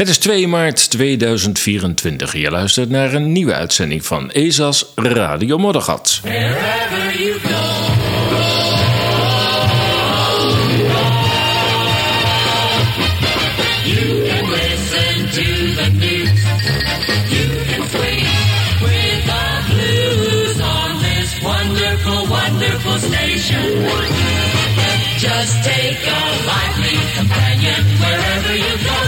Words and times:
Het 0.00 0.08
is 0.08 0.18
2 0.18 0.48
maart 0.48 0.90
2024. 0.90 2.36
Je 2.36 2.50
luistert 2.50 2.90
naar 2.90 3.14
een 3.14 3.32
nieuwe 3.32 3.54
uitzending 3.54 4.06
van 4.06 4.30
ESA's 4.30 4.86
Radio 4.94 5.58
Moddergat. 5.58 6.20
Just 25.20 25.64
take 25.64 26.06
a 26.06 26.20
lively 26.46 26.96
companion 27.16 27.84
wherever 28.00 28.56
you 28.56 28.78
go. 28.78 28.99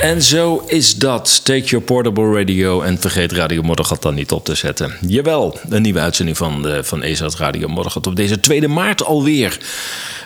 En 0.00 0.22
zo 0.22 0.64
is 0.66 0.94
dat. 0.94 1.44
Take 1.44 1.64
your 1.64 1.84
portable 1.84 2.32
radio 2.32 2.80
en 2.80 2.98
vergeet 2.98 3.32
Radio 3.32 3.62
Moddergat 3.62 4.02
dan 4.02 4.14
niet 4.14 4.32
op 4.32 4.44
te 4.44 4.54
zetten. 4.54 4.96
Jawel, 5.00 5.58
een 5.68 5.82
nieuwe 5.82 6.00
uitzending 6.00 6.36
van, 6.36 6.62
de, 6.62 6.84
van 6.84 7.02
ESA's 7.02 7.36
Radio 7.36 7.68
Moddergat 7.68 8.06
op 8.06 8.16
deze 8.16 8.40
2 8.40 8.68
maart 8.68 9.04
alweer. 9.04 9.58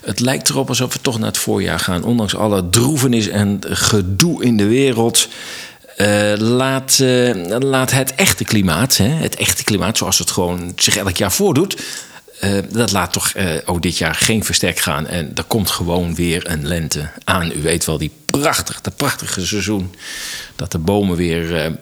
Het 0.05 0.21
lijkt 0.21 0.49
erop 0.49 0.69
alsof 0.69 0.93
we 0.93 1.01
toch 1.01 1.19
naar 1.19 1.29
het 1.29 1.39
voorjaar 1.39 1.81
gaan. 1.81 2.05
Ondanks 2.05 2.37
alle 2.37 2.71
droevenis 2.71 3.29
en 3.29 3.59
gedoe 3.69 4.45
in 4.45 4.57
de 4.57 4.67
wereld. 4.67 5.29
Eh, 6.01 6.33
laat, 6.37 6.99
eh, 7.01 7.59
laat 7.59 7.91
het 7.91 8.15
echte 8.15 8.45
klimaat, 8.45 8.97
hè, 8.97 9.09
het 9.09 9.37
echte 9.37 9.65
klimaat 9.65 9.99
zoals 9.99 10.19
het 10.19 10.31
gewoon 10.31 10.73
zich 10.77 10.97
elk 10.97 11.17
jaar 11.17 11.33
voordoet, 11.33 11.83
eh, 12.41 12.59
dat 12.71 12.93
laat 12.93 13.13
toch 13.13 13.33
ook 13.65 13.83
dit 13.83 13.99
jaar 13.99 14.15
geen 14.15 14.45
verstek 14.45 14.79
gaan. 14.79 15.07
En 15.07 15.31
er 15.35 15.45
komt 15.45 15.71
gewoon 15.71 16.15
weer 16.15 16.51
een 16.51 16.67
lente 16.67 17.11
aan. 17.25 17.53
U 17.57 17.63
weet 17.63 17.85
wel, 17.85 17.99
die 17.99 18.11
prachtig, 18.27 18.81
dat 18.81 18.97
prachtige 18.97 19.47
seizoen. 19.47 19.95
Dat 20.57 20.73
de 20.73 20.79
bomen 20.79 21.17
weer 21.17 21.77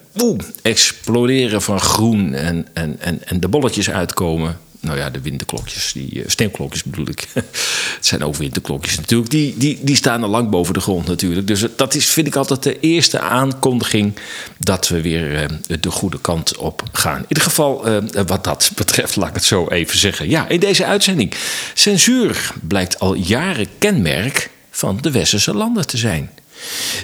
exploderen 0.62 1.62
van 1.62 1.80
groen 1.80 2.34
en, 2.34 2.66
en, 2.72 2.96
en, 3.00 3.20
en 3.24 3.40
de 3.40 3.48
bolletjes 3.48 3.90
uitkomen. 3.90 4.58
Nou 4.80 4.98
ja, 4.98 5.10
de 5.10 5.20
winterklokjes, 5.20 5.92
die 5.92 6.22
eh, 6.22 6.28
sneeuwklokjes 6.28 6.82
bedoel 6.82 7.08
ik. 7.08 7.28
het 7.32 7.98
zijn 8.00 8.24
ook 8.24 8.36
winterklokjes 8.36 8.96
natuurlijk. 8.96 9.30
Die, 9.30 9.54
die, 9.56 9.78
die 9.82 9.96
staan 9.96 10.22
al 10.22 10.28
lang 10.28 10.50
boven 10.50 10.74
de 10.74 10.80
grond 10.80 11.06
natuurlijk. 11.06 11.46
Dus 11.46 11.64
dat 11.76 11.94
is, 11.94 12.06
vind 12.06 12.26
ik 12.26 12.36
altijd 12.36 12.62
de 12.62 12.80
eerste 12.80 13.20
aankondiging 13.20 14.14
dat 14.58 14.88
we 14.88 15.00
weer 15.00 15.36
eh, 15.36 15.48
de 15.80 15.90
goede 15.90 16.20
kant 16.20 16.56
op 16.56 16.82
gaan. 16.92 17.18
In 17.18 17.24
ieder 17.28 17.44
geval, 17.44 17.86
eh, 17.86 17.96
wat 18.26 18.44
dat 18.44 18.70
betreft, 18.76 19.16
laat 19.16 19.28
ik 19.28 19.34
het 19.34 19.44
zo 19.44 19.68
even 19.68 19.98
zeggen. 19.98 20.28
Ja, 20.28 20.48
in 20.48 20.60
deze 20.60 20.84
uitzending. 20.84 21.34
Censuur 21.74 22.52
blijkt 22.62 22.98
al 22.98 23.14
jaren 23.14 23.66
kenmerk 23.78 24.50
van 24.70 24.98
de 25.00 25.10
westerse 25.10 25.54
landen 25.54 25.86
te 25.86 25.96
zijn. 25.96 26.30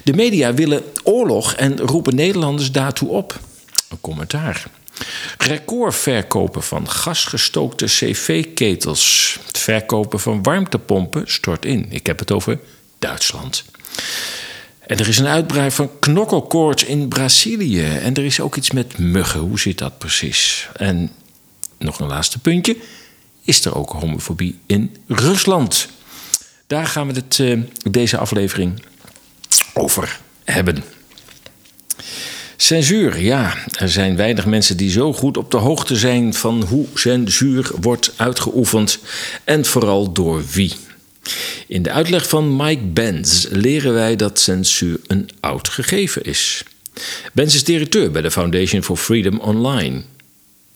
De 0.04 0.12
media 0.12 0.54
willen 0.54 0.82
oorlog 1.02 1.54
en 1.54 1.78
roepen 1.78 2.14
Nederlanders 2.14 2.72
daartoe 2.72 3.08
op. 3.08 3.40
Een 3.88 4.00
commentaar. 4.00 4.64
Recordverkopen 5.38 6.62
van 6.62 6.90
gasgestookte 6.90 7.84
cv-ketels. 7.84 9.38
Het 9.46 9.58
verkopen 9.58 10.20
van 10.20 10.42
warmtepompen 10.42 11.22
stort 11.26 11.64
in. 11.64 11.86
Ik 11.90 12.06
heb 12.06 12.18
het 12.18 12.32
over 12.32 12.60
Duitsland. 12.98 13.64
En 14.86 14.98
er 14.98 15.08
is 15.08 15.18
een 15.18 15.26
uitbraak 15.26 15.72
van 15.72 15.90
knokkelkoorts 15.98 16.84
in 16.84 17.08
Brazilië. 17.08 17.84
En 17.84 18.14
er 18.14 18.24
is 18.24 18.40
ook 18.40 18.56
iets 18.56 18.70
met 18.70 18.98
muggen. 18.98 19.40
Hoe 19.40 19.60
zit 19.60 19.78
dat 19.78 19.98
precies? 19.98 20.68
En 20.76 21.10
nog 21.78 22.00
een 22.00 22.06
laatste 22.06 22.38
puntje. 22.38 22.76
Is 23.44 23.64
er 23.64 23.76
ook 23.76 23.90
homofobie 23.90 24.58
in 24.66 24.96
Rusland? 25.08 25.88
Daar 26.66 26.86
gaan 26.86 27.06
we 27.06 27.14
het 27.14 27.38
uh, 27.38 27.60
deze 27.90 28.18
aflevering 28.18 28.82
over 29.74 30.20
hebben. 30.44 30.84
Censuur, 32.56 33.20
ja. 33.20 33.54
Er 33.78 33.88
zijn 33.90 34.16
weinig 34.16 34.46
mensen 34.46 34.76
die 34.76 34.90
zo 34.90 35.12
goed 35.12 35.36
op 35.36 35.50
de 35.50 35.56
hoogte 35.56 35.96
zijn 35.96 36.34
van 36.34 36.62
hoe 36.62 36.86
censuur 36.94 37.70
wordt 37.80 38.12
uitgeoefend 38.16 38.98
en 39.44 39.64
vooral 39.64 40.12
door 40.12 40.42
wie. 40.52 40.72
In 41.66 41.82
de 41.82 41.90
uitleg 41.90 42.28
van 42.28 42.56
Mike 42.56 42.84
Benz 42.84 43.46
leren 43.50 43.92
wij 43.92 44.16
dat 44.16 44.38
censuur 44.38 44.98
een 45.06 45.30
oud 45.40 45.68
gegeven 45.68 46.22
is. 46.22 46.62
Benz 47.32 47.54
is 47.54 47.64
directeur 47.64 48.10
bij 48.10 48.22
de 48.22 48.30
Foundation 48.30 48.82
for 48.82 48.96
Freedom 48.96 49.38
Online. 49.38 50.02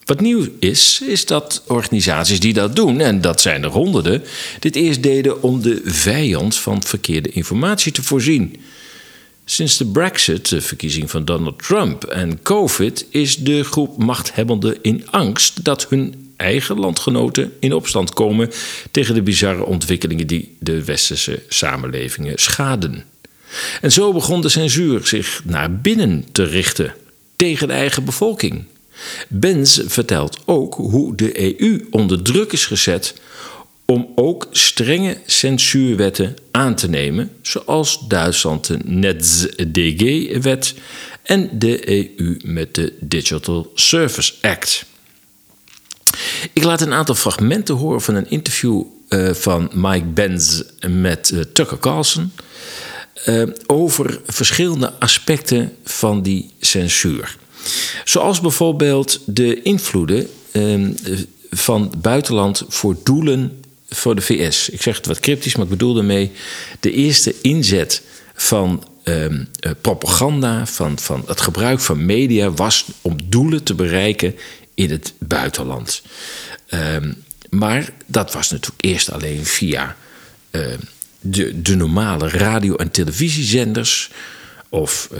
Wat 0.05 0.21
nieuw 0.21 0.47
is, 0.59 1.01
is 1.07 1.25
dat 1.25 1.63
organisaties 1.67 2.39
die 2.39 2.53
dat 2.53 2.75
doen, 2.75 2.99
en 2.99 3.21
dat 3.21 3.41
zijn 3.41 3.63
er 3.63 3.69
honderden, 3.69 4.23
dit 4.59 4.75
eerst 4.75 5.03
deden 5.03 5.41
om 5.43 5.61
de 5.61 5.81
vijand 5.85 6.55
van 6.55 6.83
verkeerde 6.83 7.29
informatie 7.29 7.91
te 7.91 8.03
voorzien. 8.03 8.55
Sinds 9.51 9.77
de 9.77 9.85
Brexit, 9.85 10.49
de 10.49 10.61
verkiezing 10.61 11.09
van 11.09 11.25
Donald 11.25 11.63
Trump 11.63 12.03
en 12.03 12.41
COVID, 12.41 13.05
is 13.09 13.37
de 13.37 13.63
groep 13.63 13.97
machthebbenden 13.97 14.77
in 14.81 15.07
angst 15.09 15.63
dat 15.63 15.87
hun 15.89 16.31
eigen 16.35 16.79
landgenoten 16.79 17.53
in 17.59 17.73
opstand 17.73 18.13
komen 18.13 18.51
tegen 18.91 19.15
de 19.15 19.21
bizarre 19.21 19.65
ontwikkelingen 19.65 20.27
die 20.27 20.55
de 20.59 20.83
westerse 20.83 21.41
samenlevingen 21.47 22.37
schaden. 22.37 23.03
En 23.81 23.91
zo 23.91 24.13
begon 24.13 24.41
de 24.41 24.49
censuur 24.49 25.07
zich 25.07 25.41
naar 25.45 25.75
binnen 25.79 26.25
te 26.31 26.43
richten 26.43 26.93
tegen 27.35 27.67
de 27.67 27.73
eigen 27.73 28.03
bevolking. 28.05 28.65
Benz 29.27 29.79
vertelt 29.85 30.37
ook 30.45 30.73
hoe 30.73 31.15
de 31.15 31.61
EU 31.61 31.87
onder 31.89 32.21
druk 32.21 32.51
is 32.51 32.65
gezet 32.65 33.15
om 33.89 34.11
ook 34.15 34.47
strenge 34.51 35.17
censuurwetten 35.25 36.35
aan 36.51 36.75
te 36.75 36.89
nemen, 36.89 37.31
zoals 37.41 37.99
Duitsland 38.07 38.67
de 38.67 38.79
NetzDG-wet 38.83 40.73
en 41.23 41.49
de 41.59 41.89
EU 41.89 42.39
met 42.43 42.75
de 42.75 42.93
Digital 42.99 43.71
Service 43.73 44.33
Act. 44.41 44.85
Ik 46.53 46.63
laat 46.63 46.81
een 46.81 46.93
aantal 46.93 47.15
fragmenten 47.15 47.75
horen 47.75 48.01
van 48.01 48.15
een 48.15 48.29
interview 48.29 48.83
uh, 49.09 49.33
van 49.33 49.71
Mike 49.73 50.05
Benz 50.05 50.61
met 50.87 51.31
uh, 51.33 51.39
Tucker 51.53 51.79
Carlson 51.79 52.31
uh, 53.27 53.43
over 53.65 54.21
verschillende 54.25 54.93
aspecten 54.99 55.75
van 55.83 56.21
die 56.21 56.51
censuur. 56.59 57.37
Zoals 58.03 58.41
bijvoorbeeld 58.41 59.19
de 59.25 59.61
invloeden 59.61 60.27
van 61.49 61.93
buitenland 62.01 62.63
voor 62.67 62.95
doelen 63.03 63.58
voor 63.89 64.15
de 64.15 64.21
VS. 64.21 64.69
Ik 64.69 64.81
zeg 64.81 64.97
het 64.97 65.05
wat 65.05 65.19
cryptisch, 65.19 65.55
maar 65.55 65.65
ik 65.65 65.71
bedoel 65.71 65.93
daarmee 65.93 66.31
de 66.79 66.91
eerste 66.91 67.35
inzet 67.41 68.01
van 68.33 68.87
um, 69.03 69.47
propaganda, 69.81 70.65
van, 70.65 70.99
van 70.99 71.23
het 71.27 71.41
gebruik 71.41 71.79
van 71.79 72.05
media, 72.05 72.51
was 72.51 72.85
om 73.01 73.15
doelen 73.25 73.63
te 73.63 73.73
bereiken 73.73 74.35
in 74.73 74.91
het 74.91 75.13
buitenland. 75.19 76.01
Um, 76.73 77.23
maar 77.49 77.89
dat 78.05 78.33
was 78.33 78.49
natuurlijk 78.49 78.85
eerst 78.85 79.11
alleen 79.11 79.45
via 79.45 79.95
uh, 80.51 80.65
de, 81.19 81.61
de 81.61 81.75
normale 81.75 82.29
radio- 82.29 82.75
en 82.75 82.91
televisiezenders. 82.91 84.09
Of 84.71 85.09
uh, 85.13 85.19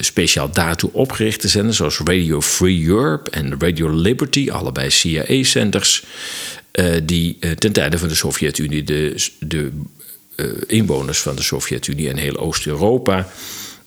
speciaal 0.00 0.50
daartoe 0.50 0.92
opgerichte 0.92 1.48
zenders, 1.48 1.76
zoals 1.76 1.98
Radio 2.04 2.40
Free 2.40 2.86
Europe 2.86 3.30
en 3.30 3.54
Radio 3.58 3.88
Liberty, 3.88 4.50
allebei 4.50 4.90
CIA-zenders. 4.90 6.04
Uh, 6.72 6.96
die 7.02 7.36
uh, 7.40 7.50
ten 7.50 7.72
tijde 7.72 7.98
van 7.98 8.08
de 8.08 8.14
Sovjet-Unie 8.14 8.84
de, 8.84 9.70
uh, 10.36 10.46
inwoners 10.66 11.18
van 11.18 11.36
de 11.36 11.42
Sovjet-Unie 11.42 12.08
en 12.08 12.16
heel 12.16 12.36
Oost-Europa 12.36 13.28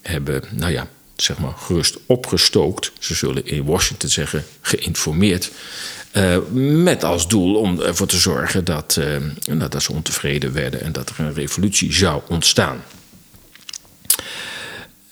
hebben, 0.01 0.43
nou 0.51 0.71
ja, 0.71 0.87
zeg 1.15 1.37
maar 1.37 1.53
gerust 1.57 1.97
opgestookt. 2.05 2.91
Ze 2.99 3.15
zullen 3.15 3.45
in 3.45 3.65
Washington 3.65 4.09
zeggen 4.09 4.45
geïnformeerd. 4.61 5.51
met 6.53 7.03
als 7.03 7.27
doel 7.27 7.55
om 7.55 7.81
ervoor 7.81 8.07
te 8.07 8.17
zorgen 8.17 8.65
dat, 8.65 8.99
nou, 9.45 9.69
dat 9.69 9.83
ze 9.83 9.91
ontevreden 9.91 10.53
werden 10.53 10.81
en 10.81 10.91
dat 10.91 11.09
er 11.09 11.19
een 11.19 11.33
revolutie 11.33 11.93
zou 11.93 12.21
ontstaan. 12.27 12.83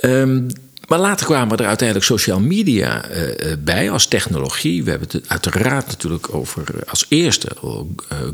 Um, 0.01 0.47
maar 0.91 0.99
later 0.99 1.25
kwamen 1.25 1.57
er 1.57 1.65
uiteindelijk 1.65 2.07
social 2.07 2.39
media 2.39 3.09
uh, 3.09 3.53
bij 3.59 3.91
als 3.91 4.07
technologie. 4.07 4.83
We 4.83 4.89
hebben 4.89 5.07
het 5.11 5.29
uiteraard 5.29 5.87
natuurlijk 5.87 6.35
over 6.35 6.63
als 6.87 7.05
eerste 7.09 7.47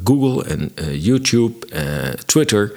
Google 0.03 0.43
en 0.45 0.71
YouTube, 0.99 1.67
Twitter. 2.25 2.71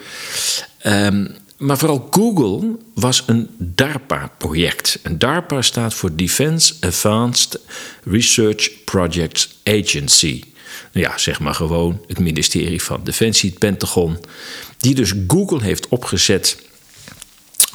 Um, 0.87 1.29
maar 1.57 1.79
vooral 1.79 2.09
Google 2.11 2.77
was 2.95 3.23
een 3.27 3.49
DARPA-project. 3.59 4.99
En 5.03 5.19
DARPA 5.19 5.63
staat 5.63 5.95
voor 5.95 6.17
Defense 6.17 6.75
Advanced 6.81 7.61
Research 8.05 8.85
Projects 8.85 9.59
Agency. 9.65 10.43
Ja, 10.93 11.19
zeg 11.19 11.41
maar 11.41 11.55
gewoon 11.55 12.01
het 12.07 12.19
ministerie 12.19 12.83
van 12.83 13.01
Defensie, 13.05 13.51
het 13.51 13.59
Pentagon. 13.59 14.19
Die 14.79 14.95
dus 14.95 15.13
Google 15.27 15.63
heeft 15.63 15.89
opgezet 15.89 16.63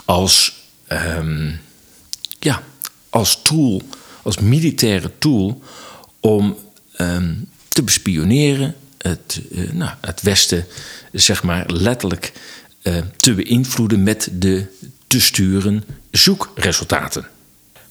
als. 0.06 0.64
Um, 0.92 1.64
ja, 2.46 2.64
als 3.10 3.42
tool, 3.42 3.82
als 4.24 4.38
militaire 4.38 5.12
tool 5.18 5.62
om 6.20 6.58
ehm, 6.96 7.34
te 7.70 7.84
bespioneren, 7.84 8.76
het, 8.98 9.42
eh, 9.52 9.72
nou, 9.72 9.92
het 10.02 10.22
Westen 10.22 10.66
zeg 11.12 11.44
maar 11.44 11.66
letterlijk 11.72 12.32
eh, 12.82 12.98
te 13.18 13.34
beïnvloeden 13.34 14.04
met 14.04 14.30
de 14.32 14.66
te 15.08 15.22
sturen 15.22 15.84
zoekresultaten. 16.12 17.28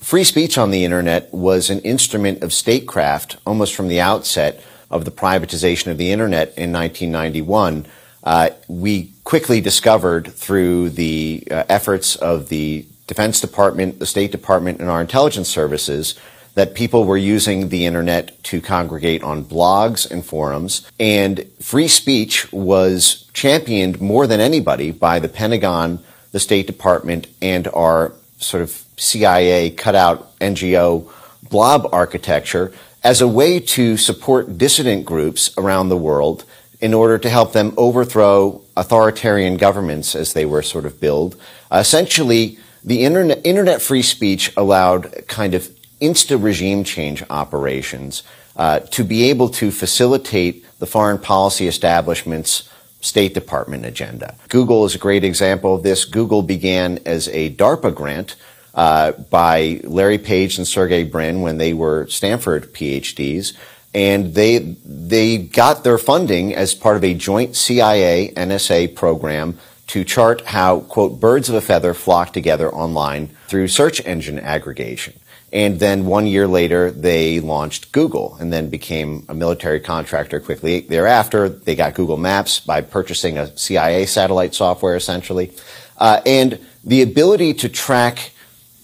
Free 0.01 0.25
speech 0.25 0.59
on 0.59 0.71
the 0.71 0.83
internet 0.83 1.25
was 1.31 1.71
an 1.71 1.83
instrument 1.83 2.45
of 2.45 2.53
statecraft 2.53 3.37
almost 3.43 3.75
from 3.75 3.89
the 3.89 4.03
outset 4.03 4.55
of 4.89 5.05
the 5.05 5.11
privatization 5.11 5.93
of 5.93 5.99
the 5.99 6.09
internet 6.09 6.51
in 6.55 6.73
1991. 6.73 7.87
Uh, 8.25 8.45
we 8.67 9.09
quickly 9.23 9.61
discovered 9.61 10.33
through 10.39 10.95
the 10.95 11.43
uh, 11.51 11.63
efforts 11.67 12.19
of 12.19 12.49
the 12.49 12.85
Defense 13.07 13.41
Department, 13.41 13.99
the 13.99 14.07
State 14.07 14.33
Department, 14.33 14.81
and 14.81 14.89
our 14.89 15.01
intelligence 15.01 15.49
services 15.49 16.19
that 16.55 16.75
people 16.75 17.05
were 17.05 17.17
using 17.17 17.69
the 17.69 17.85
internet 17.85 18.43
to 18.45 18.61
congregate 18.61 19.23
on 19.23 19.45
blogs 19.45 20.09
and 20.11 20.25
forums. 20.25 20.89
And 20.99 21.45
free 21.61 21.89
speech 21.89 22.51
was 22.53 23.29
championed 23.33 24.01
more 24.01 24.27
than 24.27 24.41
anybody 24.41 24.91
by 24.93 25.19
the 25.19 25.29
Pentagon, 25.29 25.99
the 26.33 26.41
State 26.41 26.67
Department, 26.67 27.27
and 27.43 27.67
our 27.69 28.13
sort 28.39 28.63
of 28.63 28.85
CIA 28.97 29.71
cutout 29.71 30.39
NGO 30.39 31.11
blob 31.51 31.89
architecture 31.93 32.73
as 33.03 33.21
a 33.21 33.29
way 33.29 33.61
to 33.61 33.97
support 33.97 34.57
dissident 34.57 35.05
groups 35.05 35.53
around 35.59 35.89
the 35.89 35.97
world 35.97 36.45
in 36.81 36.95
order 36.95 37.19
to 37.19 37.29
help 37.29 37.53
them 37.53 37.75
overthrow 37.77 38.61
authoritarian 38.77 39.57
governments 39.57 40.15
as 40.15 40.33
they 40.33 40.45
were 40.45 40.63
sort 40.63 40.85
of. 40.85 41.03
Uh, 41.03 41.29
essentially, 41.73 42.59
the 42.85 43.03
internet, 43.05 43.41
internet 43.45 43.81
free 43.81 44.03
speech 44.03 44.53
allowed 44.57 45.27
kind 45.27 45.55
of 45.55 45.69
insta 46.01 46.43
regime 46.43 46.85
change 46.85 47.23
operations 47.31 48.23
uh, 48.57 48.81
to 48.81 49.03
be 49.03 49.31
able 49.31 49.49
to 49.49 49.71
facilitate 49.71 50.65
the 50.79 50.87
foreign 50.87 51.19
policy 51.19 51.67
establishment's 51.67 52.69
State 53.01 53.35
Department 53.35 53.85
agenda. 53.85 54.35
Google 54.49 54.85
is 54.85 54.95
a 54.95 54.99
great 54.99 55.25
example 55.25 55.75
of 55.75 55.83
this. 55.83 56.05
Google 56.05 56.43
began 56.43 56.99
as 57.05 57.29
a 57.29 57.51
DARPA 57.55 57.95
grant 57.95 58.37
uh, 58.75 59.13
by 59.13 59.81
Larry 59.85 60.19
Page 60.19 60.57
and 60.59 60.67
Sergey 60.67 61.05
Brin 61.05 61.43
when 61.43 61.59
they 61.59 61.75
were 61.75 62.07
Stanford 62.09 62.73
PhDs. 62.73 63.55
And 63.93 64.35
they, 64.35 64.59
they 64.59 65.39
got 65.39 65.85
their 65.85 65.99
funding 65.99 66.55
as 66.55 66.75
part 66.75 66.97
of 66.97 67.05
a 67.05 67.15
joint 67.15 67.55
CIA 67.55 68.33
NSA 68.35 68.95
program 68.97 69.59
to 69.95 70.03
chart 70.03 70.41
how, 70.41 70.81
quote, 70.81 71.21
birds 71.21 71.49
of 71.49 71.55
a 71.55 71.61
feather 71.61 71.95
flock 71.95 72.33
together 72.33 72.69
online 72.75 73.29
through 73.47 73.69
search 73.69 74.05
engine 74.05 74.41
aggregation. 74.41 75.15
And 75.53 75.79
then 75.79 76.07
one 76.07 76.27
year 76.27 76.49
later, 76.49 76.91
they 76.91 77.39
launched 77.39 77.93
Google 77.93 78.37
and 78.41 78.53
then 78.53 78.71
became 78.71 79.25
a 79.29 79.35
military 79.35 79.79
contractor 79.79 80.41
quickly 80.41 80.81
thereafter. 80.81 81.49
They 81.49 81.77
got 81.77 81.95
Google 81.95 82.17
Maps 82.17 82.59
by 82.59 82.81
purchasing 82.81 83.39
a 83.39 83.57
CIA 83.57 84.07
satellite 84.07 84.53
software, 84.53 84.97
essentially. 84.97 85.53
Uh, 85.97 86.21
and 86.27 86.59
the 86.83 87.03
ability 87.03 87.55
to 87.55 87.69
track, 87.69 88.33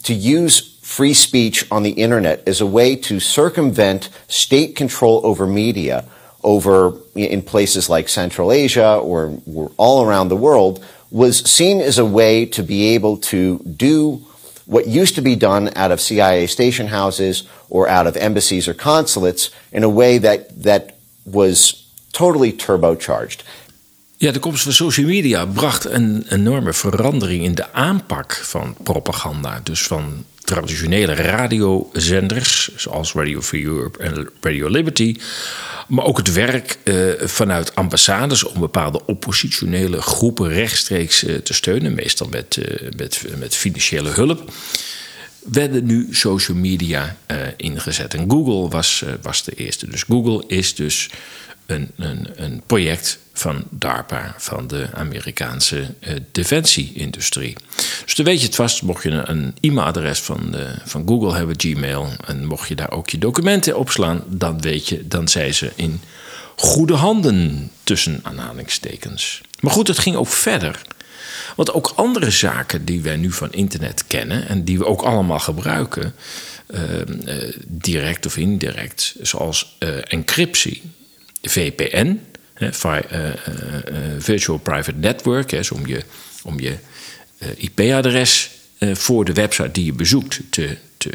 to 0.05 0.15
use 0.15 0.79
free 0.81 1.15
speech 1.15 1.67
on 1.73 1.83
the 1.83 1.91
internet 1.91 2.47
as 2.47 2.61
a 2.61 2.67
way 2.67 2.95
to 2.95 3.19
circumvent 3.19 4.11
state 4.29 4.77
control 4.77 5.21
over 5.25 5.45
media 5.45 6.05
over 6.43 6.95
in 7.15 7.43
places 7.43 7.89
like 7.91 8.09
Central 8.09 8.53
Asia 8.53 8.97
or, 8.97 9.39
or 9.53 9.71
all 9.77 10.05
around 10.05 10.29
the 10.29 10.37
world 10.37 10.85
was 11.11 11.39
seen 11.51 11.81
as 11.81 11.99
a 11.99 12.05
way 12.05 12.47
to 12.47 12.63
be 12.63 12.95
able 12.95 13.17
to 13.17 13.59
do 13.59 14.25
what 14.67 14.87
used 14.87 15.17
to 15.17 15.21
be 15.21 15.35
done 15.35 15.71
out 15.75 15.91
of 15.91 16.01
CIA 16.01 16.47
station 16.47 16.87
houses 16.87 17.43
or 17.69 17.89
out 17.89 18.07
of 18.07 18.17
embassies 18.17 18.69
or 18.69 18.75
consulates 18.75 19.51
in 19.73 19.83
a 19.83 19.89
way 19.89 20.19
that, 20.19 20.63
that 20.63 20.97
was 21.25 21.91
totally 22.13 22.53
turbocharged. 22.53 23.43
Ja, 24.21 24.33
de 24.33 24.39
komst 24.39 24.63
van 24.63 24.73
social 24.73 25.07
media 25.07 25.47
bracht 25.47 25.85
een 25.85 26.27
enorme 26.29 26.73
verandering 26.73 27.45
in 27.45 27.55
de 27.55 27.73
aanpak 27.73 28.33
van 28.33 28.77
propaganda. 28.83 29.61
Dus 29.63 29.83
van 29.83 30.25
traditionele 30.45 31.15
radiozenders, 31.15 32.71
zoals 32.77 33.13
Radio 33.13 33.43
Free 33.43 33.65
Europe 33.65 33.99
en 33.99 34.29
Radio 34.41 34.69
Liberty. 34.69 35.17
Maar 35.89 36.05
ook 36.05 36.17
het 36.17 36.33
werk 36.33 36.79
eh, 36.85 36.97
vanuit 37.19 37.75
ambassades 37.75 38.45
om 38.45 38.61
bepaalde 38.61 39.07
oppositionele 39.07 40.03
groepen 40.03 40.49
rechtstreeks 40.49 41.25
eh, 41.25 41.35
te 41.37 41.55
steunen, 41.55 41.95
meestal 41.95 42.29
met, 42.29 42.57
eh, 42.57 42.89
met, 42.97 43.25
met 43.39 43.57
financiële 43.57 44.11
hulp. 44.11 44.53
Werden 45.45 45.85
nu 45.85 46.09
social 46.11 46.57
media 46.57 47.17
eh, 47.27 47.37
ingezet. 47.57 48.15
En 48.15 48.31
Google 48.31 48.69
was, 48.69 49.03
eh, 49.03 49.13
was 49.23 49.45
de 49.45 49.53
eerste. 49.53 49.91
Dus 49.91 50.03
Google 50.03 50.45
is 50.47 50.75
dus 50.75 51.11
een, 51.67 51.91
een, 51.97 52.29
een 52.35 52.63
project 52.67 53.19
van 53.33 53.65
DARPA, 53.71 54.35
van 54.39 54.67
de 54.67 54.89
Amerikaanse 54.95 55.95
uh, 56.01 56.15
defensieindustrie. 56.33 57.57
Dus 58.05 58.15
dan 58.15 58.25
weet 58.25 58.41
je 58.41 58.47
het 58.47 58.55
vast, 58.55 58.83
mocht 58.83 59.03
je 59.03 59.11
een 59.11 59.55
e-mailadres 59.61 60.21
van, 60.21 60.55
van 60.85 61.07
Google 61.07 61.35
hebben, 61.35 61.61
Gmail, 61.61 62.09
en 62.27 62.47
mocht 62.47 62.69
je 62.69 62.75
daar 62.75 62.91
ook 62.91 63.11
je 63.11 63.19
documenten 63.19 63.79
opslaan, 63.79 64.23
dan 64.27 64.61
weet 64.61 64.89
je, 64.89 65.09
dan 65.09 65.29
zijn 65.29 65.55
ze 65.55 65.73
in 65.75 66.01
goede 66.57 66.95
handen, 66.95 67.71
tussen 67.85 68.21
aanhalingstekens. 68.23 69.41
Maar 69.61 69.73
goed, 69.73 69.89
het 69.89 69.99
ging 69.99 70.17
ook 70.17 70.29
verder. 70.29 70.83
Want 71.57 71.73
ook 71.73 71.93
andere 71.97 72.31
zaken 72.31 72.85
die 72.85 73.01
wij 73.01 73.17
nu 73.17 73.33
van 73.33 73.53
internet 73.53 74.07
kennen 74.07 74.49
en 74.49 74.65
die 74.65 74.79
we 74.79 74.87
ook 74.87 75.03
allemaal 75.03 75.39
gebruiken, 75.39 76.15
uh, 76.71 76.81
direct 77.67 78.27
of 78.27 78.37
indirect, 78.37 79.15
zoals 79.21 79.77
encryptie, 80.05 80.83
VPN, 81.43 82.21
Virtual 84.19 84.59
Private 84.59 84.99
Network, 84.99 85.49
dus 85.49 85.71
om 85.71 85.87
je, 85.87 86.03
om 86.43 86.61
je 86.61 86.77
IP-adres 87.57 88.51
voor 88.81 89.25
de 89.25 89.33
website 89.33 89.71
die 89.71 89.85
je 89.85 89.93
bezoekt 89.93 90.41
te, 90.51 90.77
te 90.97 91.11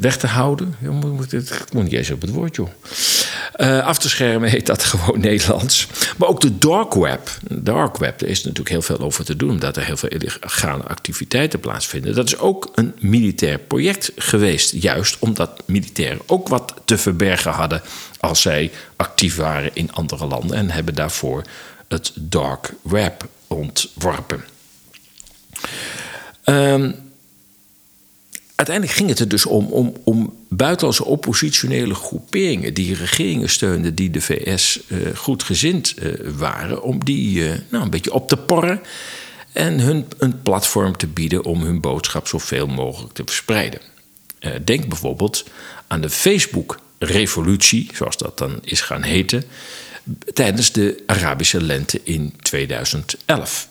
weg 0.00 0.16
te 0.16 0.26
houden. 0.26 0.74
Ja, 0.80 0.90
moet, 0.90 1.32
ik 1.32 1.72
moet 1.72 1.82
niet 1.82 1.92
eens 1.92 2.10
op 2.10 2.20
het 2.20 2.30
woord, 2.30 2.56
joh. 2.56 2.68
Uh, 3.56 3.86
af 3.86 3.98
te 3.98 4.08
schermen 4.08 4.50
heet 4.50 4.66
dat 4.66 4.84
gewoon 4.90 5.20
Nederlands. 5.20 5.86
Maar 6.16 6.28
ook 6.28 6.40
de 6.40 6.58
dark 6.58 6.94
web. 6.94 7.30
Dark 7.48 7.96
web, 7.96 8.18
daar 8.18 8.28
is 8.28 8.38
natuurlijk 8.38 8.68
heel 8.68 8.82
veel 8.82 8.98
over 8.98 9.24
te 9.24 9.36
doen, 9.36 9.50
omdat 9.50 9.76
er 9.76 9.84
heel 9.84 9.96
veel 9.96 10.08
illegale 10.08 10.82
activiteiten 10.82 11.60
plaatsvinden. 11.60 12.14
Dat 12.14 12.26
is 12.26 12.38
ook 12.38 12.70
een 12.74 12.94
militair 13.00 13.58
project 13.58 14.12
geweest, 14.16 14.72
juist 14.72 15.16
omdat 15.18 15.62
militairen 15.66 16.20
ook 16.26 16.48
wat 16.48 16.74
te 16.84 16.98
verbergen 16.98 17.52
hadden 17.52 17.82
als 18.20 18.40
zij 18.40 18.70
actief 18.96 19.36
waren 19.36 19.70
in 19.74 19.92
andere 19.92 20.26
landen 20.26 20.56
en 20.56 20.70
hebben 20.70 20.94
daarvoor 20.94 21.42
het 21.88 22.12
dark 22.14 22.72
web 22.82 23.28
ontworpen. 23.46 24.44
Um, 26.44 27.09
uiteindelijk 28.60 28.96
ging 28.96 29.08
het 29.08 29.18
er 29.18 29.28
dus 29.28 29.46
om, 29.46 29.66
om, 29.66 29.94
om 30.04 30.34
buitenlandse 30.48 31.04
oppositionele 31.04 31.94
groeperingen 31.94 32.74
die 32.74 32.94
regeringen 32.94 33.48
steunden, 33.48 33.94
die 33.94 34.10
de 34.10 34.20
VS 34.20 34.80
uh, 34.88 35.16
goed 35.16 35.42
gezind 35.42 35.94
uh, 35.98 36.12
waren, 36.36 36.82
om 36.82 37.04
die 37.04 37.38
uh, 37.38 37.52
nou, 37.68 37.84
een 37.84 37.90
beetje 37.90 38.12
op 38.12 38.28
te 38.28 38.36
porren 38.36 38.80
en 39.52 39.80
hun 39.80 40.06
een 40.18 40.42
platform 40.42 40.96
te 40.96 41.06
bieden 41.06 41.44
om 41.44 41.62
hun 41.62 41.80
boodschap 41.80 42.28
zoveel 42.28 42.66
mogelijk 42.66 43.12
te 43.12 43.22
verspreiden. 43.24 43.80
denk 44.64 44.88
bijvoorbeeld 44.88 45.44
aan 45.86 46.00
de 46.00 46.10
Facebook-revolutie, 46.10 47.90
zoals 47.94 48.16
dat 48.16 48.38
dan 48.38 48.58
is 48.62 48.80
gaan 48.80 49.02
heten, 49.02 49.44
tijdens 50.32 50.72
de 50.72 51.02
Arabische 51.06 51.62
lente 51.62 52.00
in 52.04 52.34
2011. 52.42 53.68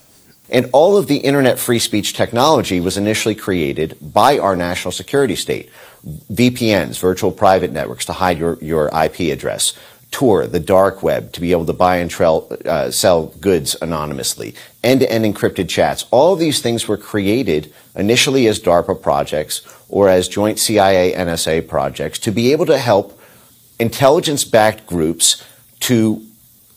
And 0.51 0.69
all 0.73 0.97
of 0.97 1.07
the 1.07 1.17
internet 1.17 1.59
free 1.59 1.79
speech 1.79 2.13
technology 2.13 2.79
was 2.79 2.97
initially 2.97 3.35
created 3.35 3.97
by 4.01 4.39
our 4.39 4.55
national 4.55 4.91
security 4.91 5.35
state. 5.35 5.69
VPNs, 6.05 6.99
virtual 6.99 7.31
private 7.31 7.71
networks, 7.71 8.05
to 8.05 8.13
hide 8.13 8.39
your, 8.39 8.57
your 8.61 8.87
IP 8.87 9.31
address. 9.31 9.73
Tor, 10.11 10.47
the 10.47 10.59
dark 10.59 11.03
web, 11.03 11.31
to 11.33 11.41
be 11.41 11.51
able 11.51 11.67
to 11.67 11.73
buy 11.73 11.97
and 11.97 12.09
trail, 12.09 12.51
uh, 12.65 12.89
sell 12.89 13.27
goods 13.27 13.75
anonymously. 13.79 14.55
End-to-end 14.83 15.23
encrypted 15.23 15.69
chats. 15.69 16.05
All 16.09 16.33
of 16.33 16.39
these 16.39 16.61
things 16.61 16.87
were 16.87 16.97
created 16.97 17.71
initially 17.95 18.47
as 18.47 18.59
DARPA 18.59 19.01
projects 19.01 19.61
or 19.87 20.09
as 20.09 20.27
joint 20.27 20.57
CIA 20.57 21.13
NSA 21.13 21.67
projects 21.67 22.17
to 22.19 22.31
be 22.31 22.51
able 22.51 22.65
to 22.65 22.77
help 22.79 23.19
intelligence-backed 23.79 24.87
groups 24.87 25.43
to 25.81 26.25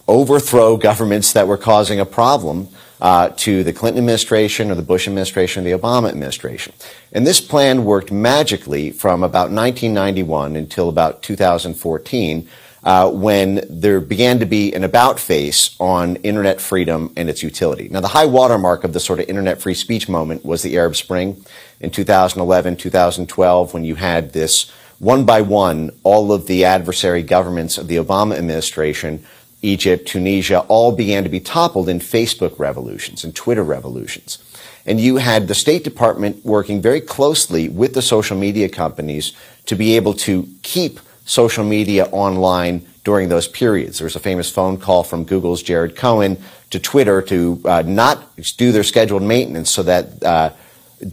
overthrow 0.07 0.77
governments 0.77 1.33
that 1.33 1.49
were 1.49 1.57
causing 1.57 2.01
a 2.01 2.05
problem 2.05 2.69
uh, 3.03 3.31
to 3.31 3.65
the 3.65 3.73
Clinton 3.73 3.99
administration 3.99 4.71
or 4.71 4.77
the 4.77 4.83
Bush 4.83 5.09
administration 5.09 5.67
or 5.67 5.71
the 5.71 5.77
Obama 5.77 6.09
administration. 6.09 6.73
And 7.13 7.27
this 7.27 7.41
plan 7.41 7.85
worked 7.85 8.13
magically 8.13 8.93
from 8.93 9.25
about 9.25 9.51
1991 9.51 10.55
until 10.55 10.89
about 10.89 11.21
2014 11.21 12.49
uh, 12.85 13.11
when 13.11 13.65
there 13.69 14.01
began 14.01 14.39
to 14.39 14.47
be 14.47 14.73
an 14.73 14.85
about 14.85 15.19
face 15.19 15.77
on 15.81 16.15
internet 16.17 16.61
freedom 16.61 17.13
and 17.17 17.29
its 17.29 17.43
utility. 17.43 17.89
Now, 17.89 18.01
the 18.01 18.09
high 18.09 18.27
watermark 18.27 18.85
of 18.85 18.93
the 18.93 19.01
sort 19.01 19.19
of 19.19 19.29
internet 19.29 19.61
free 19.61 19.75
speech 19.75 20.09
moment 20.09 20.45
was 20.45 20.63
the 20.63 20.77
Arab 20.77 20.95
Spring 20.95 21.45
in 21.81 21.91
2011, 21.91 22.77
2012, 22.77 23.75
when 23.75 23.85
you 23.85 23.97
had 23.97 24.33
this 24.33 24.71
one 25.01 25.25
by 25.25 25.43
one, 25.43 25.91
all 26.05 26.33
of 26.33 26.47
the 26.47 26.65
adversary 26.65 27.25
governments 27.25 27.79
of 27.79 27.89
the 27.89 27.97
Obama 27.97 28.37
administration, 28.37 29.25
Egypt, 29.63 30.07
Tunisia, 30.07 30.61
all 30.69 30.93
began 30.93 31.23
to 31.23 31.29
be 31.29 31.41
toppled 31.41 31.89
in 31.89 32.01
Facebook 32.01 32.59
revolutions 32.59 33.25
and 33.25 33.35
Twitter 33.35 33.63
revolutions. 33.63 34.39
And 34.85 35.01
you 35.01 35.17
had 35.17 35.47
the 35.47 35.55
State 35.55 35.85
Department 35.85 36.45
working 36.45 36.83
very 36.83 37.01
closely 37.01 37.69
with 37.69 37.95
the 37.95 38.03
social 38.03 38.37
media 38.37 38.69
companies 38.69 39.33
to 39.67 39.77
be 39.77 39.97
able 39.97 40.15
to 40.15 40.49
keep 40.63 40.99
social 41.25 41.65
media 41.65 42.07
online 42.07 42.85
during 43.05 43.29
those 43.29 43.49
periods. 43.49 43.99
There 43.99 44.07
was 44.07 44.17
a 44.17 44.21
famous 44.21 44.51
phone 44.51 44.79
call 44.79 45.05
from 45.05 45.25
Google's 45.25 45.63
Jared 45.63 45.97
Cohen 45.97 46.37
to 46.71 46.79
Twitter 46.79 47.23
to 47.23 47.61
uh, 47.65 47.83
not 47.87 48.35
do 48.57 48.73
their 48.73 48.83
scheduled 48.83 49.23
maintenance 49.23 49.71
so 49.71 49.83
that 49.85 50.23
uh, 50.25 50.51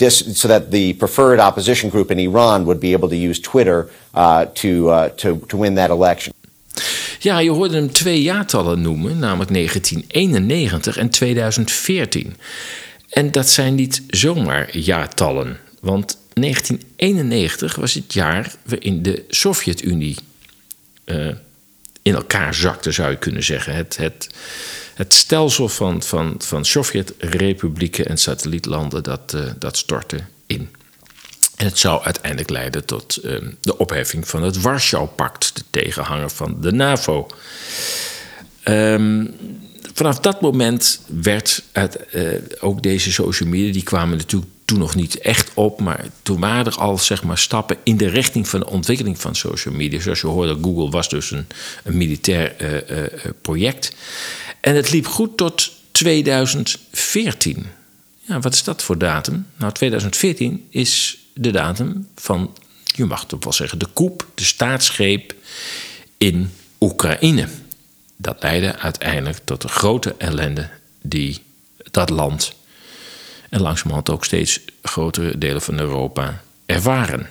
so 0.10 0.48
that 0.48 0.70
the 0.70 0.94
preferred 0.94 1.40
opposition 1.40 1.90
group 1.90 2.12
in 2.12 2.20
Iran 2.20 2.66
would 2.66 2.80
be 2.80 2.94
able 2.94 3.10
to 3.10 3.16
use 3.16 3.40
Twitter 3.40 3.90
uh, 4.14 4.46
to, 4.56 4.90
uh, 4.90 5.10
to 5.10 5.40
to 5.50 5.58
win 5.58 5.76
that 5.76 5.90
election. 5.90 6.34
Ja, 7.20 7.40
je 7.40 7.50
hoorde 7.50 7.76
hem 7.76 7.92
twee 7.92 8.22
jaartallen 8.22 8.82
noemen, 8.82 9.20
namelijk 9.20 9.54
1991 9.54 10.98
en 10.98 11.10
2014. 11.10 12.36
En 13.10 13.32
dat 13.32 13.50
zijn 13.50 13.76
niet 13.76 14.04
zomaar 14.08 14.78
jaartallen, 14.78 15.58
want 15.80 16.18
1991 16.34 17.76
was 17.76 17.94
het 17.94 18.14
jaar 18.14 18.56
waarin 18.66 19.04
de 19.04 19.26
Sovjet-Unie 19.30 20.18
uh, 21.06 21.28
in 22.02 22.14
elkaar 22.14 22.54
zakte, 22.54 22.92
zou 22.92 23.10
je 23.10 23.18
kunnen 23.18 23.44
zeggen. 23.44 23.76
Het, 23.76 23.98
het, 23.98 24.30
het 24.94 25.14
stelsel 25.14 25.70
van, 25.70 26.04
van, 26.04 26.36
van 26.38 26.66
Sovjet-republieken 26.66 28.06
en 28.06 28.18
satellietlanden, 28.18 29.04
dat, 29.04 29.34
uh, 29.36 29.42
dat 29.60 29.78
stortte 29.78 30.20
in. 30.46 30.70
En 31.60 31.66
het 31.66 31.78
zou 31.78 32.04
uiteindelijk 32.04 32.50
leiden 32.50 32.86
tot 32.86 33.20
uh, 33.24 33.38
de 33.62 33.78
opheffing 33.78 34.28
van 34.28 34.44
het 34.44 34.62
Warschau-pact, 34.62 35.56
de 35.56 35.64
tegenhanger 35.70 36.30
van 36.30 36.58
de 36.62 36.72
NAVO. 36.72 37.28
Um, 38.64 39.36
vanaf 39.94 40.20
dat 40.20 40.42
moment 40.42 41.02
werd 41.08 41.64
het, 41.72 42.00
uh, 42.12 42.28
ook 42.60 42.84
deze 42.84 43.12
social 43.12 43.50
media, 43.50 43.72
die 43.74 43.84
kwamen 43.84 44.18
natuurlijk 44.18 44.52
toen 44.66 44.80
nog 44.80 44.96
niet 44.96 45.18
echt 45.18 45.52
op, 45.54 45.80
maar 45.80 46.06
toen 46.22 46.40
waren 46.40 46.66
er 46.66 46.78
al 46.78 46.98
zeg 46.98 47.24
maar, 47.24 47.38
stappen 47.38 47.78
in 47.84 47.98
de 47.98 48.08
richting 48.08 48.48
van 48.48 48.60
de 48.60 48.70
ontwikkeling 48.70 49.22
van 49.22 49.36
social 49.36 49.74
media. 49.74 50.00
Zoals 50.00 50.22
je 50.22 50.28
hoorde, 50.28 50.58
Google 50.62 50.90
was 50.90 51.10
dus 51.10 51.32
een, 51.32 51.48
militair 51.84 52.56
uh, 52.62 52.98
uh, 52.98 53.08
project. 53.42 53.96
En 54.62 54.76
het 54.76 54.92
liep 54.92 55.08
goed 55.08 55.38
tot 55.38 55.72
2014. 55.92 57.66
Ja, 58.20 58.40
wat 58.40 58.54
is 58.54 58.64
dat 58.64 58.84
voor 58.84 58.98
datum? 58.98 59.48
Nou, 59.58 59.74
2014 59.74 60.68
is 60.70 61.20
de 61.42 61.52
datum 61.52 62.08
van, 62.16 62.56
je 62.84 63.06
mag 63.06 63.26
toch 63.26 63.44
wel 63.44 63.54
zeggen, 63.54 63.80
de 63.80 63.88
coup, 63.94 64.28
de 64.36 64.44
staatsgreep 64.44 65.36
in 66.18 66.52
Oekraïne. 66.80 67.48
Dat 68.16 68.44
leidde 68.44 68.78
uiteindelijk 68.78 69.40
tot 69.44 69.62
de 69.62 69.68
grote 69.68 70.16
ellende 70.18 70.70
die 71.02 71.44
dat 71.92 72.10
land 72.10 72.54
en 73.50 73.62
langzamerhand 73.62 74.10
ook 74.10 74.26
steeds 74.26 74.62
grotere 74.82 75.38
delen 75.38 75.62
van 75.62 75.80
Europa 75.80 76.42
ervaren. 76.66 77.30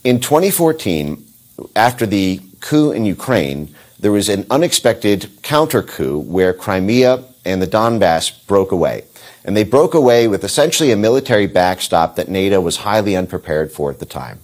In 0.00 0.18
2014, 0.18 1.32
after 1.72 2.08
the 2.08 2.40
coup 2.58 2.94
in 2.94 3.06
Ukraine, 3.06 3.66
there 4.00 4.12
was 4.12 4.28
an 4.28 4.44
unexpected 4.48 5.28
counter 5.40 5.84
coup 5.84 6.30
where 6.30 6.56
Crimea 6.56 7.18
and 7.44 7.60
the 7.62 7.66
Donbass 7.66 8.46
broke 8.46 8.72
away. 8.72 9.04
And 9.44 9.56
they 9.56 9.64
broke 9.64 9.94
away 9.94 10.28
with 10.28 10.44
essentially 10.44 10.92
a 10.92 10.96
military 10.96 11.46
backstop 11.46 12.16
that 12.16 12.28
NATO 12.28 12.60
was 12.60 12.78
highly 12.78 13.16
unprepared 13.16 13.72
for 13.72 13.90
at 13.90 13.98
the 13.98 14.06
time. 14.06 14.40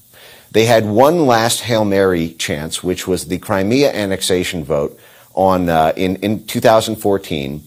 They 0.51 0.67
had 0.67 0.87
one 0.87 1.27
last 1.27 1.63
Hail 1.63 1.85
Mary 1.85 2.31
chance, 2.31 2.83
which 2.83 3.09
was 3.09 3.27
the 3.27 3.39
Crimea 3.39 3.93
annexation 3.93 4.65
vote 4.65 4.99
on, 5.35 5.69
uh, 5.69 5.93
in, 5.97 6.17
in 6.17 6.47
2014. 6.47 7.63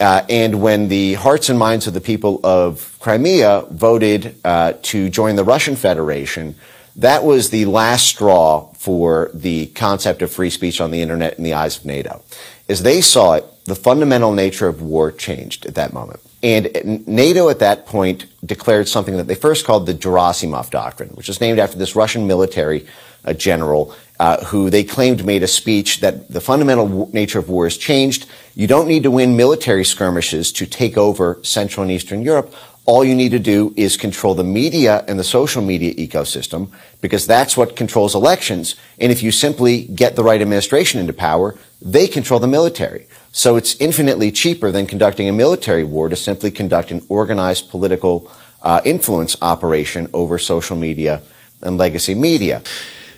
Uh, 0.00 0.22
and 0.30 0.62
when 0.62 0.88
the 0.88 1.14
hearts 1.14 1.50
and 1.50 1.58
minds 1.58 1.86
of 1.86 1.92
the 1.92 2.00
people 2.00 2.40
of 2.42 2.96
Crimea 3.00 3.66
voted 3.70 4.34
uh, 4.44 4.72
to 4.82 5.10
join 5.10 5.36
the 5.36 5.44
Russian 5.44 5.76
Federation, 5.76 6.54
that 7.00 7.24
was 7.24 7.50
the 7.50 7.64
last 7.64 8.06
straw 8.06 8.72
for 8.74 9.30
the 9.34 9.66
concept 9.68 10.22
of 10.22 10.30
free 10.30 10.50
speech 10.50 10.80
on 10.80 10.90
the 10.90 11.02
internet 11.02 11.36
in 11.38 11.44
the 11.44 11.54
eyes 11.54 11.78
of 11.78 11.84
NATO. 11.84 12.22
As 12.68 12.82
they 12.82 13.00
saw 13.00 13.34
it, 13.34 13.44
the 13.64 13.74
fundamental 13.74 14.32
nature 14.32 14.68
of 14.68 14.82
war 14.82 15.10
changed 15.10 15.66
at 15.66 15.74
that 15.74 15.92
moment. 15.92 16.20
And 16.42 17.06
NATO 17.06 17.48
at 17.48 17.58
that 17.58 17.86
point 17.86 18.26
declared 18.44 18.88
something 18.88 19.16
that 19.16 19.26
they 19.26 19.34
first 19.34 19.66
called 19.66 19.86
the 19.86 19.94
Gerasimov 19.94 20.70
Doctrine, 20.70 21.10
which 21.10 21.28
is 21.28 21.40
named 21.40 21.58
after 21.58 21.78
this 21.78 21.94
Russian 21.94 22.26
military 22.26 22.86
uh, 23.24 23.34
general 23.34 23.94
uh, 24.18 24.44
who 24.46 24.70
they 24.70 24.84
claimed 24.84 25.24
made 25.24 25.42
a 25.42 25.46
speech 25.46 26.00
that 26.00 26.28
the 26.28 26.40
fundamental 26.40 27.10
nature 27.12 27.38
of 27.38 27.48
war 27.48 27.64
has 27.64 27.76
changed. 27.76 28.26
You 28.54 28.66
don't 28.66 28.88
need 28.88 29.02
to 29.04 29.10
win 29.10 29.36
military 29.36 29.84
skirmishes 29.84 30.52
to 30.52 30.66
take 30.66 30.96
over 30.96 31.38
Central 31.42 31.82
and 31.82 31.92
Eastern 31.92 32.22
Europe. 32.22 32.54
All 32.86 33.04
you 33.04 33.14
need 33.14 33.30
to 33.30 33.38
do 33.38 33.72
is 33.76 33.96
control 33.96 34.34
the 34.34 34.44
media 34.44 35.04
and 35.06 35.18
the 35.18 35.24
social 35.24 35.62
media 35.62 35.94
ecosystem 35.94 36.68
because 37.00 37.26
that's 37.26 37.56
what 37.56 37.76
controls 37.76 38.14
elections. 38.14 38.74
And 38.98 39.12
if 39.12 39.22
you 39.22 39.30
simply 39.30 39.84
get 39.84 40.16
the 40.16 40.24
right 40.24 40.40
administration 40.40 41.00
into 41.00 41.12
power, 41.12 41.56
they 41.80 42.08
control 42.08 42.40
the 42.40 42.48
military. 42.48 43.06
So 43.32 43.56
it's 43.56 43.76
infinitely 43.80 44.32
cheaper 44.32 44.72
than 44.72 44.86
conducting 44.86 45.28
a 45.28 45.32
military 45.32 45.84
war 45.84 46.08
to 46.08 46.16
simply 46.16 46.50
conduct 46.50 46.90
an 46.90 47.02
organized 47.08 47.70
political 47.70 48.30
uh, 48.62 48.80
influence 48.84 49.36
operation 49.40 50.08
over 50.12 50.38
social 50.38 50.76
media 50.76 51.22
and 51.62 51.78
legacy 51.78 52.14
media. 52.14 52.62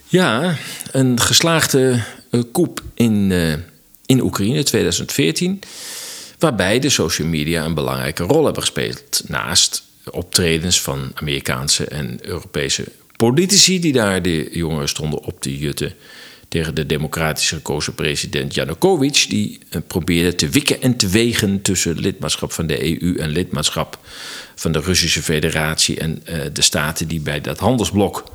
Ja, 0.09 0.57
een 0.92 1.21
geslaagde 1.21 2.04
uh, 2.31 2.42
coup 2.52 2.81
in, 2.95 3.31
uh, 3.31 3.54
in 4.07 4.23
Oekraïne 4.23 4.62
2014. 4.62 5.61
Waarbij 6.42 6.78
de 6.78 6.90
social 6.90 7.28
media 7.28 7.64
een 7.64 7.75
belangrijke 7.75 8.22
rol 8.22 8.44
hebben 8.44 8.62
gespeeld. 8.62 9.22
Naast 9.26 9.82
optredens 10.11 10.80
van 10.80 11.11
Amerikaanse 11.14 11.84
en 11.84 12.18
Europese 12.22 12.84
politici 13.16 13.80
die 13.80 13.92
daar 13.92 14.22
de 14.22 14.49
jongeren 14.52 14.88
stonden 14.88 15.22
op 15.22 15.40
te 15.40 15.58
jutten 15.58 15.94
tegen 16.49 16.75
de 16.75 16.87
democratisch 16.87 17.49
gekozen 17.49 17.94
president 17.94 18.54
Janukovic, 18.54 19.26
die 19.28 19.58
uh, 19.70 19.80
probeerde 19.87 20.34
te 20.34 20.49
wikken 20.49 20.82
en 20.82 20.96
te 20.96 21.08
wegen 21.08 21.62
tussen 21.62 21.99
lidmaatschap 21.99 22.52
van 22.52 22.66
de 22.66 23.02
EU 23.02 23.16
en 23.16 23.28
lidmaatschap 23.28 23.99
van 24.54 24.72
de 24.72 24.80
Russische 24.80 25.22
Federatie 25.22 25.99
en 25.99 26.22
uh, 26.28 26.40
de 26.52 26.62
staten 26.62 27.08
die 27.08 27.20
bij 27.20 27.40
dat 27.40 27.58
handelsblok 27.58 28.31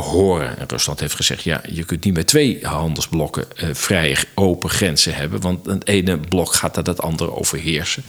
horen. 0.00 0.58
En 0.58 0.68
Rusland 0.68 1.00
heeft 1.00 1.14
gezegd: 1.14 1.42
ja, 1.42 1.62
je 1.68 1.84
kunt 1.84 2.04
niet 2.04 2.14
met 2.14 2.26
twee 2.26 2.58
handelsblokken 2.62 3.44
uh, 3.56 3.68
vrij 3.72 4.16
open 4.34 4.70
grenzen 4.70 5.14
hebben, 5.14 5.40
want 5.40 5.66
het 5.66 5.86
ene 5.86 6.18
blok 6.18 6.52
gaat 6.52 6.74
dat 6.74 6.86
het 6.86 7.02
andere 7.02 7.36
overheersen. 7.36 8.02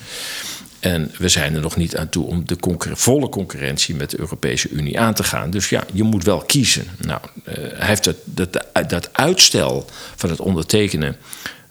En 0.80 1.12
we 1.18 1.30
zijn 1.30 1.56
er 1.56 1.62
nog 1.62 1.76
niet 1.76 1.98
aan 1.98 2.10
toe 2.10 2.26
om 2.26 2.46
de 2.46 2.58
volle 2.94 3.30
concurrentie 3.30 3.96
met 3.96 4.10
de 4.10 4.20
Europese 4.20 4.70
Unie 4.70 5.00
aan 5.00 5.14
te 5.14 5.24
gaan. 5.24 5.50
Dus 5.50 5.70
ja, 5.70 5.84
je 5.94 6.04
moet 6.04 6.24
wel 6.24 6.40
kiezen. 6.40 6.86
Nou, 6.98 7.22
uh, 7.46 7.56
hij 7.56 7.88
heeft 7.88 8.04
dat, 8.04 8.16
dat, 8.24 8.66
dat 8.88 9.10
uitstel 9.14 9.86
van 10.16 10.30
het 10.30 10.40
ondertekenen 10.40 11.18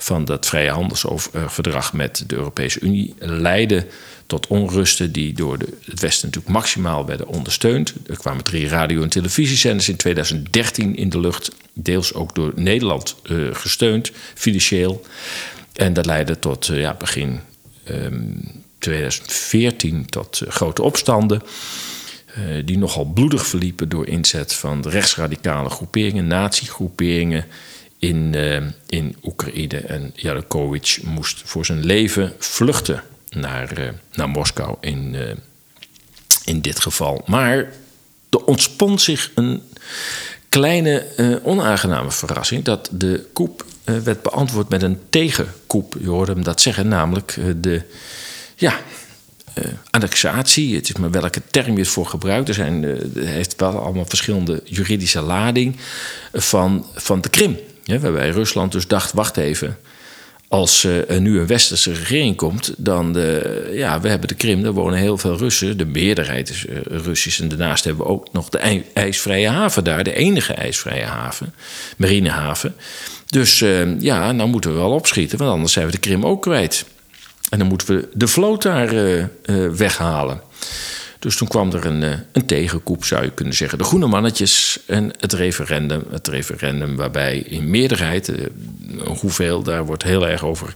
van 0.02 0.24
dat 0.24 0.46
vrije 0.46 0.70
handelsverdrag 0.70 1.92
met 1.92 2.24
de 2.26 2.36
Europese 2.36 2.80
Unie 2.80 3.14
leidde 3.18 3.86
tot 4.26 4.46
onrusten 4.46 5.12
die 5.12 5.32
door 5.32 5.58
het 5.58 6.00
Westen 6.00 6.26
natuurlijk 6.26 6.54
maximaal 6.54 7.06
werden 7.06 7.26
ondersteund. 7.26 7.94
Er 8.06 8.16
kwamen 8.16 8.44
drie 8.44 8.68
radio- 8.68 9.02
en 9.02 9.08
televisiezenders 9.08 9.88
in 9.88 9.96
2013 9.96 10.96
in 10.96 11.08
de 11.08 11.20
lucht, 11.20 11.50
deels 11.72 12.14
ook 12.14 12.34
door 12.34 12.52
Nederland 12.54 13.16
uh, 13.24 13.54
gesteund, 13.54 14.10
financieel. 14.34 15.06
En 15.72 15.92
dat 15.92 16.06
leidde 16.06 16.38
tot 16.38 16.68
uh, 16.68 16.80
ja, 16.80 16.94
begin 16.94 17.40
um, 17.88 18.40
2014 18.78 20.06
tot 20.06 20.40
uh, 20.44 20.50
grote 20.50 20.82
opstanden. 20.82 21.42
Die 22.64 22.78
nogal 22.78 23.04
bloedig 23.04 23.46
verliepen 23.46 23.88
door 23.88 24.06
inzet 24.06 24.54
van 24.54 24.84
rechtsradicale 24.88 25.70
groeperingen, 25.70 26.26
nazi-groeperingen 26.26 27.44
in, 28.00 28.32
uh, 28.34 28.56
in 28.86 29.16
Oekraïne. 29.22 29.78
En 29.78 30.12
Yanukovych 30.14 31.02
moest 31.02 31.42
voor 31.44 31.66
zijn 31.66 31.84
leven 31.84 32.32
vluchten 32.38 33.02
naar, 33.28 33.78
uh, 33.78 33.88
naar 34.12 34.28
Moskou 34.28 34.76
in, 34.80 35.16
in 36.44 36.60
dit 36.60 36.80
geval. 36.80 37.22
Maar 37.26 37.56
er 38.30 38.44
ontspond 38.44 39.00
zich 39.00 39.30
een 39.34 39.62
kleine 40.48 41.06
onaangename 41.42 42.10
verrassing 42.10 42.64
dat 42.64 42.88
de 42.92 43.26
coup 43.32 43.64
werd 43.84 44.22
beantwoord 44.22 44.68
met 44.68 44.82
een 44.82 45.00
tegenkoep. 45.10 45.94
Je 46.00 46.08
hoorde 46.08 46.32
hem 46.32 46.44
dat 46.44 46.60
zeggen, 46.60 46.88
namelijk 46.88 47.38
de 47.56 47.82
ja, 48.56 48.80
annexatie. 49.90 50.74
Het 50.74 50.88
is 50.88 50.96
maar 50.96 51.10
welke 51.10 51.42
term 51.50 51.72
je 51.72 51.78
het 51.78 51.88
voor 51.88 52.06
gebruikt. 52.06 52.48
Er 52.48 52.54
zijn, 52.54 53.00
heeft 53.18 53.60
wel 53.60 53.78
allemaal 53.78 54.06
verschillende 54.06 54.62
juridische 54.64 55.20
lading 55.20 55.76
van, 56.32 56.86
van 56.94 57.20
de 57.20 57.28
Krim. 57.28 57.58
Ja, 57.90 57.98
waarbij 57.98 58.30
Rusland 58.30 58.72
dus 58.72 58.86
dacht, 58.86 59.12
wacht 59.12 59.36
even. 59.36 59.78
Als 60.48 60.84
eh, 60.84 61.10
er 61.10 61.20
nu 61.20 61.38
een 61.40 61.46
westerse 61.46 61.92
regering 61.92 62.36
komt, 62.36 62.74
dan 62.76 63.12
de, 63.12 63.68
ja, 63.72 64.00
we 64.00 64.08
hebben 64.08 64.28
de 64.28 64.34
Krim, 64.34 64.62
daar 64.62 64.72
wonen 64.72 64.98
heel 64.98 65.18
veel 65.18 65.36
Russen. 65.36 65.76
De 65.78 65.84
meerderheid 65.84 66.48
is 66.50 66.66
uh, 66.66 66.76
Russisch. 66.84 67.40
En 67.40 67.48
daarnaast 67.48 67.84
hebben 67.84 68.04
we 68.04 68.10
ook 68.10 68.32
nog 68.32 68.48
de 68.48 68.58
ij- 68.58 68.84
ijsvrije 68.94 69.48
haven 69.48 69.84
daar, 69.84 70.04
de 70.04 70.12
enige 70.14 70.52
ijsvrije 70.52 71.04
haven, 71.04 71.54
marinehaven. 71.96 72.74
Dus 73.26 73.58
ja, 73.98 74.32
nou 74.32 74.48
moeten 74.48 74.70
we 74.72 74.76
wel 74.76 74.90
opschieten, 74.90 75.38
want 75.38 75.50
anders 75.50 75.72
zijn 75.72 75.86
we 75.86 75.92
de 75.92 75.98
Krim 75.98 76.26
ook 76.26 76.42
kwijt. 76.42 76.84
En 77.50 77.58
dan 77.58 77.68
moeten 77.68 77.86
we 77.86 78.08
de 78.12 78.28
vloot 78.28 78.62
daar 78.62 78.94
weghalen. 79.76 80.40
Dus 81.20 81.36
toen 81.36 81.48
kwam 81.48 81.72
er 81.72 81.86
een, 81.86 82.02
een 82.32 82.46
tegenkoep, 82.46 83.04
zou 83.04 83.24
je 83.24 83.30
kunnen 83.30 83.54
zeggen. 83.54 83.78
De 83.78 83.84
groene 83.84 84.06
mannetjes 84.06 84.80
en 84.86 85.12
het 85.18 85.32
referendum. 85.32 86.04
Het 86.10 86.28
referendum 86.28 86.96
waarbij 86.96 87.38
in 87.38 87.70
meerderheid, 87.70 88.32
hoeveel, 89.20 89.62
daar 89.62 89.86
wordt 89.86 90.02
heel 90.02 90.28
erg 90.28 90.44
over 90.44 90.74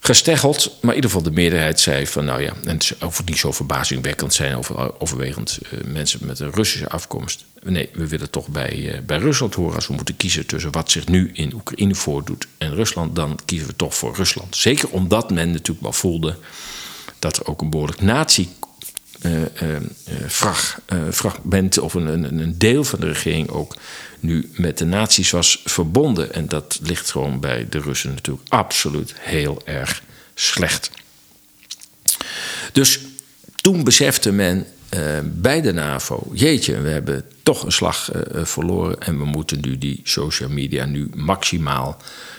gesteggeld. 0.00 0.76
Maar 0.80 0.90
in 0.90 0.96
ieder 0.96 1.10
geval 1.10 1.24
de 1.24 1.30
meerderheid 1.30 1.80
zei 1.80 2.06
van, 2.06 2.24
nou 2.24 2.42
ja, 2.42 2.52
en 2.64 2.76
het 2.76 2.94
hoeft 3.00 3.24
niet 3.24 3.38
zo 3.38 3.52
verbazingwekkend 3.52 4.34
zijn 4.34 4.56
over, 4.56 5.00
overwegend 5.00 5.58
uh, 5.62 5.92
mensen 5.92 6.26
met 6.26 6.40
een 6.40 6.50
Russische 6.50 6.88
afkomst. 6.88 7.44
Nee, 7.62 7.88
we 7.92 8.08
willen 8.08 8.30
toch 8.30 8.48
bij, 8.48 9.02
bij 9.06 9.18
Rusland 9.18 9.54
horen. 9.54 9.74
Als 9.74 9.86
we 9.86 9.94
moeten 9.94 10.16
kiezen 10.16 10.46
tussen 10.46 10.72
wat 10.72 10.90
zich 10.90 11.06
nu 11.06 11.30
in 11.32 11.54
Oekraïne 11.54 11.94
voordoet 11.94 12.46
en 12.58 12.74
Rusland, 12.74 13.16
dan 13.16 13.38
kiezen 13.44 13.68
we 13.68 13.76
toch 13.76 13.94
voor 13.94 14.16
Rusland. 14.16 14.56
Zeker 14.56 14.88
omdat 14.88 15.30
men 15.30 15.50
natuurlijk 15.50 15.80
wel 15.80 15.92
voelde 15.92 16.36
dat 17.18 17.36
er 17.36 17.46
ook 17.46 17.60
een 17.60 17.70
behoorlijk 17.70 18.00
nazi 18.00 18.48
frag, 20.28 20.80
uh, 20.92 20.98
fragment 21.12 21.78
of 21.78 21.94
een, 21.94 22.06
een, 22.06 22.38
een, 22.38 22.58
deel 22.58 22.84
van 22.84 23.00
de 23.00 23.06
regering 23.06 23.48
ook 23.48 23.76
nu 24.20 24.50
met 24.54 24.78
de 24.78 24.84
nazi's 24.84 25.30
was 25.30 25.62
verbonden. 25.64 26.34
En 26.34 26.46
dat 26.46 26.78
ligt 26.82 27.10
gewoon 27.10 27.40
bij 27.40 27.66
de 27.70 27.78
Russen 27.78 28.14
natuurlijk 28.14 28.48
absoluut 28.48 29.14
heel 29.18 29.60
erg 29.64 30.02
slecht. 30.34 30.90
Dus 32.72 33.00
toen 33.56 33.84
besefte 33.84 34.32
men 34.32 34.66
bij 35.24 35.60
de 35.60 35.72
NAVO: 35.72 36.30
jeetje, 36.32 36.80
we 36.80 36.88
hebben 36.88 37.24
toch 37.42 37.62
een 37.62 37.72
slag 37.72 38.10
verloren 38.32 39.00
en 39.00 39.18
we 39.18 39.24
moeten 39.24 39.60
nu 39.60 39.78
die 39.78 40.00
social 40.04 40.48
media 40.48 40.84
nu 40.84 41.10
maximaal 41.14 41.96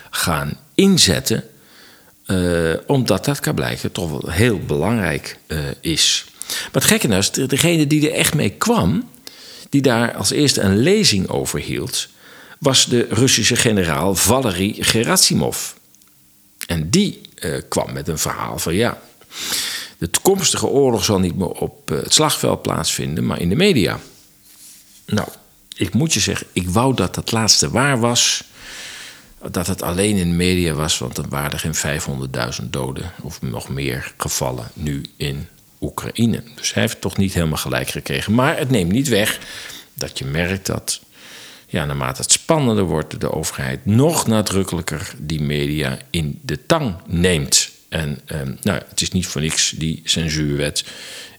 gaan 0.10 0.58
inzetten. 0.76 1.44
omdat 2.88 3.26
dat 3.26 3.40
kan 3.40 3.56
blijken 3.56 3.92
toch 3.92 4.10
wel 4.10 4.30
heel 4.30 4.60
belangrijk 4.60 5.38
is. 5.82 6.31
Maar 6.72 6.82
het 6.82 6.84
gekke 6.84 7.08
is, 7.08 7.32
degene 7.32 7.88
die 7.88 8.10
er 8.10 8.16
echt 8.16 8.34
mee 8.34 8.50
kwam, 8.50 9.10
die 9.70 9.82
daar 9.82 10.16
als 10.16 10.32
eerste 10.32 10.62
een 10.62 10.78
lezing 10.78 11.30
over 11.30 11.60
hield, 11.60 12.08
was 12.60 12.86
de 12.86 13.08
Russische 13.10 13.56
generaal 13.56 14.16
Valery 14.16 14.76
Gerasimov. 14.80 15.72
En 16.68 16.90
die 16.90 17.22
uh, 17.40 17.62
kwam 17.70 17.94
met 17.94 18.08
een 18.08 18.18
verhaal 18.18 18.60
van 18.60 18.74
ja, 18.74 19.02
de 19.98 20.10
toekomstige 20.10 20.68
oorlog 20.68 21.04
zal 21.04 21.20
niet 21.20 21.38
meer 21.38 21.48
op 21.50 21.90
het 21.90 22.14
slagveld 22.14 22.62
plaatsvinden, 22.62 23.26
maar 23.26 23.40
in 23.40 23.50
de 23.50 23.56
media. 23.56 24.00
Nou, 25.06 25.28
ik 25.76 25.94
moet 25.94 26.14
je 26.14 26.20
zeggen, 26.20 26.48
ik 26.54 26.70
wou 26.70 26.96
dat 26.96 27.16
dat 27.16 27.32
laatste 27.32 27.70
waar 27.70 28.00
was. 28.00 28.44
Dat 29.52 29.68
het 29.68 29.82
alleen 29.82 30.18
in 30.18 30.30
de 30.30 30.36
media 30.36 30.74
was, 30.74 30.98
want 30.98 31.16
dan 31.16 31.30
waren 31.30 31.52
er 31.52 31.60
geen 31.60 32.02
500.000 32.62 32.70
doden 32.70 33.12
of 33.22 33.42
nog 33.42 33.70
meer 33.70 34.14
gevallen 34.18 34.72
nu 34.74 35.06
in 35.18 35.48
Oekraïne. 35.82 36.44
Dus 36.56 36.74
hij 36.74 36.84
heeft 36.84 37.02
toch 37.02 37.18
niet 37.18 37.34
helemaal 37.34 37.58
gelijk 37.58 37.90
gekregen. 37.90 38.34
Maar 38.34 38.58
het 38.58 38.70
neemt 38.70 38.92
niet 38.92 39.08
weg 39.08 39.40
dat 39.94 40.18
je 40.18 40.26
merkt 40.26 40.66
dat, 40.66 41.02
ja, 41.68 41.86
naarmate 41.86 42.22
het 42.22 42.32
spannender 42.32 42.84
wordt, 42.84 43.20
de 43.22 43.32
overheid 43.32 43.86
nog 43.86 44.28
nadrukkelijker 44.28 45.14
die 45.18 45.42
media 45.42 45.98
in 46.10 46.40
de 46.42 46.66
tang 46.66 46.96
neemt. 47.06 47.70
En 47.90 48.20
eh, 48.26 48.40
nou, 48.62 48.82
het 48.90 49.02
is 49.02 49.12
niet 49.12 49.28
voor 49.28 49.42
niks 49.42 49.70
die 49.70 50.02
censuurwet 50.04 50.86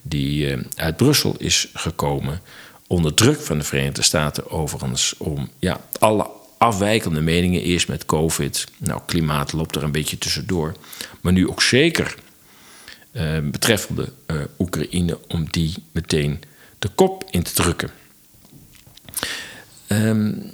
die 0.02 0.50
eh, 0.50 0.58
uit 0.74 0.96
Brussel 0.96 1.34
is 1.38 1.68
gekomen. 1.74 2.40
Onder 2.86 3.14
druk 3.14 3.40
van 3.40 3.58
de 3.58 3.64
Verenigde 3.64 4.02
Staten 4.02 4.50
overigens. 4.50 5.14
Om 5.18 5.50
ja, 5.58 5.80
alle 5.98 6.26
afwijkende 6.58 7.20
meningen. 7.20 7.62
Eerst 7.62 7.88
met 7.88 8.06
COVID. 8.06 8.66
Nou, 8.78 9.00
klimaat 9.06 9.52
loopt 9.52 9.76
er 9.76 9.82
een 9.82 9.92
beetje 9.92 10.18
tussendoor. 10.18 10.74
Maar 11.20 11.32
nu 11.32 11.48
ook 11.48 11.62
zeker 11.62 12.14
betreffende 13.42 14.08
uh, 14.26 14.36
Oekraïne 14.58 15.18
om 15.28 15.46
die 15.50 15.74
meteen 15.92 16.42
de 16.78 16.88
kop 16.94 17.24
in 17.30 17.42
te 17.42 17.52
drukken. 17.52 17.90
Um, 19.88 20.52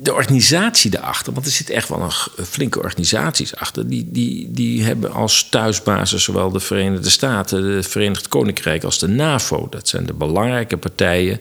de 0.00 0.14
organisatie 0.14 0.90
daarachter, 0.90 1.32
want 1.32 1.46
er 1.46 1.52
zit 1.52 1.70
echt 1.70 1.88
wel 1.88 2.02
een 2.36 2.46
flinke 2.46 2.82
organisaties 2.82 3.56
achter, 3.56 3.88
die, 3.88 4.08
die, 4.10 4.50
die 4.50 4.82
hebben 4.82 5.12
als 5.12 5.48
thuisbasis 5.48 6.22
zowel 6.22 6.50
de 6.50 6.60
Verenigde 6.60 7.10
Staten, 7.10 7.62
de 7.62 7.82
Verenigd 7.82 8.28
Koninkrijk 8.28 8.84
als 8.84 8.98
de 8.98 9.08
NAVO. 9.08 9.68
Dat 9.70 9.88
zijn 9.88 10.06
de 10.06 10.12
belangrijke 10.12 10.76
partijen 10.76 11.40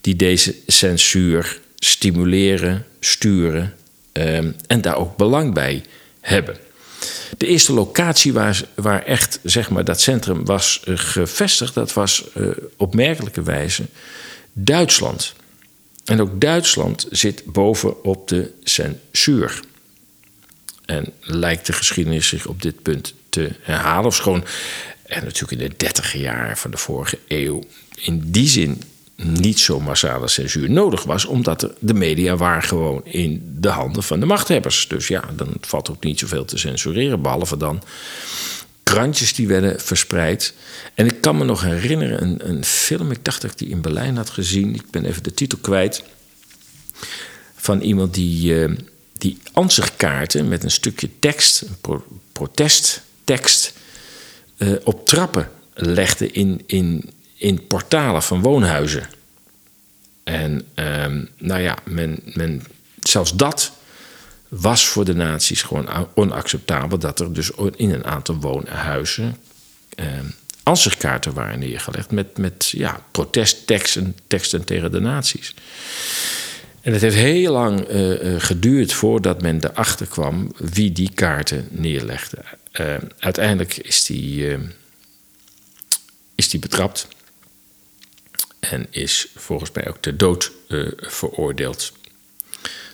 die 0.00 0.16
deze 0.16 0.54
censuur 0.66 1.60
stimuleren, 1.76 2.84
sturen 3.00 3.74
um, 4.12 4.56
en 4.66 4.80
daar 4.80 4.96
ook 4.96 5.16
belang 5.16 5.54
bij 5.54 5.82
hebben. 6.20 6.56
De 7.36 7.46
eerste 7.46 7.72
locatie 7.72 8.32
waar, 8.32 8.64
waar 8.74 9.02
echt 9.02 9.40
zeg 9.42 9.70
maar, 9.70 9.84
dat 9.84 10.00
centrum 10.00 10.44
was 10.44 10.82
uh, 10.84 10.98
gevestigd, 10.98 11.74
dat 11.74 11.92
was 11.92 12.24
uh, 12.36 12.48
opmerkelijke 12.76 13.42
wijze 13.42 13.84
Duitsland. 14.52 15.34
En 16.04 16.20
ook 16.20 16.40
Duitsland 16.40 17.06
zit 17.10 17.44
bovenop 17.44 18.28
de 18.28 18.52
censuur. 18.62 19.60
En 20.84 21.12
lijkt 21.20 21.66
de 21.66 21.72
geschiedenis 21.72 22.28
zich 22.28 22.46
op 22.46 22.62
dit 22.62 22.82
punt 22.82 23.14
te 23.28 23.50
herhalen. 23.60 24.06
Of 24.06 24.14
schoon 24.14 24.44
er 25.02 25.24
natuurlijk 25.24 25.62
in 25.62 25.68
de 25.68 25.76
dertig 25.76 26.12
jaar 26.12 26.58
van 26.58 26.70
de 26.70 26.76
vorige 26.76 27.18
eeuw 27.28 27.62
in 27.94 28.30
die 28.30 28.48
zin 28.48 28.82
niet 29.22 29.58
zo 29.58 29.80
massale 29.80 30.28
censuur 30.28 30.70
nodig 30.70 31.02
was, 31.02 31.24
omdat 31.24 31.70
de 31.78 31.94
media 31.94 32.36
waren 32.36 32.62
gewoon 32.62 33.00
in 33.04 33.56
de 33.60 33.68
handen 33.68 34.02
van 34.02 34.20
de 34.20 34.26
machthebbers. 34.26 34.88
Dus 34.88 35.08
ja, 35.08 35.24
dan 35.36 35.48
valt 35.60 35.90
ook 35.90 36.04
niet 36.04 36.18
zoveel 36.18 36.44
te 36.44 36.58
censureren, 36.58 37.22
behalve 37.22 37.56
dan 37.56 37.82
krantjes 38.82 39.34
die 39.34 39.46
werden 39.46 39.80
verspreid. 39.80 40.54
En 40.94 41.06
ik 41.06 41.20
kan 41.20 41.36
me 41.36 41.44
nog 41.44 41.62
herinneren, 41.62 42.22
een, 42.22 42.48
een 42.48 42.64
film, 42.64 43.10
ik 43.10 43.24
dacht 43.24 43.42
dat 43.42 43.50
ik 43.50 43.58
die 43.58 43.68
in 43.68 43.80
Berlijn 43.80 44.16
had 44.16 44.30
gezien, 44.30 44.74
ik 44.74 44.90
ben 44.90 45.04
even 45.04 45.22
de 45.22 45.34
titel 45.34 45.58
kwijt, 45.60 46.02
van 47.56 47.80
iemand 47.80 48.14
die, 48.14 48.54
uh, 48.54 48.76
die 49.12 49.38
ansichtkaarten 49.52 50.48
met 50.48 50.64
een 50.64 50.70
stukje 50.70 51.08
tekst, 51.18 51.60
een 51.60 51.76
pro 51.80 52.04
protesttekst, 52.32 53.72
uh, 54.58 54.72
op 54.84 55.06
trappen 55.06 55.50
legde 55.74 56.30
in, 56.30 56.62
in, 56.66 57.10
in 57.38 57.66
portalen 57.66 58.22
van 58.22 58.42
woonhuizen. 58.42 59.08
En 60.24 60.66
um, 60.74 61.28
nou 61.36 61.60
ja, 61.60 61.76
men, 61.84 62.20
men, 62.24 62.62
zelfs 63.02 63.32
dat 63.34 63.72
was 64.48 64.86
voor 64.86 65.04
de 65.04 65.14
naties 65.14 65.62
gewoon 65.62 66.08
onacceptabel. 66.14 66.98
Dat 66.98 67.20
er 67.20 67.32
dus 67.32 67.50
in 67.76 67.90
een 67.90 68.04
aantal 68.04 68.34
woonhuizen 68.34 69.36
um, 69.96 70.34
ansichtkaarten 70.62 71.32
waren 71.34 71.58
neergelegd 71.58 72.10
met, 72.10 72.38
met 72.38 72.68
ja, 72.68 73.02
protestteksten 73.10 74.16
teksten 74.26 74.64
tegen 74.64 74.92
de 74.92 75.00
naties. 75.00 75.54
En 76.80 76.92
het 76.92 77.02
heeft 77.02 77.16
heel 77.16 77.52
lang 77.52 77.90
uh, 77.90 78.34
geduurd 78.38 78.92
voordat 78.92 79.42
men 79.42 79.64
erachter 79.64 80.06
kwam 80.06 80.52
wie 80.56 80.92
die 80.92 81.10
kaarten 81.14 81.68
neerlegde. 81.70 82.38
Uh, 82.80 82.94
uiteindelijk 83.18 83.76
is 83.76 84.04
die, 84.04 84.56
is 86.34 86.48
die 86.48 86.60
betrapt 86.60 87.08
en 88.60 88.86
is 88.90 89.28
volgens 89.36 89.70
mij 89.72 89.88
ook 89.88 89.98
ter 90.00 90.16
dood 90.16 90.52
uh, 90.68 90.90
veroordeeld. 90.96 91.92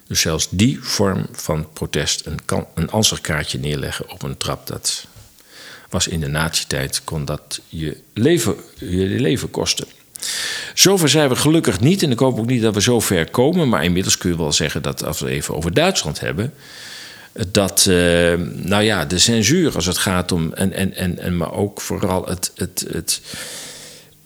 Dus 0.07 0.21
zelfs 0.21 0.49
die 0.51 0.79
vorm 0.83 1.27
van 1.33 1.73
protest, 1.73 2.27
een, 2.27 2.45
kan, 2.45 2.67
een 2.75 2.91
neerleggen 3.61 4.11
op 4.11 4.23
een 4.23 4.37
trap, 4.37 4.67
dat 4.67 5.07
was 5.89 6.09
in 6.09 6.21
de 6.21 6.29
nazi-tijd, 6.29 7.01
kon 7.05 7.25
dat 7.25 7.61
je 7.69 7.97
leven, 8.13 8.57
je 8.79 9.21
leven 9.21 9.51
kosten. 9.51 9.87
Zover 10.75 11.09
zijn 11.09 11.29
we 11.29 11.37
gelukkig 11.37 11.81
niet 11.81 12.03
en 12.03 12.11
ik 12.11 12.19
hoop 12.19 12.39
ook 12.39 12.47
niet 12.47 12.63
dat 12.63 12.75
we 12.75 12.83
zo 12.83 13.01
ver 13.01 13.31
komen, 13.31 13.69
maar 13.69 13.85
inmiddels 13.85 14.19
kun 14.19 14.31
je 14.31 14.37
wel 14.37 14.53
zeggen 14.53 14.83
dat 14.83 15.05
als 15.05 15.21
we 15.21 15.29
even 15.29 15.55
over 15.55 15.75
Duitsland 15.75 16.21
hebben, 16.21 16.55
dat, 17.49 17.87
uh, 17.89 17.95
nou 18.53 18.83
ja, 18.83 19.05
de 19.05 19.19
censuur 19.19 19.75
als 19.75 19.87
het 19.87 19.99
gaat 19.99 20.33
om, 20.33 20.53
en, 20.53 20.73
en, 20.73 20.95
en, 20.95 21.19
en 21.19 21.37
maar 21.37 21.53
ook 21.53 21.81
vooral 21.81 22.27
het, 22.27 22.53
het, 22.55 22.85
het, 22.91 23.21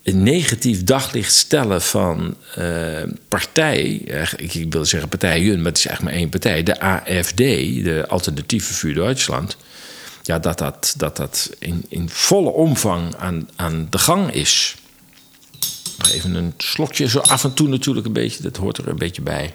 een 0.09 0.23
negatief 0.23 0.85
daglicht 0.85 1.35
stellen 1.35 1.83
van 1.83 2.37
uh, 2.59 3.03
partij, 3.29 3.83
ik, 4.37 4.55
ik 4.55 4.73
wil 4.73 4.85
zeggen 4.85 5.09
partijen, 5.09 5.57
maar 5.57 5.67
het 5.67 5.79
is 5.79 5.87
eigenlijk 5.87 6.03
maar 6.03 6.23
één 6.23 6.31
partij, 6.31 6.63
de 6.63 6.81
AFD, 6.81 7.37
de 7.37 8.05
Alternatieve 8.09 8.75
voor 8.75 8.93
Duitsland, 8.93 9.57
ja, 10.23 10.39
dat 10.39 10.59
dat, 10.59 10.95
dat, 10.97 11.17
dat 11.17 11.51
in, 11.59 11.85
in 11.89 12.09
volle 12.09 12.51
omvang 12.51 13.17
aan, 13.17 13.49
aan 13.57 13.87
de 13.91 13.99
gang 13.99 14.33
is. 14.33 14.77
Even 16.13 16.35
een 16.35 16.55
slokje, 16.57 17.09
zo 17.09 17.19
af 17.19 17.45
en 17.45 17.55
toe 17.55 17.69
natuurlijk 17.69 18.07
een 18.07 18.13
beetje, 18.13 18.43
dat 18.43 18.57
hoort 18.57 18.79
er 18.79 18.89
een 18.89 18.99
beetje 18.99 19.23
bij. 19.23 19.55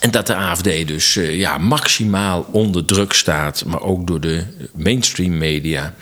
En 0.00 0.10
dat 0.10 0.26
de 0.26 0.34
AFD 0.34 0.86
dus 0.86 1.16
uh, 1.16 1.38
ja, 1.38 1.58
maximaal 1.58 2.46
onder 2.50 2.84
druk 2.84 3.12
staat, 3.12 3.64
maar 3.64 3.82
ook 3.82 4.06
door 4.06 4.20
de 4.20 4.46
mainstream 4.74 5.38
media 5.38 5.94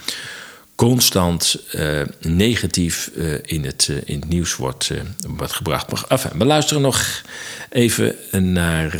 constant 0.80 1.56
uh, 1.72 2.00
negatief 2.20 3.10
uh, 3.14 3.34
in, 3.42 3.64
het, 3.64 3.88
uh, 3.90 3.96
in 4.04 4.20
het 4.20 4.28
nieuws 4.28 4.56
wordt, 4.56 4.90
gebracht. 5.38 6.08
Maar 6.08 6.30
we 6.38 6.44
luisteren 6.44 6.82
nog 6.82 7.22
even 7.70 8.14
naar 8.52 8.98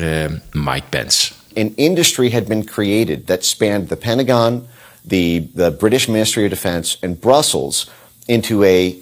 Mike 0.53 0.87
Pence. 0.89 1.33
An 1.57 1.73
industry 1.75 2.31
had 2.31 2.47
been 2.47 2.65
created 2.65 3.27
that 3.27 3.45
spanned 3.45 3.89
the 3.89 3.97
Pentagon, 3.97 4.67
the, 5.09 5.49
the 5.55 5.71
British 5.79 6.07
Ministry 6.07 6.45
of 6.45 6.51
Defense, 6.51 6.97
and 7.01 7.21
Brussels 7.21 7.91
into 8.27 8.63
a 8.65 8.95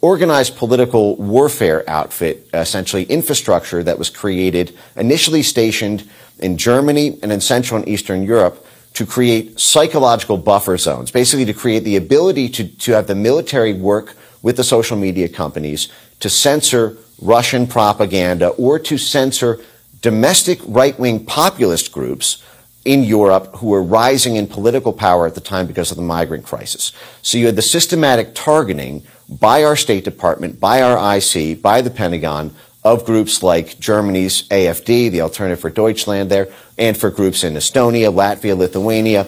organized 0.00 0.56
political 0.56 1.16
warfare 1.16 1.82
outfit, 1.86 2.48
essentially 2.52 3.04
infrastructure 3.04 3.84
that 3.84 3.98
was 3.98 4.10
created, 4.10 4.72
initially 4.96 5.42
stationed 5.42 6.02
in 6.38 6.56
Germany 6.56 7.16
and 7.22 7.32
in 7.32 7.40
Central 7.40 7.80
and 7.80 7.88
Eastern 7.88 8.22
Europe, 8.24 8.66
to 8.98 9.06
create 9.06 9.60
psychological 9.60 10.36
buffer 10.36 10.76
zones, 10.76 11.12
basically 11.12 11.44
to 11.44 11.54
create 11.54 11.84
the 11.84 11.94
ability 11.94 12.48
to, 12.48 12.66
to 12.66 12.90
have 12.90 13.06
the 13.06 13.14
military 13.14 13.72
work 13.72 14.16
with 14.42 14.56
the 14.56 14.64
social 14.64 14.96
media 14.96 15.28
companies 15.28 15.86
to 16.18 16.28
censor 16.28 16.96
Russian 17.22 17.68
propaganda 17.68 18.48
or 18.48 18.76
to 18.80 18.98
censor 18.98 19.60
domestic 20.00 20.58
right-wing 20.66 21.24
populist 21.24 21.92
groups 21.92 22.42
in 22.84 23.04
Europe 23.04 23.54
who 23.58 23.68
were 23.68 23.84
rising 23.84 24.34
in 24.34 24.48
political 24.48 24.92
power 24.92 25.28
at 25.28 25.36
the 25.36 25.40
time 25.40 25.68
because 25.68 25.92
of 25.92 25.96
the 25.96 26.02
migrant 26.02 26.44
crisis. 26.44 26.90
So 27.22 27.38
you 27.38 27.46
had 27.46 27.54
the 27.54 27.62
systematic 27.62 28.34
targeting 28.34 29.04
by 29.28 29.62
our 29.62 29.76
State 29.76 30.02
Department, 30.02 30.58
by 30.58 30.82
our 30.82 31.16
IC, 31.18 31.62
by 31.62 31.82
the 31.82 31.90
Pentagon 31.90 32.52
of 32.80 33.04
groups 33.04 33.42
like 33.42 33.76
Germany's 33.78 34.44
AFD, 34.48 35.10
the 35.10 35.22
Alternative 35.22 35.60
for 35.60 35.72
Deutschland 35.72 36.30
there, 36.30 36.48
and 36.76 36.96
for 36.96 37.10
groups 37.10 37.42
in 37.42 37.56
Estonia, 37.56 38.10
Latvia, 38.10 38.54
Lithuania. 38.54 39.26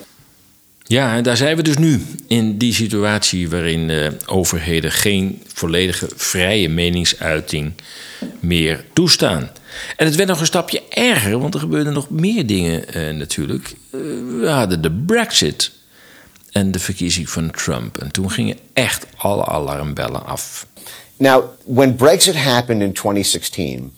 Ja, 0.83 1.17
en 1.17 1.23
daar 1.23 1.37
zijn 1.37 1.57
we 1.57 1.63
dus 1.63 1.77
nu 1.77 2.03
in 2.27 2.59
die 2.59 2.75
situatie 2.75 3.51
waarin 3.51 3.89
uh, 3.89 4.09
overheden 4.27 4.93
geen 4.93 5.43
volledige 5.47 6.09
vrije 6.17 6.69
meningsuiting 6.69 7.73
meer 8.41 8.85
toestaan. 8.93 9.51
En 9.97 10.07
het 10.07 10.15
werd 10.15 10.29
nog 10.29 10.41
een 10.41 10.47
stapje 10.47 10.83
erger, 10.89 11.39
want 11.39 11.55
er 11.55 11.61
gebeurden 11.61 11.93
nog 11.93 12.11
meer 12.11 12.47
dingen 12.47 12.85
uh, 12.97 13.17
natuurlijk. 13.17 13.75
Uh, 13.95 14.01
we 14.41 14.49
hadden 14.49 14.83
de 14.83 14.91
Brexit 14.91 15.73
en 16.53 16.71
de 16.71 16.79
verkiezing 16.79 17.31
van 17.31 17.51
Trump. 17.51 17.99
En 17.99 18.11
toen 18.11 18.31
gingen 18.31 18.59
echt 18.73 19.07
alle 19.17 19.45
alarmbellen 19.45 20.27
af. 20.27 20.67
Now, 21.21 21.43
when 21.67 21.97
Brexit 21.97 22.35
happened 22.35 22.83
in 22.83 22.95
2016, 22.95 23.93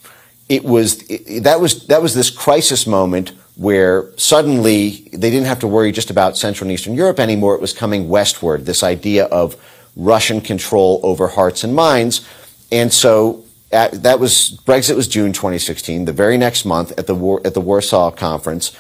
it 0.48 0.64
was 0.64 1.02
it, 1.08 1.44
that 1.44 1.61
was 1.61 1.87
that 1.87 2.02
was 2.02 2.14
this 2.14 2.30
crisis 2.30 2.87
moment 2.87 3.32
where 3.54 4.11
suddenly 4.16 5.08
they 5.12 5.30
didn't 5.30 5.46
have 5.46 5.61
to 5.61 5.68
worry 5.68 5.92
just 5.92 6.11
about 6.11 6.37
Central 6.37 6.68
and 6.68 6.74
Eastern 6.74 6.94
Europe 6.94 7.20
anymore. 7.20 7.54
It 7.54 7.61
was 7.61 7.72
coming 7.72 8.08
westward. 8.08 8.66
This 8.66 8.82
idea 8.82 9.26
of 9.26 9.56
Russian 9.94 10.40
control 10.40 11.00
over 11.04 11.28
hearts 11.28 11.62
and 11.62 11.74
minds, 11.74 12.26
and 12.72 12.92
so 12.92 13.44
at, 13.70 14.02
that 14.02 14.18
was 14.18 14.61
Brexit 14.66 14.96
was 14.96 15.06
June 15.06 15.32
2016. 15.32 16.06
The 16.06 16.12
very 16.12 16.37
next 16.37 16.64
month 16.64 16.92
at 16.98 17.06
the 17.06 17.14
War, 17.14 17.40
at 17.44 17.54
the 17.54 17.61
Warsaw 17.61 18.11
Conference, 18.11 18.76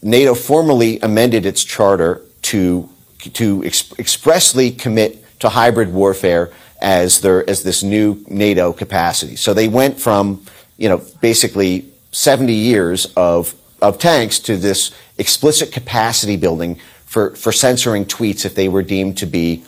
NATO 0.00 0.34
formally 0.34 1.00
amended 1.00 1.44
its 1.44 1.64
charter 1.64 2.22
to 2.42 2.88
to 3.32 3.64
ex- 3.64 3.92
expressly 3.98 4.70
commit 4.70 5.24
to 5.40 5.48
hybrid 5.48 5.92
warfare 5.92 6.52
as 6.80 7.20
their 7.20 7.48
as 7.48 7.62
this 7.62 7.82
new 7.82 8.24
NATO 8.28 8.72
capacity. 8.72 9.36
So 9.36 9.54
they 9.54 9.68
went 9.68 10.00
from 10.00 10.44
you 10.76 10.88
know 10.88 11.02
basically 11.20 11.90
70 12.12 12.52
years 12.52 13.06
of 13.16 13.54
of 13.80 13.98
tanks 13.98 14.38
to 14.40 14.56
this 14.56 14.90
explicit 15.18 15.72
capacity 15.72 16.36
building 16.36 16.78
for 17.06 17.34
for 17.36 17.52
censoring 17.52 18.04
tweets 18.04 18.44
if 18.44 18.54
they 18.54 18.68
were 18.68 18.82
deemed 18.82 19.18
to 19.18 19.26
be 19.26 19.64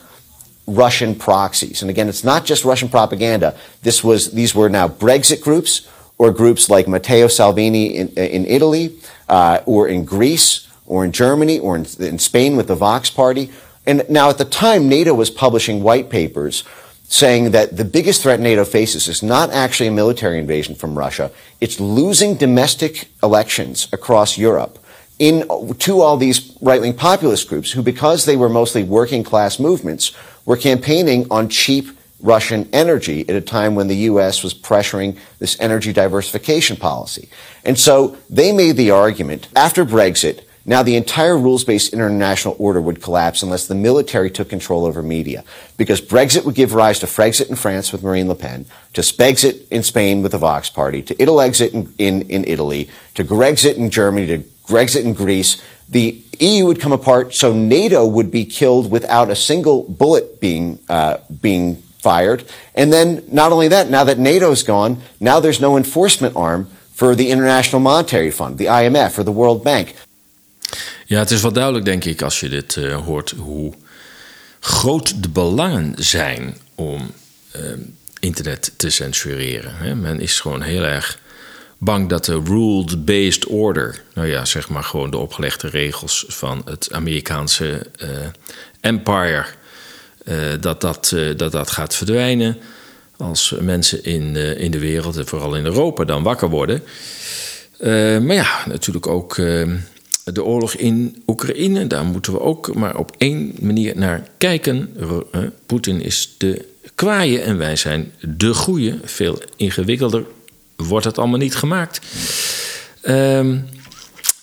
Russian 0.67 1.15
proxies. 1.15 1.83
And 1.83 1.91
again, 1.91 2.09
it's 2.09 2.25
not 2.25 2.45
just 2.45 2.65
Russian 2.65 2.89
propaganda. 2.89 3.57
This 3.83 4.03
was 4.03 4.33
these 4.33 4.55
were 4.55 4.69
now 4.69 4.89
Brexit 4.89 5.41
groups 5.41 5.89
or 6.19 6.33
groups 6.33 6.69
like 6.69 6.89
Matteo 6.89 7.29
Salvini 7.29 7.97
in, 7.97 8.09
in 8.09 8.47
Italy 8.47 8.99
uh, 9.29 9.61
or 9.67 9.87
in 9.87 10.05
Greece 10.05 10.67
or 10.87 11.05
in 11.05 11.13
Germany 11.13 11.59
or 11.59 11.77
in, 11.77 11.87
in 12.01 12.19
Spain 12.19 12.57
with 12.57 12.69
the 12.69 12.75
Vox 12.75 13.11
Party. 13.11 13.51
And 13.87 14.05
now 14.09 14.31
at 14.31 14.39
the 14.39 14.45
time, 14.45 14.89
NATO 14.89 15.15
was 15.15 15.31
publishing 15.31 15.83
white 15.83 16.11
papers 16.11 16.65
saying 17.09 17.53
that 17.53 17.77
the 17.77 17.85
biggest 17.85 18.23
threat 18.23 18.41
NATO 18.41 18.65
faces 18.65 19.09
is 19.09 19.23
not 19.23 19.51
actually 19.51 19.87
a 19.89 19.93
military 19.93 20.39
invasion 20.39 20.75
from 20.75 20.99
Russia. 20.99 21.31
It's 21.61 21.79
losing 21.79 22.37
domestic 22.37 23.09
elections 23.23 23.89
across 23.93 24.37
Europe 24.37 24.79
in, 25.19 25.47
to 25.79 26.01
all 26.01 26.17
these 26.17 26.57
right-wing 26.61 26.95
populist 26.95 27.49
groups 27.49 27.73
who, 27.73 27.83
because 27.83 28.25
they 28.25 28.37
were 28.37 28.49
mostly 28.49 28.83
working 28.83 29.23
class 29.23 29.59
movements, 29.59 30.13
were 30.45 30.57
campaigning 30.57 31.27
on 31.31 31.49
cheap 31.49 31.89
Russian 32.21 32.69
energy 32.73 33.29
at 33.29 33.37
a 33.37 33.41
time 33.41 33.75
when 33.75 33.89
the 33.89 33.97
U.S. 33.97 34.43
was 34.43 34.55
pressuring 34.55 35.19
this 35.39 35.59
energy 35.61 35.93
diversification 35.93 36.77
policy. 36.77 37.29
And 37.65 37.79
so 37.79 38.17
they 38.31 38.53
made 38.53 38.77
the 38.77 38.91
argument 38.91 39.49
after 39.55 39.85
Brexit 39.85 40.43
now, 40.69 40.83
the 40.83 40.97
entire 40.97 41.39
rules-based 41.39 41.93
international 41.93 42.57
order 42.59 42.81
would 42.81 43.01
collapse 43.01 43.41
unless 43.45 43.69
the 43.69 43.75
military 43.77 44.33
took 44.33 44.49
control 44.49 44.85
over 44.85 45.01
media. 45.01 45.45
Because 45.77 46.01
Brexit 46.01 46.45
would 46.45 46.57
give 46.57 46.75
rise 46.75 46.99
to 46.99 47.07
Frexit 47.07 47.49
in 47.49 47.55
France 47.55 47.93
with 47.93 48.03
Marine 48.03 48.27
Le 48.27 48.35
Pen, 48.35 48.67
to 48.95 49.01
Spexit 49.01 49.69
in 49.69 49.85
Spain 49.85 50.23
with 50.23 50.33
the 50.33 50.39
Vox 50.39 50.69
Party, 50.69 51.03
to 51.03 51.15
Italexit 51.15 51.73
in, 51.73 51.95
in, 51.99 52.29
in 52.29 52.45
Italy, 52.45 52.91
to 53.15 53.23
Grexit 53.23 53.77
in 53.77 53.91
Germany, 53.91 54.27
to 54.27 54.39
Grexit 54.65 55.05
in 55.05 55.15
Greece. 55.15 55.63
The 55.89 56.21
EU 56.41 56.67
would 56.67 56.81
come 56.81 56.93
apart, 56.93 57.33
so 57.33 57.55
NATO 57.55 58.05
would 58.05 58.33
be 58.33 58.45
killed 58.45 58.91
without 58.91 59.31
a 59.31 59.37
single 59.37 59.85
bullet 59.85 60.41
being, 60.41 60.81
uh, 60.89 61.19
being 61.41 61.77
fired. 61.77 62.45
And 62.75 62.93
then, 62.93 63.23
not 63.31 63.53
only 63.53 63.69
that, 63.69 63.89
now 63.89 64.03
that 64.03 64.19
NATO's 64.19 64.65
gone, 64.65 65.01
now 65.21 65.39
there's 65.39 65.61
no 65.61 65.77
enforcement 65.77 66.35
arm 66.35 66.67
for 66.93 67.15
the 67.15 67.31
International 67.31 67.79
Monetary 67.79 68.33
Fund, 68.33 68.59
the 68.59 68.65
IMF, 68.65 69.17
or 69.17 69.23
the 69.23 69.31
World 69.31 69.63
Bank. 69.63 69.95
Ja, 71.07 71.19
het 71.19 71.31
is 71.31 71.43
wel 71.43 71.53
duidelijk, 71.53 71.85
denk 71.85 72.05
ik, 72.05 72.23
als 72.23 72.41
je 72.41 72.49
dit 72.49 72.77
uh, 72.77 73.05
hoort, 73.05 73.31
hoe 73.31 73.75
groot 74.61 75.23
de 75.23 75.29
belangen 75.29 75.95
zijn 75.97 76.57
om 76.75 77.11
uh, 77.57 77.63
internet 78.21 78.73
te 78.77 78.91
censureren. 78.91 79.77
Hè? 79.77 79.95
Men 79.95 80.21
is 80.21 80.41
gewoon 80.41 80.63
heel 80.63 80.83
erg 80.83 81.19
bang 81.79 82.09
dat 82.09 82.25
de 82.25 82.43
rule-based 82.45 83.47
order, 83.47 84.03
nou 84.15 84.29
ja, 84.29 84.45
zeg 84.45 84.69
maar 84.69 84.85
gewoon 84.85 85.11
de 85.11 85.17
opgelegde 85.17 85.69
regels 85.69 86.25
van 86.29 86.63
het 86.65 86.93
Amerikaanse 86.93 87.87
uh, 88.03 88.09
empire, 88.81 89.45
dat, 90.61 90.81
dat, 90.81 91.17
dat 91.37 91.53
dat 91.53 91.71
gaat 91.71 91.95
verdwijnen. 91.95 92.59
Als 93.17 93.55
mensen 93.61 94.05
in, 94.05 94.37
in 94.37 94.71
de 94.71 94.79
wereld, 94.79 95.17
en 95.17 95.27
vooral 95.27 95.57
in 95.57 95.65
Europa, 95.65 96.05
dan 96.05 96.23
wakker 96.23 96.49
worden. 96.49 96.83
maar 98.27 98.35
ja, 98.35 98.65
natuurlijk 98.67 99.07
ook 99.07 99.39
de 100.33 100.45
oorlog 100.45 100.75
in 100.75 101.23
Oekraïne, 101.27 101.87
daar 101.87 102.05
moeten 102.05 102.33
we 102.33 102.41
ook 102.41 102.75
maar 102.75 102.97
op 102.97 103.15
één 103.19 103.55
manier 103.61 103.97
naar 103.97 104.29
kijken. 104.39 104.97
Poetin 105.67 106.01
is 106.01 106.35
de 106.39 106.65
kwaaie 106.95 107.41
en 107.41 107.59
wij 107.59 107.77
zijn 107.77 108.13
de 108.21 108.55
goeie. 108.55 108.95
Veel 109.05 109.43
ingewikkelder 109.57 110.25
wordt 110.77 111.05
het 111.05 111.19
allemaal 111.19 111.39
niet 111.39 111.55
gemaakt. 111.55 112.01
Um, 113.03 113.69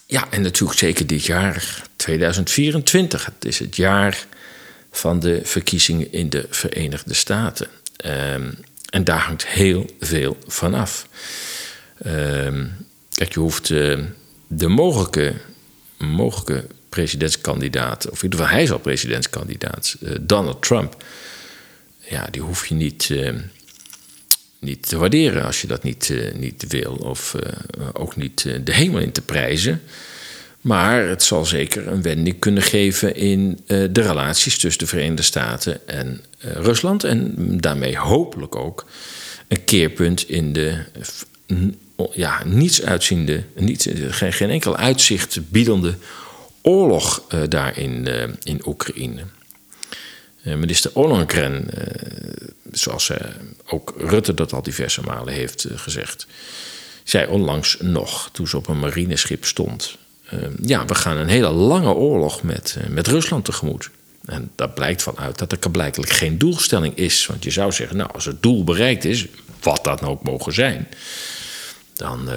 ja, 0.05 0.27
en 0.29 0.41
natuurlijk 0.41 0.79
zeker 0.79 1.07
dit 1.07 1.25
jaar, 1.25 1.83
2024. 1.95 3.25
Het 3.25 3.45
is 3.45 3.59
het 3.59 3.75
jaar 3.75 4.25
van 4.91 5.19
de 5.19 5.41
verkiezingen 5.43 6.11
in 6.11 6.29
de 6.29 6.45
Verenigde 6.49 7.13
Staten. 7.13 7.67
Um, 8.05 8.57
en 8.89 9.03
daar 9.03 9.19
hangt 9.19 9.47
heel 9.47 9.85
veel 9.99 10.37
van 10.47 10.73
af. 10.73 11.07
Um, 12.05 12.71
kijk, 13.13 13.33
je 13.33 13.39
hoeft 13.39 13.69
uh, 13.69 13.99
de 14.47 14.67
mogelijke 14.67 15.33
mogelijke 16.05 16.65
presidentskandidaat, 16.89 18.09
of 18.09 18.17
in 18.17 18.23
ieder 18.23 18.39
geval 18.39 18.53
hij 18.53 18.63
is 18.63 18.71
al 18.71 18.79
presidentskandidaat, 18.79 19.95
uh, 20.01 20.15
Donald 20.21 20.61
Trump, 20.61 21.03
ja, 21.99 22.27
die 22.31 22.41
hoef 22.41 22.67
je 22.67 22.75
niet, 22.75 23.09
uh, 23.09 23.31
niet 24.59 24.87
te 24.87 24.97
waarderen 24.97 25.43
als 25.43 25.61
je 25.61 25.67
dat 25.67 25.83
niet, 25.83 26.09
uh, 26.09 26.33
niet 26.33 26.65
wil, 26.67 26.95
of 26.95 27.35
ook 27.93 28.15
niet 28.15 28.41
de 28.63 28.73
hemel 28.73 28.99
in 28.99 29.11
te 29.11 29.21
prijzen. 29.21 29.81
Maar 30.61 31.07
het 31.07 31.23
zal 31.23 31.45
zeker 31.45 31.87
een 31.87 32.01
wending 32.01 32.39
kunnen 32.39 32.63
geven 32.63 33.15
in 33.15 33.59
de 33.67 34.01
relaties 34.01 34.57
tussen 34.57 34.79
de 34.79 34.87
Verenigde 34.87 35.23
Staten 35.23 35.87
en 35.87 36.21
Rusland. 36.39 37.03
En 37.03 37.33
daarmee 37.59 37.97
hopelijk 37.97 38.55
ook 38.55 38.85
een 39.47 39.63
keerpunt 39.63 40.29
in 40.29 40.53
de 40.53 40.83
ja, 42.13 42.41
niets 42.45 42.81
uitziende, 42.81 43.43
niet, 43.55 43.89
geen, 44.09 44.33
geen 44.33 44.49
enkel 44.49 44.77
uitzicht 44.77 45.39
biedende 45.49 45.95
oorlog 46.61 47.23
uh, 47.33 47.41
daar 47.49 47.77
in, 47.77 48.07
in 48.43 48.61
Oekraïne. 48.65 49.23
Minister 50.43 50.91
Ollongren, 50.93 51.69
zoals 52.71 53.11
ook 53.65 53.93
Rutte 53.97 54.33
dat 54.33 54.53
al 54.53 54.61
diverse 54.61 55.01
malen 55.01 55.33
heeft 55.33 55.67
gezegd, 55.75 56.27
zei 57.03 57.27
onlangs 57.27 57.77
nog, 57.79 58.29
toen 58.31 58.47
ze 58.47 58.57
op 58.57 58.67
een 58.67 58.79
marineschip 58.79 59.45
stond. 59.45 59.97
Ja, 60.61 60.85
we 60.85 60.95
gaan 60.95 61.17
een 61.17 61.27
hele 61.27 61.49
lange 61.49 61.93
oorlog 61.93 62.43
met, 62.43 62.77
met 62.89 63.07
Rusland 63.07 63.45
tegemoet. 63.45 63.89
En 64.25 64.51
daar 64.55 64.69
blijkt 64.69 65.03
van 65.03 65.17
uit 65.17 65.37
dat 65.37 65.51
er 65.51 65.71
blijkbaar 65.71 66.07
geen 66.07 66.37
doelstelling 66.37 66.95
is. 66.95 67.25
Want 67.25 67.43
je 67.43 67.51
zou 67.51 67.71
zeggen, 67.71 67.97
nou, 67.97 68.09
als 68.13 68.25
het 68.25 68.41
doel 68.41 68.63
bereikt 68.63 69.05
is, 69.05 69.27
wat 69.61 69.83
dat 69.83 70.01
nou 70.01 70.13
ook 70.13 70.23
mogen 70.23 70.53
zijn, 70.53 70.87
dan, 71.93 72.29
uh, 72.29 72.35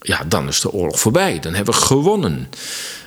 ja, 0.00 0.24
dan 0.28 0.48
is 0.48 0.60
de 0.60 0.72
oorlog 0.72 1.00
voorbij. 1.00 1.38
Dan 1.38 1.54
hebben 1.54 1.74
we 1.74 1.80
gewonnen. 1.80 2.48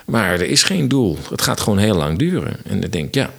Maar 0.06 0.32
er 0.32 0.50
is 0.50 0.63
geen 0.63 0.88
doel. 0.88 1.17
Het 1.30 1.41
gaat 1.41 1.60
gewoon 1.60 1.78
heel 1.78 1.95
lang 1.95 2.17
duren. 2.17 2.58
En 2.65 2.84
ik 2.84 2.91
denk, 2.91 3.15
ja, 3.15 3.34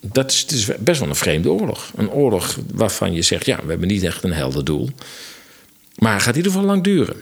dat 0.00 0.30
is, 0.30 0.40
het 0.40 0.50
is 0.50 0.70
best 0.78 1.00
wel 1.00 1.08
een 1.08 1.14
vreemde 1.14 1.50
oorlog. 1.50 1.92
Een 1.96 2.10
oorlog 2.10 2.58
waarvan 2.72 3.12
je 3.12 3.22
zegt, 3.22 3.46
ja, 3.46 3.56
we 3.62 3.68
hebben 3.70 3.88
niet 3.88 4.02
echt 4.02 4.24
een 4.24 4.32
helder 4.32 4.64
doel. 4.64 4.90
Maar 5.96 6.12
het 6.12 6.22
gaat 6.22 6.30
in 6.30 6.36
ieder 6.36 6.52
geval 6.52 6.66
lang 6.66 6.82
duren. 6.82 7.16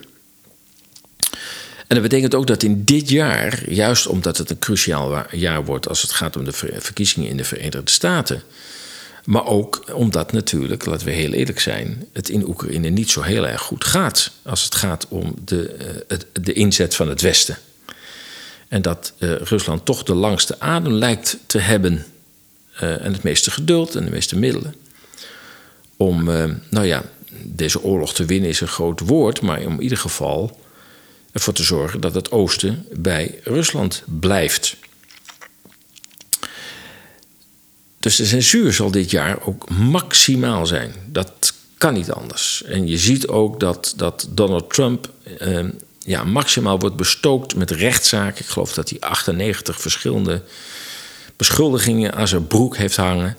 En 1.87 2.01
dat 2.01 2.03
betekent 2.03 2.35
ook 2.35 2.47
dat 2.47 2.63
in 2.63 2.85
dit 2.85 3.09
jaar, 3.09 3.71
juist 3.71 4.07
omdat 4.07 4.37
het 4.37 4.51
een 4.51 4.59
cruciaal 4.59 5.27
jaar 5.31 5.65
wordt 5.65 5.89
als 5.89 6.03
het 6.03 6.13
gaat 6.13 6.37
om 6.37 6.45
de 6.45 6.53
verkiezingen 6.79 7.29
in 7.29 7.37
de 7.37 7.45
Verenigde 7.45 7.91
Staten. 7.91 8.43
Maar 9.25 9.47
ook 9.47 9.85
omdat 9.93 10.33
natuurlijk, 10.33 10.85
laten 10.85 11.07
we 11.07 11.13
heel 11.13 11.33
eerlijk 11.33 11.61
zijn, 11.61 12.07
het 12.13 12.29
in 12.29 12.49
Oekraïne 12.49 12.89
niet 12.89 13.11
zo 13.11 13.21
heel 13.21 13.47
erg 13.47 13.61
goed 13.61 13.85
gaat 13.85 14.31
als 14.43 14.65
het 14.65 14.75
gaat 14.75 15.09
om 15.09 15.35
de, 15.45 15.77
de 16.33 16.53
inzet 16.53 16.95
van 16.95 17.09
het 17.09 17.21
Westen. 17.21 17.59
En 18.69 18.83
dat 18.83 19.13
uh, 19.19 19.35
Rusland 19.35 19.85
toch 19.85 20.03
de 20.03 20.15
langste 20.15 20.61
adem 20.61 20.93
lijkt 20.93 21.39
te 21.47 21.59
hebben 21.59 22.05
uh, 22.83 23.05
en 23.05 23.13
het 23.13 23.23
meeste 23.23 23.51
geduld 23.51 23.95
en 23.95 24.05
de 24.05 24.11
meeste 24.11 24.39
middelen 24.39 24.75
om, 25.97 26.25
nou 26.71 26.87
ja, 26.87 27.03
deze 27.43 27.83
oorlog 27.83 28.15
te 28.15 28.25
winnen 28.25 28.51
is 28.51 28.61
een 28.61 28.69
groot 28.69 29.01
woord, 29.01 29.41
maar 29.41 29.67
om 29.67 29.75
in 29.75 29.83
ieder 29.83 29.99
geval 29.99 30.61
ervoor 31.33 31.55
te 31.55 31.63
zorgen 31.63 32.01
dat 32.01 32.15
het 32.15 32.31
oosten 32.31 32.87
bij 32.93 33.41
Rusland 33.43 34.03
blijft. 34.07 34.77
Dus 38.05 38.17
de 38.17 38.25
censuur 38.25 38.73
zal 38.73 38.91
dit 38.91 39.11
jaar 39.11 39.39
ook 39.47 39.69
maximaal 39.71 40.67
zijn. 40.67 40.95
Dat 41.07 41.53
kan 41.79 41.95
niet 41.95 42.11
anders. 42.11 42.63
En 42.63 42.89
je 42.89 42.99
ziet 42.99 43.29
ook 43.29 43.61
dat, 43.61 43.95
dat 43.97 44.29
Donald 44.31 44.73
Trump 44.73 45.11
eh, 45.39 45.65
ja, 45.99 46.25
maximaal 46.25 46.79
wordt 46.79 46.97
bestookt 46.97 47.55
met 47.57 47.71
rechtszaken. 47.71 48.41
Ik 48.41 48.51
geloof 48.51 48.73
dat 48.73 48.91
hij 48.91 49.01
98 49.01 49.81
verschillende 49.81 50.43
beschuldigingen 51.37 52.15
aan 52.15 52.29
zijn 52.29 52.47
broek 52.47 52.77
heeft 52.77 52.97
hangen. 52.97 53.37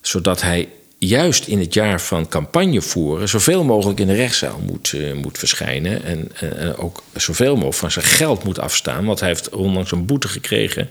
Zodat 0.00 0.42
hij 0.42 0.68
juist 0.98 1.46
in 1.46 1.58
het 1.58 1.74
jaar 1.74 2.00
van 2.00 2.28
campagne 2.28 2.82
voeren 2.82 3.28
zoveel 3.28 3.64
mogelijk 3.64 4.00
in 4.00 4.06
de 4.06 4.14
rechtszaal 4.14 4.60
moet, 4.66 4.92
uh, 4.92 5.14
moet 5.14 5.38
verschijnen. 5.38 6.04
En 6.04 6.32
uh, 6.42 6.84
ook 6.84 7.02
zoveel 7.14 7.54
mogelijk 7.54 7.76
van 7.76 7.90
zijn 7.90 8.04
geld 8.04 8.44
moet 8.44 8.58
afstaan. 8.58 9.04
Want 9.04 9.20
hij 9.20 9.28
heeft 9.28 9.48
onlangs 9.48 9.92
een 9.92 10.06
boete 10.06 10.28
gekregen 10.28 10.88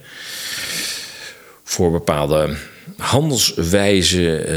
voor 1.74 1.92
bepaalde 1.92 2.56
handelswijze. 2.98 4.48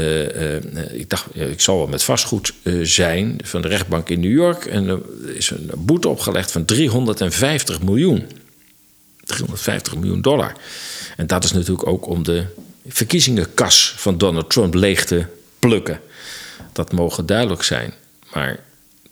Uh, 0.71 0.99
ik 0.99 1.09
dacht, 1.09 1.25
ik 1.35 1.61
zal 1.61 1.77
wel 1.77 1.87
met 1.87 2.03
vastgoed 2.03 2.53
zijn 2.81 3.39
van 3.43 3.61
de 3.61 3.67
rechtbank 3.67 4.09
in 4.09 4.19
New 4.19 4.31
York. 4.31 4.65
En 4.65 4.87
er 4.87 5.01
is 5.35 5.49
een 5.49 5.71
boete 5.77 6.07
opgelegd 6.07 6.51
van 6.51 6.65
350 6.65 7.81
miljoen. 7.81 8.25
350 9.23 9.95
miljoen 9.95 10.21
dollar. 10.21 10.53
En 11.17 11.27
dat 11.27 11.43
is 11.43 11.51
natuurlijk 11.51 11.87
ook 11.87 12.07
om 12.07 12.23
de 12.23 12.45
verkiezingenkas 12.87 13.93
van 13.97 14.17
Donald 14.17 14.49
Trump 14.49 14.73
leeg 14.73 15.05
te 15.05 15.25
plukken. 15.59 15.99
Dat 16.73 16.91
mogen 16.91 17.25
duidelijk 17.25 17.63
zijn. 17.63 17.93
Maar 18.33 18.59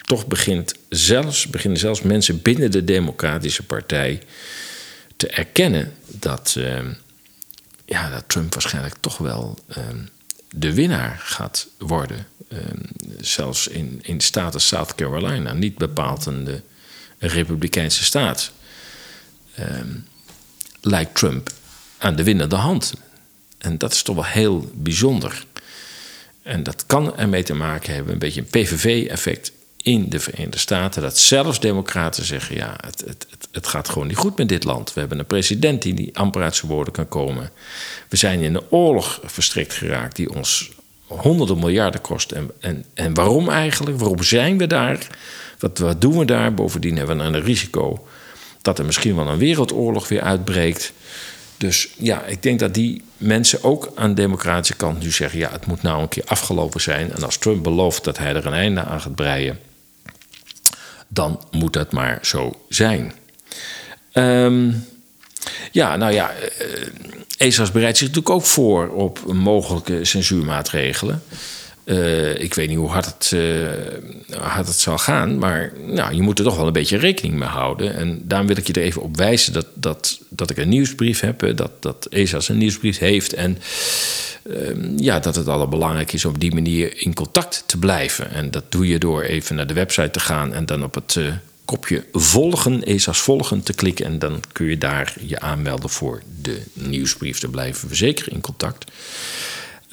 toch 0.06 0.28
begint 0.28 0.76
zelfs, 0.90 1.48
beginnen 1.48 1.80
zelfs 1.80 2.02
mensen 2.02 2.42
binnen 2.42 2.72
de 2.72 2.84
Democratische 2.84 3.64
Partij 3.64 4.22
te 5.16 5.28
erkennen 5.28 5.94
dat, 6.06 6.58
ja, 7.86 8.10
dat 8.10 8.24
Trump 8.28 8.54
waarschijnlijk 8.54 8.96
toch 9.00 9.18
wel 9.18 9.58
uh, 9.70 9.78
de 10.50 10.74
winnaar 10.74 11.20
gaat 11.20 11.68
worden. 11.78 12.28
Uh, 12.50 12.60
zelfs 13.20 13.68
in, 13.68 14.00
in 14.02 14.18
de 14.18 14.24
staat 14.24 14.62
South 14.62 14.96
Carolina, 14.96 15.54
niet 15.54 15.78
bepaald 15.78 16.26
een, 16.26 16.44
de, 16.44 16.62
republikeinse 17.18 18.04
staat, 18.04 18.52
lijkt 20.82 21.16
Trump 21.16 21.52
aan 21.98 22.16
de 22.16 22.24
winnende 22.24 22.56
hand. 22.56 22.94
En 23.58 23.78
dat 23.78 23.94
is 23.94 24.02
toch 24.02 24.16
wel 24.16 24.26
heel 24.26 24.72
bijzonder. 24.74 25.46
En 26.44 26.64
dat 26.64 26.86
kan 26.86 27.18
ermee 27.18 27.44
te 27.44 27.54
maken 27.54 27.94
hebben, 27.94 28.14
een 28.14 28.20
beetje 28.20 28.42
een 28.42 28.48
PVV-effect 28.48 29.52
in 29.86 30.10
de 30.10 30.20
Verenigde 30.20 30.58
Staten. 30.58 31.02
Dat 31.02 31.18
zelfs 31.18 31.60
democraten 31.60 32.26
zeggen, 32.26 32.56
ja, 32.56 32.76
het, 32.86 33.04
het, 33.08 33.28
het, 33.52 33.68
gaat 33.68 33.90
gewoon 33.90 34.08
niet 34.08 34.18
goed 34.18 34.38
met 34.38 34.50
dit 34.50 34.64
land. 34.64 34.94
We 34.94 35.00
hebben 35.00 35.20
een 35.20 35.26
president 35.26 35.82
die 35.82 35.94
niet 35.94 36.16
amper 36.16 36.42
uit 36.42 36.56
zijn 36.56 36.72
woorden 36.72 36.94
kan 36.94 37.08
komen. 37.08 37.50
We 38.10 38.18
zijn 38.18 38.40
in 38.40 38.56
een 38.56 38.70
oorlog 38.70 39.20
verstrikt 39.24 39.74
geraakt 39.74 40.16
die 40.16 40.34
ons 40.34 40.72
honderden 41.08 41.60
miljarden 41.60 42.02
kost. 42.02 42.32
En, 42.32 42.52
en, 42.60 42.86
en 42.94 43.14
waarom 43.14 43.50
eigenlijk? 43.50 44.00
Waarom 44.00 44.24
zijn 44.24 44.58
we 44.58 44.68
daar? 44.68 45.08
Wat, 45.60 45.78
wat 45.78 46.02
doen 46.02 46.18
we 46.18 46.26
daar? 46.26 46.54
Bovendien 46.54 46.98
hebben 46.98 47.18
we 47.18 47.24
een 47.24 47.44
risico 47.44 48.08
dat 48.62 48.80
er 48.80 48.86
misschien 48.86 49.16
wel 49.16 49.28
een 49.28 49.38
wereldoorlog 49.38 50.08
weer 50.08 50.22
uitbreekt. 50.22 50.94
Dus 51.58 51.90
ja, 51.98 52.24
ik 52.24 52.44
denk 52.44 52.60
dat 52.60 52.74
die 52.74 53.02
mensen 53.18 53.64
ook 53.64 53.92
aan 53.96 54.10
de 54.10 54.22
democratische 54.22 54.76
kant 54.76 55.04
nu 55.04 55.12
zeggen: 55.12 55.40
ja, 55.40 55.52
het 55.52 55.66
moet 55.66 55.82
nou 55.82 56.02
een 56.02 56.10
keer 56.10 56.26
afgelopen 56.26 56.82
zijn. 56.82 57.12
En 57.12 57.24
als 57.24 57.38
Trump 57.38 57.64
belooft 57.64 58.04
dat 58.04 58.18
hij 58.18 58.36
er 58.36 58.46
een 58.46 58.54
einde 58.54 58.84
aan 58.84 59.02
gaat 59.02 59.16
breien, 59.16 59.60
dan 61.16 61.40
moet 61.52 61.74
dat 61.74 61.92
maar 61.92 62.20
zo 62.22 62.60
zijn. 62.70 63.14
Um, 64.14 64.88
ja, 65.72 65.96
nou 65.96 66.14
ja, 66.14 66.32
ESAS 67.38 67.72
bereidt 67.72 67.98
zich 67.98 68.08
natuurlijk 68.08 68.36
ook 68.36 68.46
voor 68.46 68.90
op 68.90 69.34
mogelijke 69.34 70.06
censuurmaatregelen. 70.06 71.24
Uh, 71.86 72.40
ik 72.40 72.54
weet 72.54 72.68
niet 72.68 72.78
hoe 72.78 72.90
hard 72.90 73.06
het, 73.06 73.32
uh, 73.34 73.70
hard 74.38 74.68
het 74.68 74.80
zal 74.80 74.98
gaan, 74.98 75.38
maar 75.38 75.74
nou, 75.86 76.16
je 76.16 76.22
moet 76.22 76.40
er 76.40 76.46
toch 76.46 76.58
wel 76.58 76.68
een 76.68 76.74
beetje 76.74 76.98
rekening 76.98 77.36
mee 77.36 77.48
houden. 77.48 77.96
En 77.96 78.22
daarom 78.24 78.48
wil 78.48 78.58
ik 78.58 78.68
je 78.68 78.74
er 78.74 78.82
even 78.82 79.02
op 79.02 79.18
wijzen 79.18 79.54
dat, 79.54 79.68
dat, 79.74 80.20
dat 80.30 80.50
ik 80.50 80.58
een 80.58 80.70
nieuwsbrief 80.70 81.20
heb, 81.20 81.56
dat, 81.56 81.72
dat 81.82 82.08
een 82.48 82.58
nieuwsbrief 82.58 82.98
heeft. 82.98 83.34
En 83.34 83.58
uh, 84.44 84.98
ja, 84.98 85.20
dat 85.20 85.36
het 85.36 85.48
allerbelangrijk 85.48 86.14
is 86.14 86.26
om 86.26 86.34
op 86.34 86.40
die 86.40 86.54
manier 86.54 87.02
in 87.02 87.14
contact 87.14 87.64
te 87.66 87.78
blijven. 87.78 88.32
En 88.32 88.52
dat 88.52 88.64
doe 88.70 88.88
je 88.88 89.00
door 89.00 89.22
even 89.22 89.56
naar 89.56 89.68
de 89.68 89.74
website 89.74 90.12
te 90.12 90.20
gaan 90.20 90.54
en 90.54 90.66
dan 90.66 90.84
op 90.84 90.96
het 90.96 91.18
kopje 91.66 92.04
volgen, 92.12 92.84
ESA's 92.84 93.20
volgen 93.20 93.64
te 93.64 93.74
klikken. 93.74 94.06
En 94.06 94.20
dan 94.20 94.42
kun 94.52 94.66
je 94.66 94.78
daar 94.78 95.14
je 95.22 95.40
aanmelden 95.40 95.90
voor 95.90 96.22
de 96.42 96.62
nieuwsbrief. 96.74 97.40
Daar 97.40 97.52
blijven 97.52 97.90
we 97.90 97.96
zeker 97.96 98.32
in 98.32 98.42
contact. 98.42 98.92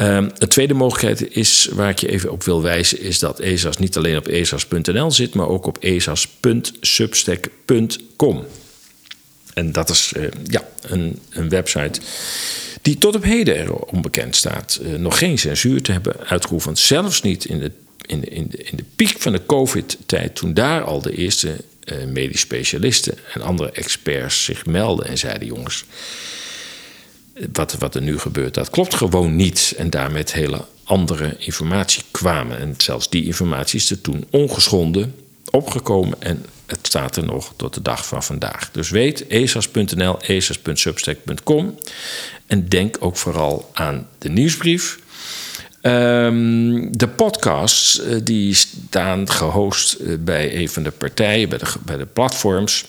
Een 0.09 0.49
tweede 0.49 0.75
mogelijkheid 0.75 1.37
is, 1.37 1.69
waar 1.73 1.91
ik 1.91 1.99
je 1.99 2.09
even 2.09 2.33
op 2.33 2.43
wil 2.43 2.63
wijzen, 2.63 3.01
is 3.01 3.19
dat 3.19 3.41
ESAS 3.41 3.77
niet 3.77 3.97
alleen 3.97 4.17
op 4.17 4.27
esas.nl 4.27 5.11
zit, 5.11 5.35
maar 5.35 5.49
ook 5.49 5.67
op 5.67 5.79
esas.substack.com. 5.79 8.45
En 9.55 9.73
dat 9.73 9.91
is 9.91 10.13
uh, 10.17 10.27
ja, 10.45 10.69
een, 10.81 11.21
een, 11.31 11.49
website 11.49 12.01
die 12.83 12.99
tot 12.99 13.15
op 13.15 13.23
heden 13.23 13.89
onbekend 13.89 14.37
staat. 14.37 14.81
Uh, 14.83 14.95
nog 14.95 15.19
geen 15.19 15.39
censuur 15.39 15.83
te 15.83 15.93
hebben 15.93 16.17
uitgeoefend, 16.27 16.79
zelfs 16.79 17.23
niet 17.23 17.45
in 17.45 17.59
de, 17.59 17.73
in 18.07 18.21
de, 18.21 18.27
in 18.27 18.47
de, 18.51 18.57
in 18.57 18.77
de 18.77 18.85
piek 18.97 19.17
van 19.19 19.33
de 19.33 19.47
COVID-tijd, 19.47 20.35
toen 20.35 20.55
daar 20.55 20.83
al 20.83 21.03
de 21.03 21.17
eerste 21.17 21.57
uh, 21.85 22.05
medisch 22.05 22.41
specialisten 22.41 23.19
en 23.35 23.43
andere 23.43 23.71
experts 23.71 24.45
zich 24.45 24.67
melden 24.67 25.07
en 25.07 25.19
zeiden: 25.19 25.47
jongens 25.47 25.85
wat, 27.53 27.73
wat 27.73 27.95
er 27.95 28.03
nu 28.03 28.19
gebeurt, 28.19 28.55
dat 28.55 28.71
klopt 28.71 28.95
gewoon 28.95 29.37
niet. 29.37 29.75
En 29.77 29.91
daar 29.91 30.13
met 30.13 30.33
hele 30.33 30.65
andere 30.85 31.37
informatie 31.39 32.03
kwamen. 32.11 32.59
En 32.59 32.75
zelfs 32.77 33.11
die 33.11 33.25
informatie 33.25 33.79
is 33.79 33.91
er 33.91 34.01
toen 34.01 34.27
ongeschonden 34.31 35.15
opgekomen. 35.51 36.23
En 36.23 36.45
het 36.67 36.79
staat 36.83 37.17
er 37.17 37.25
nog 37.25 37.53
tot 37.57 37.75
de 37.75 37.83
dag 37.83 38.07
van 38.07 38.23
vandaag. 38.23 38.71
Dus 38.71 38.91
weet, 38.91 39.27
esas.nl, 39.27 40.21
esas.substack.com. 40.21 41.79
En 42.47 42.69
denk 42.69 42.97
ook 43.01 43.17
vooral 43.17 43.71
aan 43.73 44.09
de 44.19 44.29
nieuwsbrief. 44.29 45.01
Um, 45.83 46.97
de 46.97 47.09
podcasts 47.09 48.01
uh, 48.01 48.21
die 48.25 48.55
staan 48.55 49.31
gehost 49.31 49.97
uh, 50.01 50.15
bij 50.21 50.57
een 50.57 50.69
van 50.69 50.83
de 50.83 50.91
partijen, 50.91 51.49
bij 51.49 51.59
de, 51.59 51.67
bij 51.85 51.97
de 51.97 52.07
platforms. 52.07 52.85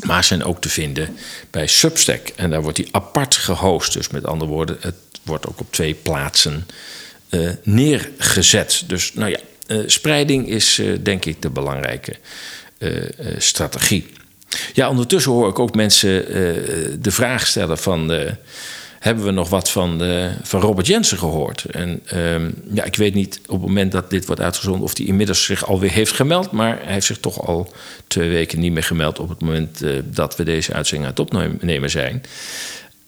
Maar 0.00 0.24
zijn 0.24 0.44
ook 0.44 0.60
te 0.60 0.68
vinden 0.68 1.16
bij 1.50 1.66
Substack. 1.66 2.28
En 2.36 2.50
daar 2.50 2.62
wordt 2.62 2.76
die 2.76 2.88
apart 2.90 3.34
gehost. 3.34 3.92
Dus 3.92 4.08
met 4.08 4.26
andere 4.26 4.50
woorden, 4.50 4.76
het 4.80 4.94
wordt 5.22 5.46
ook 5.46 5.60
op 5.60 5.72
twee 5.72 5.94
plaatsen 5.94 6.66
uh, 7.30 7.50
neergezet. 7.62 8.82
Dus 8.86 9.14
nou 9.14 9.30
ja, 9.30 9.38
uh, 9.66 9.82
spreiding 9.86 10.48
is 10.48 10.78
uh, 10.78 10.98
denk 11.02 11.24
ik 11.24 11.42
de 11.42 11.50
belangrijke 11.50 12.16
strategie. 13.38 14.06
Ja, 14.72 14.88
ondertussen 14.88 15.32
hoor 15.32 15.48
ik 15.48 15.58
ook 15.58 15.74
mensen 15.74 16.24
de 17.02 17.10
vraag 17.10 17.46
stellen 17.46 17.78
van... 17.78 18.12
hebben 18.98 19.24
we 19.24 19.30
nog 19.30 19.48
wat 19.48 19.70
van, 19.70 20.02
eh, 20.02 20.26
van 20.42 20.60
Robert 20.60 20.86
Jensen 20.86 21.18
gehoord. 21.18 21.64
En 21.64 22.00
ehm, 22.06 22.50
ja, 22.72 22.84
ik 22.84 22.96
weet 22.96 23.14
niet 23.14 23.40
op 23.46 23.58
het 23.58 23.68
moment 23.68 23.92
dat 23.92 24.10
dit 24.10 24.26
wordt 24.26 24.40
uitgezonden 24.40 24.82
of 24.82 24.96
hij 24.96 25.06
inmiddels 25.06 25.44
zich 25.44 25.66
alweer 25.66 25.90
heeft 25.90 26.12
gemeld. 26.12 26.50
Maar 26.50 26.78
hij 26.82 26.92
heeft 26.92 27.06
zich 27.06 27.18
toch 27.18 27.46
al 27.46 27.72
twee 28.06 28.30
weken 28.30 28.60
niet 28.60 28.72
meer 28.72 28.82
gemeld 28.82 29.18
op 29.18 29.28
het 29.28 29.40
moment 29.40 29.82
eh, 29.82 29.92
dat 30.04 30.36
we 30.36 30.44
deze 30.44 30.72
uitzending 30.72 31.10
aan 31.10 31.24
het 31.24 31.50
opnemen 31.52 31.90
zijn. 31.90 32.22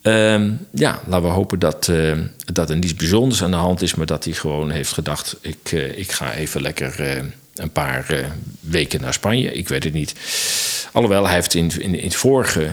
Ehm, 0.03 0.51
ja, 0.70 1.01
laten 1.07 1.29
we 1.29 1.35
hopen 1.35 1.59
dat, 1.59 1.88
uh, 1.90 2.12
dat 2.53 2.70
er 2.70 2.77
niets 2.77 2.94
bijzonders 2.94 3.42
aan 3.42 3.51
de 3.51 3.57
hand 3.57 3.83
is, 3.83 3.94
maar 3.94 4.07
dat 4.07 4.24
hij 4.24 4.33
gewoon 4.33 4.70
heeft 4.70 4.92
gedacht: 4.92 5.37
ik, 5.40 5.72
ik 5.96 6.12
ga 6.12 6.35
even 6.35 6.62
lekker 6.62 7.22
een 7.59 7.73
paar 7.73 8.31
weken 8.61 9.01
naar 9.01 9.12
Spanje. 9.12 9.53
Ik 9.53 9.68
weet 9.68 9.85
het 9.85 9.92
niet. 9.92 10.14
Alhoewel, 10.92 11.25
hij 11.25 11.35
heeft 11.35 11.55
in, 11.55 11.73
in, 11.79 11.94
in 11.94 12.12
vorige 12.12 12.71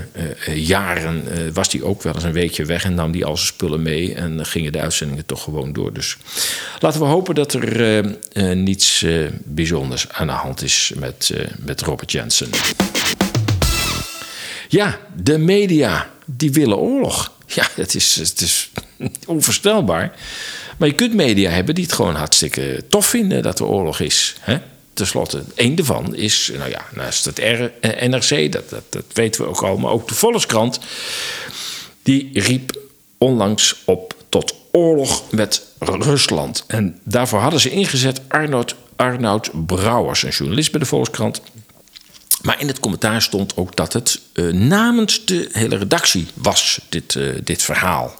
uh, 0.47 0.67
jaren 0.67 1.23
uh, 1.27 1.53
was 1.53 1.71
hij 1.71 1.81
ook 1.81 2.03
wel 2.03 2.13
eens 2.13 2.23
een 2.23 2.31
weekje 2.31 2.65
weg 2.65 2.83
en 2.83 2.93
nam 2.93 3.11
hij 3.11 3.23
al 3.23 3.37
zijn 3.37 3.47
spullen 3.47 3.81
mee 3.81 4.13
en 4.15 4.45
gingen 4.45 4.71
de 4.71 4.79
uitzendingen 4.79 5.25
toch 5.25 5.43
gewoon 5.43 5.73
door. 5.73 5.93
Dus 5.93 6.17
laten 6.79 6.99
we 6.99 7.05
hopen 7.05 7.35
dat 7.35 7.53
er 7.53 8.03
niets 8.55 9.05
bijzonders 9.43 10.09
aan 10.09 10.27
de 10.27 10.33
hand 10.33 10.63
is 10.63 10.91
met, 10.95 11.33
met 11.57 11.81
Robert 11.81 12.11
Jensen. 12.11 12.49
Ja, 14.67 14.99
de 15.15 15.37
media, 15.37 16.09
die 16.25 16.51
willen 16.51 16.77
oorlog. 16.77 17.31
Ja, 17.47 17.67
het 17.75 17.95
is, 17.95 18.15
het 18.15 18.41
is 18.41 18.69
onvoorstelbaar. 19.25 20.15
Maar 20.77 20.87
je 20.87 20.95
kunt 20.95 21.13
media 21.13 21.49
hebben 21.49 21.75
die 21.75 21.83
het 21.83 21.93
gewoon 21.93 22.15
hartstikke 22.15 22.83
tof 22.89 23.05
vinden 23.05 23.43
dat 23.43 23.59
er 23.59 23.65
oorlog 23.65 23.99
is. 23.99 24.35
Hè? 24.39 24.57
Tenslotte, 24.95 25.43
één 25.55 25.75
daarvan 25.75 26.15
is, 26.15 26.51
nou 26.57 26.69
ja, 26.69 26.85
naast 26.93 27.25
het 27.25 27.37
NRC, 27.81 28.51
dat, 28.51 28.69
dat, 28.69 28.83
dat 28.89 29.05
weten 29.13 29.41
we 29.41 29.47
ook 29.47 29.61
al, 29.61 29.77
maar 29.77 29.91
ook 29.91 30.07
de 30.07 30.15
Volkskrant, 30.15 30.79
die 32.03 32.29
riep 32.33 32.79
onlangs 33.17 33.75
op 33.85 34.15
tot 34.29 34.55
oorlog 34.71 35.23
met 35.31 35.61
Rusland. 35.79 36.63
En 36.67 36.99
daarvoor 37.03 37.39
hadden 37.39 37.59
ze 37.59 37.69
ingezet 37.69 38.21
Arnoud, 38.27 38.75
Arnoud 38.95 39.65
Brouwers, 39.65 40.23
een 40.23 40.29
journalist 40.29 40.71
bij 40.71 40.79
de 40.79 40.85
Volkskrant. 40.85 41.41
Maar 42.41 42.61
in 42.61 42.67
het 42.67 42.79
commentaar 42.79 43.21
stond 43.21 43.57
ook 43.57 43.75
dat 43.75 43.93
het 43.93 44.19
uh, 44.33 44.53
namens 44.53 45.25
de 45.25 45.49
hele 45.51 45.77
redactie 45.77 46.27
was, 46.33 46.79
dit, 46.89 47.15
uh, 47.15 47.35
dit 47.43 47.63
verhaal. 47.63 48.15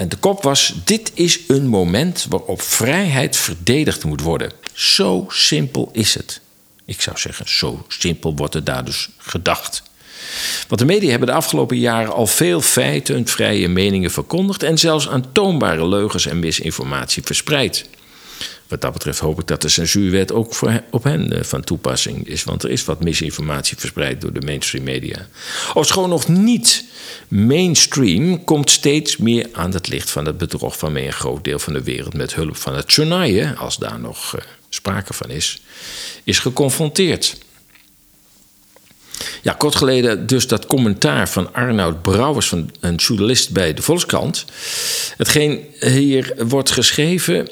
En 0.00 0.08
de 0.08 0.16
kop 0.16 0.42
was: 0.42 0.74
Dit 0.84 1.12
is 1.14 1.40
een 1.48 1.66
moment 1.66 2.26
waarop 2.28 2.62
vrijheid 2.62 3.36
verdedigd 3.36 4.04
moet 4.04 4.20
worden. 4.20 4.52
Zo 4.72 5.26
simpel 5.28 5.88
is 5.92 6.14
het. 6.14 6.40
Ik 6.84 7.00
zou 7.00 7.18
zeggen, 7.18 7.48
zo 7.48 7.84
simpel 7.88 8.34
wordt 8.34 8.54
het 8.54 8.66
daar 8.66 8.84
dus 8.84 9.08
gedacht. 9.18 9.82
Want 10.68 10.80
de 10.80 10.86
media 10.86 11.10
hebben 11.10 11.28
de 11.28 11.34
afgelopen 11.34 11.78
jaren 11.78 12.12
al 12.12 12.26
veel 12.26 12.60
feiten, 12.60 13.26
vrije 13.26 13.68
meningen 13.68 14.10
verkondigd 14.10 14.62
en 14.62 14.78
zelfs 14.78 15.08
aantoonbare 15.08 15.88
leugens 15.88 16.26
en 16.26 16.38
misinformatie 16.38 17.22
verspreid. 17.22 17.88
Wat 18.70 18.80
dat 18.80 18.92
betreft 18.92 19.18
hoop 19.18 19.40
ik 19.40 19.46
dat 19.46 19.62
de 19.62 19.68
censuurwet 19.68 20.32
ook 20.32 20.54
voor 20.54 20.82
op 20.90 21.04
hen 21.04 21.32
eh, 21.32 21.42
van 21.42 21.64
toepassing 21.64 22.28
is. 22.28 22.44
Want 22.44 22.62
er 22.62 22.70
is 22.70 22.84
wat 22.84 23.02
misinformatie 23.02 23.76
verspreid 23.76 24.20
door 24.20 24.32
de 24.32 24.46
mainstream 24.46 24.84
media. 24.84 25.26
gewoon 25.74 26.08
nog 26.08 26.28
niet 26.28 26.84
mainstream 27.28 28.44
komt 28.44 28.70
steeds 28.70 29.16
meer 29.16 29.48
aan 29.52 29.72
het 29.72 29.88
licht 29.88 30.10
van 30.10 30.24
het 30.24 30.38
bedrog 30.38 30.80
waarmee 30.80 31.06
een 31.06 31.12
groot 31.12 31.44
deel 31.44 31.58
van 31.58 31.72
de 31.72 31.82
wereld 31.82 32.14
met 32.14 32.34
hulp 32.34 32.56
van 32.56 32.74
het 32.74 32.88
tsunami, 32.88 33.52
als 33.56 33.76
daar 33.76 34.00
nog 34.00 34.36
uh, 34.36 34.40
sprake 34.68 35.12
van 35.12 35.30
is, 35.30 35.62
is 36.24 36.38
geconfronteerd. 36.38 37.36
Ja, 39.42 39.52
kort 39.52 39.74
geleden 39.76 40.26
dus 40.26 40.46
dat 40.46 40.66
commentaar 40.66 41.28
van 41.28 41.54
Arnoud 41.54 42.02
Brouwers, 42.02 42.48
van 42.48 42.70
een 42.80 42.94
journalist 42.94 43.50
bij 43.50 43.74
de 43.74 43.82
Volkskrant. 43.82 44.44
Hetgeen 45.16 45.66
hier 45.78 46.34
wordt 46.38 46.70
geschreven 46.70 47.48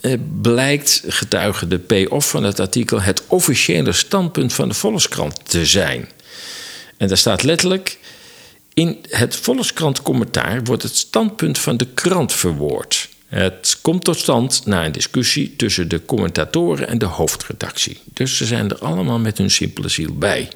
eh, 0.00 0.12
blijkt, 0.42 1.02
getuige 1.06 1.68
de 1.68 1.78
payoff 1.78 2.30
van 2.30 2.44
het 2.44 2.60
artikel, 2.60 3.00
het 3.00 3.22
officiële 3.26 3.92
standpunt 3.92 4.52
van 4.52 4.68
de 4.68 4.74
Volkskrant 4.74 5.48
te 5.48 5.66
zijn. 5.66 6.08
En 6.96 7.08
daar 7.08 7.16
staat 7.16 7.42
letterlijk: 7.42 7.98
In 8.74 8.98
het 9.08 9.36
Volkskrant 9.36 10.02
commentaar 10.02 10.64
wordt 10.64 10.82
het 10.82 10.96
standpunt 10.96 11.58
van 11.58 11.76
de 11.76 11.86
krant 11.94 12.32
verwoord. 12.32 13.08
Het 13.26 13.78
komt 13.82 14.04
tot 14.04 14.18
stand 14.18 14.66
na 14.66 14.84
een 14.84 14.92
discussie 14.92 15.56
tussen 15.56 15.88
de 15.88 16.04
commentatoren 16.04 16.88
en 16.88 16.98
de 16.98 17.06
hoofdredactie. 17.06 17.98
Dus 18.04 18.36
ze 18.36 18.46
zijn 18.46 18.70
er 18.70 18.78
allemaal 18.78 19.18
met 19.18 19.38
hun 19.38 19.50
simpele 19.50 19.88
ziel 19.88 20.14
bij. 20.14 20.48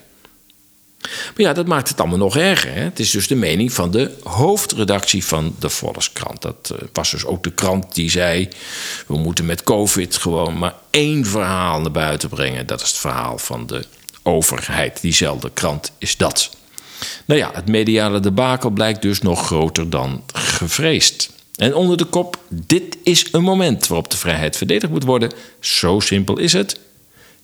Maar 1.11 1.47
ja, 1.47 1.53
dat 1.53 1.67
maakt 1.67 1.89
het 1.89 2.01
allemaal 2.01 2.19
nog 2.19 2.37
erger. 2.37 2.75
Hè? 2.75 2.81
Het 2.81 2.99
is 2.99 3.11
dus 3.11 3.27
de 3.27 3.35
mening 3.35 3.73
van 3.73 3.91
de 3.91 4.11
hoofdredactie 4.23 5.25
van 5.25 5.55
de 5.59 5.71
Volkskrant. 5.71 6.43
Dat 6.43 6.71
uh, 6.73 6.79
was 6.93 7.11
dus 7.11 7.25
ook 7.25 7.43
de 7.43 7.53
krant 7.53 7.95
die 7.95 8.11
zei: 8.11 8.49
we 9.07 9.19
moeten 9.19 9.47
met 9.47 9.63
COVID 9.63 10.17
gewoon 10.17 10.59
maar 10.59 10.75
één 10.91 11.27
verhaal 11.27 11.81
naar 11.81 11.91
buiten 11.91 12.29
brengen. 12.29 12.67
Dat 12.67 12.81
is 12.81 12.89
het 12.89 12.97
verhaal 12.97 13.39
van 13.39 13.67
de 13.67 13.85
overheid. 14.23 15.01
Diezelfde 15.01 15.51
krant 15.55 15.93
is 15.99 16.17
dat. 16.17 16.51
Nou 17.25 17.41
ja, 17.41 17.51
het 17.53 17.69
mediale 17.69 18.21
debakel 18.21 18.71
blijkt 18.71 19.03
dus 19.03 19.21
nog 19.21 19.47
groter 19.47 19.91
dan 19.91 20.23
gevreesd. 20.33 21.31
En 21.57 21.75
onder 21.75 21.97
de 21.97 22.05
kop: 22.05 22.39
dit 22.49 22.97
is 23.03 23.29
een 23.33 23.43
moment 23.43 23.87
waarop 23.87 24.11
de 24.11 24.17
vrijheid 24.17 24.57
verdedigd 24.57 24.93
moet 24.93 25.05
worden. 25.05 25.33
Zo 25.61 26.01
simpel 26.01 26.39
is 26.39 26.53
het 26.53 26.79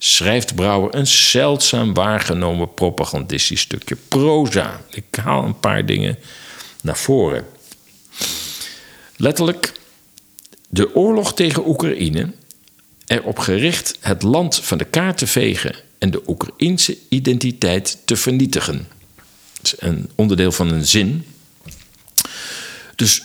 schrijft 0.03 0.55
Brouwer 0.55 0.95
een 0.95 1.07
zeldzaam 1.07 1.93
waargenomen 1.93 2.73
propagandistisch 2.73 3.61
stukje 3.61 3.97
proza. 4.07 4.81
Ik 4.89 5.03
haal 5.23 5.43
een 5.43 5.59
paar 5.59 5.85
dingen 5.85 6.17
naar 6.81 6.97
voren. 6.97 7.45
Letterlijk, 9.15 9.73
de 10.69 10.95
oorlog 10.95 11.33
tegen 11.33 11.67
Oekraïne, 11.67 12.31
erop 13.05 13.39
gericht 13.39 13.97
het 13.99 14.23
land 14.23 14.55
van 14.55 14.77
de 14.77 14.85
kaart 14.85 15.17
te 15.17 15.27
vegen 15.27 15.75
en 15.97 16.11
de 16.11 16.21
Oekraïnse 16.27 16.97
identiteit 17.09 17.97
te 18.05 18.15
vernietigen. 18.15 18.87
Dat 19.61 19.73
is 19.73 19.75
een 19.77 20.09
onderdeel 20.15 20.51
van 20.51 20.71
een 20.71 20.85
zin. 20.85 21.25
Dus 22.95 23.23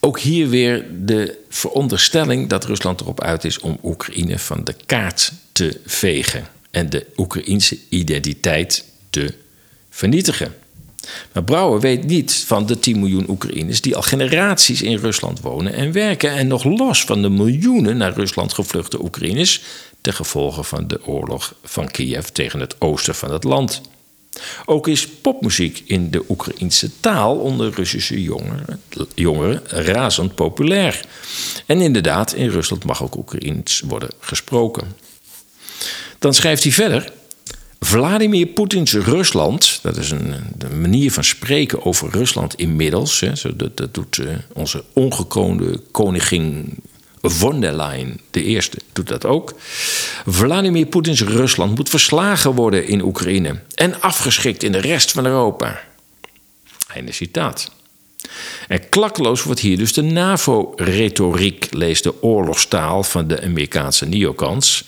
ook 0.00 0.18
hier 0.18 0.48
weer 0.48 0.86
de 1.00 1.38
veronderstelling 1.48 2.48
dat 2.48 2.64
Rusland 2.64 3.00
erop 3.00 3.20
uit 3.20 3.44
is 3.44 3.58
om 3.58 3.78
Oekraïne 3.82 4.38
van 4.38 4.64
de 4.64 4.74
kaart 4.86 5.32
te 5.52 5.80
vegen 5.86 6.48
en 6.70 6.90
de 6.90 7.06
Oekraïnse 7.16 7.78
identiteit 7.88 8.84
te 9.10 9.34
vernietigen. 9.90 10.54
Maar 11.32 11.44
Brouwer 11.44 11.80
weet 11.80 12.04
niet 12.04 12.32
van 12.46 12.66
de 12.66 12.78
10 12.78 12.98
miljoen 12.98 13.30
Oekraïners 13.30 13.80
die 13.80 13.96
al 13.96 14.02
generaties 14.02 14.82
in 14.82 14.96
Rusland 14.96 15.40
wonen 15.40 15.72
en 15.72 15.92
werken. 15.92 16.32
En 16.32 16.46
nog 16.46 16.64
los 16.64 17.04
van 17.04 17.22
de 17.22 17.28
miljoenen 17.28 17.96
naar 17.96 18.12
Rusland 18.12 18.52
gevluchte 18.52 19.02
Oekraïners 19.02 19.62
ten 20.00 20.14
gevolge 20.14 20.62
van 20.64 20.86
de 20.86 21.06
oorlog 21.06 21.54
van 21.64 21.90
Kiev 21.90 22.24
tegen 22.24 22.60
het 22.60 22.80
oosten 22.80 23.14
van 23.14 23.32
het 23.32 23.44
land. 23.44 23.80
Ook 24.64 24.88
is 24.88 25.08
popmuziek 25.08 25.82
in 25.86 26.10
de 26.10 26.24
Oekraïnse 26.28 26.90
taal 27.00 27.36
onder 27.36 27.74
Russische 27.74 28.22
jongeren, 28.22 28.80
jongeren 29.14 29.62
razend 29.66 30.34
populair. 30.34 31.04
En 31.66 31.80
inderdaad, 31.80 32.32
in 32.32 32.48
Rusland 32.48 32.84
mag 32.84 33.02
ook 33.02 33.16
Oekraïens 33.16 33.82
worden 33.86 34.10
gesproken. 34.20 34.96
Dan 36.18 36.34
schrijft 36.34 36.62
hij 36.62 36.72
verder. 36.72 37.12
Vladimir 37.80 38.46
Poetins 38.46 38.92
Rusland, 38.92 39.78
dat 39.82 39.96
is 39.96 40.10
een, 40.10 40.34
manier 40.80 41.12
van 41.12 41.24
spreken 41.24 41.84
over 41.84 42.10
Rusland 42.10 42.54
inmiddels. 42.54 43.20
Hè, 43.20 43.32
dat, 43.56 43.76
dat 43.76 43.94
doet 43.94 44.16
uh, 44.16 44.28
onze 44.52 44.84
ongekroonde 44.92 45.80
koningin 45.90 46.74
von 47.22 47.60
der 47.60 47.72
Leyen, 47.72 48.20
de 48.30 48.42
eerste, 48.42 48.78
doet 48.92 49.08
dat 49.08 49.24
ook. 49.24 49.54
Vladimir 50.26 50.86
Poetins 50.86 51.22
Rusland 51.22 51.76
moet 51.76 51.88
verslagen 51.88 52.54
worden 52.54 52.86
in 52.86 53.02
Oekraïne 53.02 53.60
en 53.74 54.00
afgeschikt 54.00 54.62
in 54.62 54.72
de 54.72 54.80
rest 54.80 55.10
van 55.10 55.26
Europa. 55.26 55.80
Einde 56.94 57.12
citaat. 57.12 57.70
En 58.68 58.88
klakkeloos 58.88 59.42
wordt 59.42 59.60
hier 59.60 59.78
dus 59.78 59.92
de 59.92 60.02
NAVO-retoriek, 60.02 61.66
leest 61.70 62.02
de 62.02 62.22
oorlogstaal 62.22 63.02
van 63.02 63.26
de 63.26 63.42
Amerikaanse 63.42 64.06
neocons, 64.06 64.84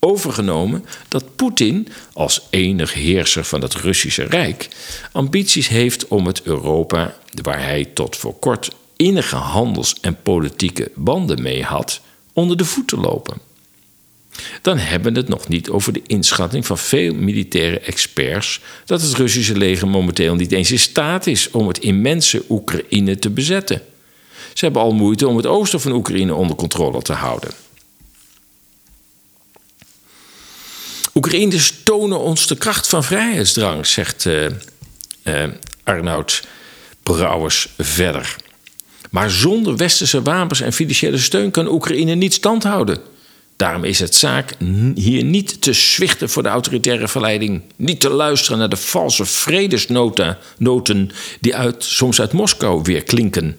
overgenomen 0.00 0.84
dat 1.08 1.36
Poetin 1.36 1.88
als 2.12 2.46
enig 2.50 2.92
heerser 2.92 3.44
van 3.44 3.62
het 3.62 3.74
Russische 3.74 4.24
Rijk 4.24 4.68
ambities 5.12 5.68
heeft 5.68 6.08
om 6.08 6.26
het 6.26 6.42
Europa, 6.42 7.14
waar 7.42 7.62
hij 7.62 7.84
tot 7.84 8.16
voor 8.16 8.34
kort 8.38 8.70
innige 8.96 9.36
handels- 9.36 10.00
en 10.00 10.22
politieke 10.22 10.90
banden 10.94 11.42
mee 11.42 11.62
had, 11.62 12.00
onder 12.32 12.56
de 12.56 12.64
voet 12.64 12.88
te 12.88 12.96
lopen. 12.96 13.40
Dan 14.62 14.78
hebben 14.78 15.12
we 15.12 15.18
het 15.18 15.28
nog 15.28 15.48
niet 15.48 15.68
over 15.68 15.92
de 15.92 16.02
inschatting 16.06 16.66
van 16.66 16.78
veel 16.78 17.14
militaire 17.14 17.78
experts 17.78 18.60
dat 18.84 19.02
het 19.02 19.14
Russische 19.14 19.56
leger 19.56 19.88
momenteel 19.88 20.34
niet 20.34 20.52
eens 20.52 20.70
in 20.70 20.78
staat 20.78 21.26
is 21.26 21.50
om 21.50 21.68
het 21.68 21.78
immense 21.78 22.44
Oekraïne 22.48 23.18
te 23.18 23.30
bezetten. 23.30 23.82
Ze 24.52 24.64
hebben 24.64 24.82
al 24.82 24.92
moeite 24.92 25.28
om 25.28 25.36
het 25.36 25.46
oosten 25.46 25.80
van 25.80 25.92
Oekraïne 25.92 26.34
onder 26.34 26.56
controle 26.56 27.02
te 27.02 27.12
houden. 27.12 27.50
Oekraïners 31.14 31.74
tonen 31.84 32.20
ons 32.20 32.46
de 32.46 32.56
kracht 32.56 32.86
van 32.86 33.04
vrijheidsdrang, 33.04 33.86
zegt 33.86 34.24
uh, 34.24 34.46
uh, 35.24 35.44
Arnoud 35.84 36.42
Brouwers 37.02 37.68
verder. 37.78 38.36
Maar 39.16 39.30
zonder 39.30 39.76
westerse 39.76 40.22
wapens 40.22 40.60
en 40.60 40.72
financiële 40.72 41.18
steun 41.18 41.50
kan 41.50 41.68
Oekraïne 41.68 42.14
niet 42.14 42.34
standhouden. 42.34 42.98
Daarom 43.56 43.84
is 43.84 43.98
het 43.98 44.14
zaak 44.14 44.54
hier 44.94 45.24
niet 45.24 45.60
te 45.60 45.72
zwichten 45.72 46.28
voor 46.28 46.42
de 46.42 46.48
autoritaire 46.48 47.08
verleiding. 47.08 47.62
Niet 47.76 48.00
te 48.00 48.08
luisteren 48.08 48.58
naar 48.58 48.68
de 48.68 48.76
valse 48.76 49.24
vredesnoten 49.24 50.38
die 51.40 51.56
uit, 51.56 51.84
soms 51.84 52.20
uit 52.20 52.32
Moskou 52.32 52.82
weer 52.82 53.02
klinken. 53.02 53.58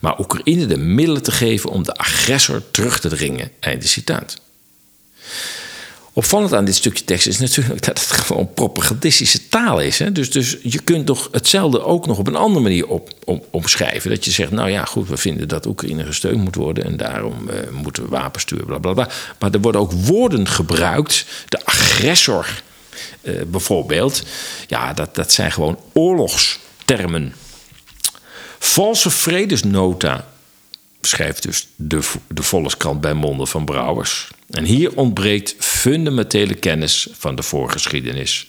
Maar 0.00 0.18
Oekraïne 0.18 0.66
de 0.66 0.78
middelen 0.78 1.22
te 1.22 1.32
geven 1.32 1.70
om 1.70 1.82
de 1.82 1.94
agressor 1.94 2.62
terug 2.70 3.00
te 3.00 3.08
dringen. 3.08 3.50
Einde 3.60 3.86
citaat. 3.86 4.40
Opvallend 6.14 6.52
aan 6.52 6.64
dit 6.64 6.74
stukje 6.74 7.04
tekst 7.04 7.26
is 7.26 7.38
natuurlijk 7.38 7.84
dat 7.84 8.00
het 8.00 8.10
gewoon 8.10 8.52
propagandistische 8.54 9.48
taal 9.48 9.80
is. 9.80 9.98
Hè? 9.98 10.12
Dus, 10.12 10.30
dus 10.30 10.56
je 10.62 10.80
kunt 10.80 11.06
toch 11.06 11.28
hetzelfde 11.30 11.82
ook 11.84 12.06
nog 12.06 12.18
op 12.18 12.26
een 12.26 12.36
andere 12.36 12.62
manier 12.62 12.86
op, 12.86 13.10
op, 13.24 13.46
omschrijven. 13.50 14.10
Dat 14.10 14.24
je 14.24 14.30
zegt, 14.30 14.50
nou 14.50 14.70
ja, 14.70 14.84
goed, 14.84 15.08
we 15.08 15.16
vinden 15.16 15.48
dat 15.48 15.66
Oekraïne 15.66 16.04
gesteund 16.04 16.36
moet 16.36 16.54
worden 16.54 16.84
en 16.84 16.96
daarom 16.96 17.48
uh, 17.48 17.54
moeten 17.70 18.02
we 18.02 18.08
wapens 18.08 18.42
sturen, 18.42 18.66
bla 18.66 18.78
bla 18.78 18.92
bla. 18.92 19.08
Maar 19.38 19.50
er 19.50 19.60
worden 19.60 19.80
ook 19.80 19.92
woorden 19.92 20.48
gebruikt, 20.48 21.26
de 21.48 21.64
agressor 21.64 22.62
uh, 23.22 23.42
bijvoorbeeld. 23.46 24.22
Ja, 24.66 24.92
dat, 24.92 25.14
dat 25.14 25.32
zijn 25.32 25.52
gewoon 25.52 25.78
oorlogstermen. 25.92 27.34
Valse 28.58 29.10
vredesnota 29.10 30.26
schrijft 31.00 31.42
dus 31.42 31.68
de, 31.76 32.00
de 32.28 32.42
Volkskrant 32.42 33.00
bij 33.00 33.14
monden 33.14 33.46
van 33.46 33.64
Brouwers. 33.64 34.28
En 34.52 34.64
hier 34.64 34.96
ontbreekt 34.96 35.54
fundamentele 35.58 36.54
kennis 36.54 37.08
van 37.12 37.34
de 37.34 37.42
voorgeschiedenis. 37.42 38.46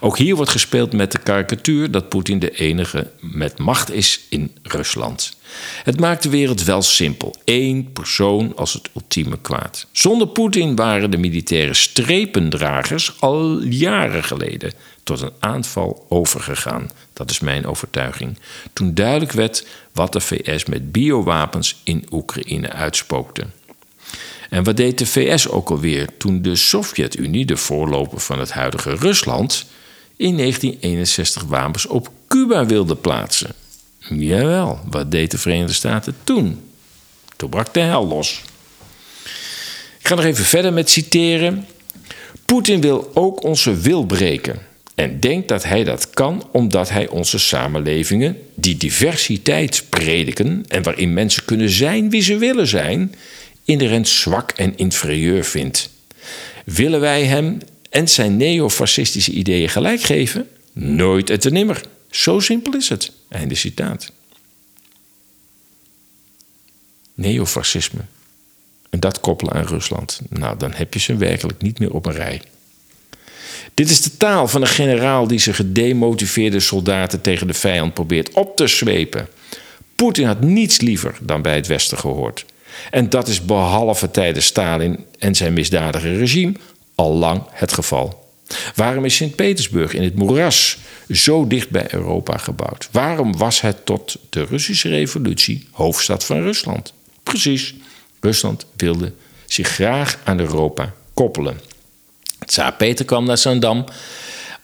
Ook 0.00 0.18
hier 0.18 0.36
wordt 0.36 0.50
gespeeld 0.50 0.92
met 0.92 1.12
de 1.12 1.18
karikatuur 1.18 1.90
dat 1.90 2.08
Poetin 2.08 2.38
de 2.38 2.50
enige 2.50 3.10
met 3.20 3.58
macht 3.58 3.90
is 3.90 4.20
in 4.28 4.56
Rusland. 4.62 5.36
Het 5.82 6.00
maakt 6.00 6.22
de 6.22 6.28
wereld 6.28 6.64
wel 6.64 6.82
simpel. 6.82 7.34
Eén 7.44 7.92
persoon 7.92 8.56
als 8.56 8.72
het 8.72 8.88
ultieme 8.94 9.38
kwaad. 9.40 9.86
Zonder 9.92 10.26
Poetin 10.26 10.76
waren 10.76 11.10
de 11.10 11.18
militaire 11.18 11.74
strependragers 11.74 13.20
al 13.20 13.62
jaren 13.62 14.24
geleden 14.24 14.72
tot 15.02 15.20
een 15.20 15.32
aanval 15.40 16.06
overgegaan. 16.08 16.90
Dat 17.12 17.30
is 17.30 17.40
mijn 17.40 17.66
overtuiging. 17.66 18.38
Toen 18.72 18.94
duidelijk 18.94 19.32
werd 19.32 19.66
wat 19.92 20.12
de 20.12 20.20
VS 20.20 20.64
met 20.64 20.92
biowapens 20.92 21.80
in 21.84 22.06
Oekraïne 22.10 22.72
uitspookte. 22.72 23.46
En 24.52 24.64
wat 24.64 24.76
deed 24.76 24.98
de 24.98 25.06
VS 25.06 25.48
ook 25.48 25.70
alweer 25.70 26.08
toen 26.18 26.42
de 26.42 26.56
Sovjet-Unie, 26.56 27.44
de 27.44 27.56
voorloper 27.56 28.20
van 28.20 28.38
het 28.38 28.50
huidige 28.50 28.94
Rusland, 28.94 29.66
in 30.16 30.36
1961 30.36 31.42
wapens 31.42 31.86
op 31.86 32.10
Cuba 32.28 32.66
wilde 32.66 32.96
plaatsen? 32.96 33.54
Jawel, 33.98 34.80
wat 34.90 35.10
deed 35.10 35.30
de 35.30 35.38
Verenigde 35.38 35.72
Staten 35.72 36.14
toen? 36.24 36.60
Toen 37.36 37.50
brak 37.50 37.74
de 37.74 37.80
hel 37.80 38.06
los. 38.06 38.42
Ik 39.98 40.08
ga 40.08 40.14
nog 40.14 40.24
even 40.24 40.44
verder 40.44 40.72
met 40.72 40.90
citeren. 40.90 41.66
Poetin 42.44 42.80
wil 42.80 43.10
ook 43.14 43.42
onze 43.42 43.74
wil 43.74 44.04
breken 44.04 44.58
en 44.94 45.20
denkt 45.20 45.48
dat 45.48 45.64
hij 45.64 45.84
dat 45.84 46.10
kan 46.10 46.48
omdat 46.50 46.90
hij 46.90 47.08
onze 47.08 47.38
samenlevingen, 47.38 48.38
die 48.54 48.76
diversiteit 48.76 49.84
prediken 49.88 50.64
en 50.68 50.82
waarin 50.82 51.12
mensen 51.12 51.44
kunnen 51.44 51.70
zijn 51.70 52.10
wie 52.10 52.22
ze 52.22 52.36
willen 52.36 52.66
zijn, 52.66 53.14
inherent 53.64 54.08
zwak 54.08 54.50
en 54.50 54.76
inferieur 54.76 55.44
vindt. 55.44 55.90
Willen 56.64 57.00
wij 57.00 57.24
hem 57.24 57.58
en 57.90 58.08
zijn 58.08 58.36
neofascistische 58.36 59.32
ideeën 59.32 59.68
gelijk 59.68 60.00
geven? 60.00 60.48
Nooit 60.72 61.30
en 61.30 61.40
te 61.40 61.50
nimmer. 61.50 61.82
Zo 62.10 62.40
simpel 62.40 62.76
is 62.76 62.88
het. 62.88 63.12
Einde 63.28 63.54
citaat. 63.54 64.12
Neofascisme. 67.14 68.00
En 68.90 69.00
dat 69.00 69.20
koppelen 69.20 69.52
aan 69.52 69.66
Rusland. 69.66 70.20
Nou, 70.28 70.56
dan 70.56 70.72
heb 70.72 70.94
je 70.94 71.00
ze 71.00 71.16
werkelijk 71.16 71.62
niet 71.62 71.78
meer 71.78 71.94
op 71.94 72.06
een 72.06 72.12
rij. 72.12 72.42
Dit 73.74 73.90
is 73.90 74.02
de 74.02 74.16
taal 74.16 74.48
van 74.48 74.60
een 74.60 74.68
generaal 74.68 75.26
die 75.26 75.38
zijn 75.38 75.54
gedemotiveerde 75.54 76.60
soldaten 76.60 77.20
tegen 77.20 77.46
de 77.46 77.54
vijand 77.54 77.94
probeert 77.94 78.32
op 78.32 78.56
te 78.56 78.66
zwepen. 78.66 79.28
Poetin 79.94 80.26
had 80.26 80.40
niets 80.40 80.80
liever 80.80 81.18
dan 81.20 81.42
bij 81.42 81.54
het 81.54 81.66
Westen 81.66 81.98
gehoord. 81.98 82.44
En 82.90 83.08
dat 83.08 83.28
is 83.28 83.44
behalve 83.44 84.10
tijdens 84.10 84.46
Stalin 84.46 85.04
en 85.18 85.34
zijn 85.34 85.52
misdadige 85.52 86.16
regime 86.16 86.52
al 86.94 87.14
lang 87.14 87.42
het 87.50 87.72
geval. 87.72 88.30
Waarom 88.74 89.04
is 89.04 89.16
Sint-Petersburg 89.16 89.94
in 89.94 90.02
het 90.02 90.14
moeras 90.14 90.78
zo 91.10 91.46
dicht 91.46 91.70
bij 91.70 91.94
Europa 91.94 92.36
gebouwd? 92.36 92.88
Waarom 92.90 93.36
was 93.36 93.60
het 93.60 93.86
tot 93.86 94.16
de 94.30 94.44
Russische 94.44 94.88
revolutie 94.88 95.66
hoofdstad 95.70 96.24
van 96.24 96.42
Rusland? 96.42 96.92
Precies, 97.22 97.74
Rusland 98.20 98.66
wilde 98.76 99.12
zich 99.46 99.68
graag 99.68 100.18
aan 100.24 100.40
Europa 100.40 100.94
koppelen. 101.14 101.60
Tsaar 102.46 102.74
Peter 102.74 103.04
kwam 103.04 103.24
naar 103.24 103.38
Zandam 103.38 103.84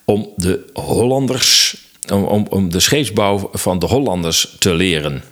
om 0.05 0.29
de 0.35 0.69
Hollanders, 0.73 1.77
om, 2.11 2.23
om, 2.23 2.45
om 2.49 2.71
de 2.71 2.79
scheepsbouw 2.79 3.49
van 3.53 3.79
de 3.79 3.85
Hollanders 3.85 4.55
te 4.59 4.73
leren. 4.73 5.23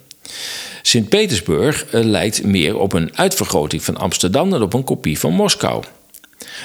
Sint-Petersburg 0.88 1.86
eh, 1.86 2.04
lijkt 2.04 2.44
meer 2.44 2.78
op 2.78 2.94
een 2.94 3.18
uitvergroting 3.18 3.84
van 3.84 3.98
Amsterdam 3.98 4.50
dan 4.50 4.62
op 4.62 4.74
een 4.74 4.84
kopie 4.84 5.20
van 5.20 5.34
Moskou. 5.34 5.84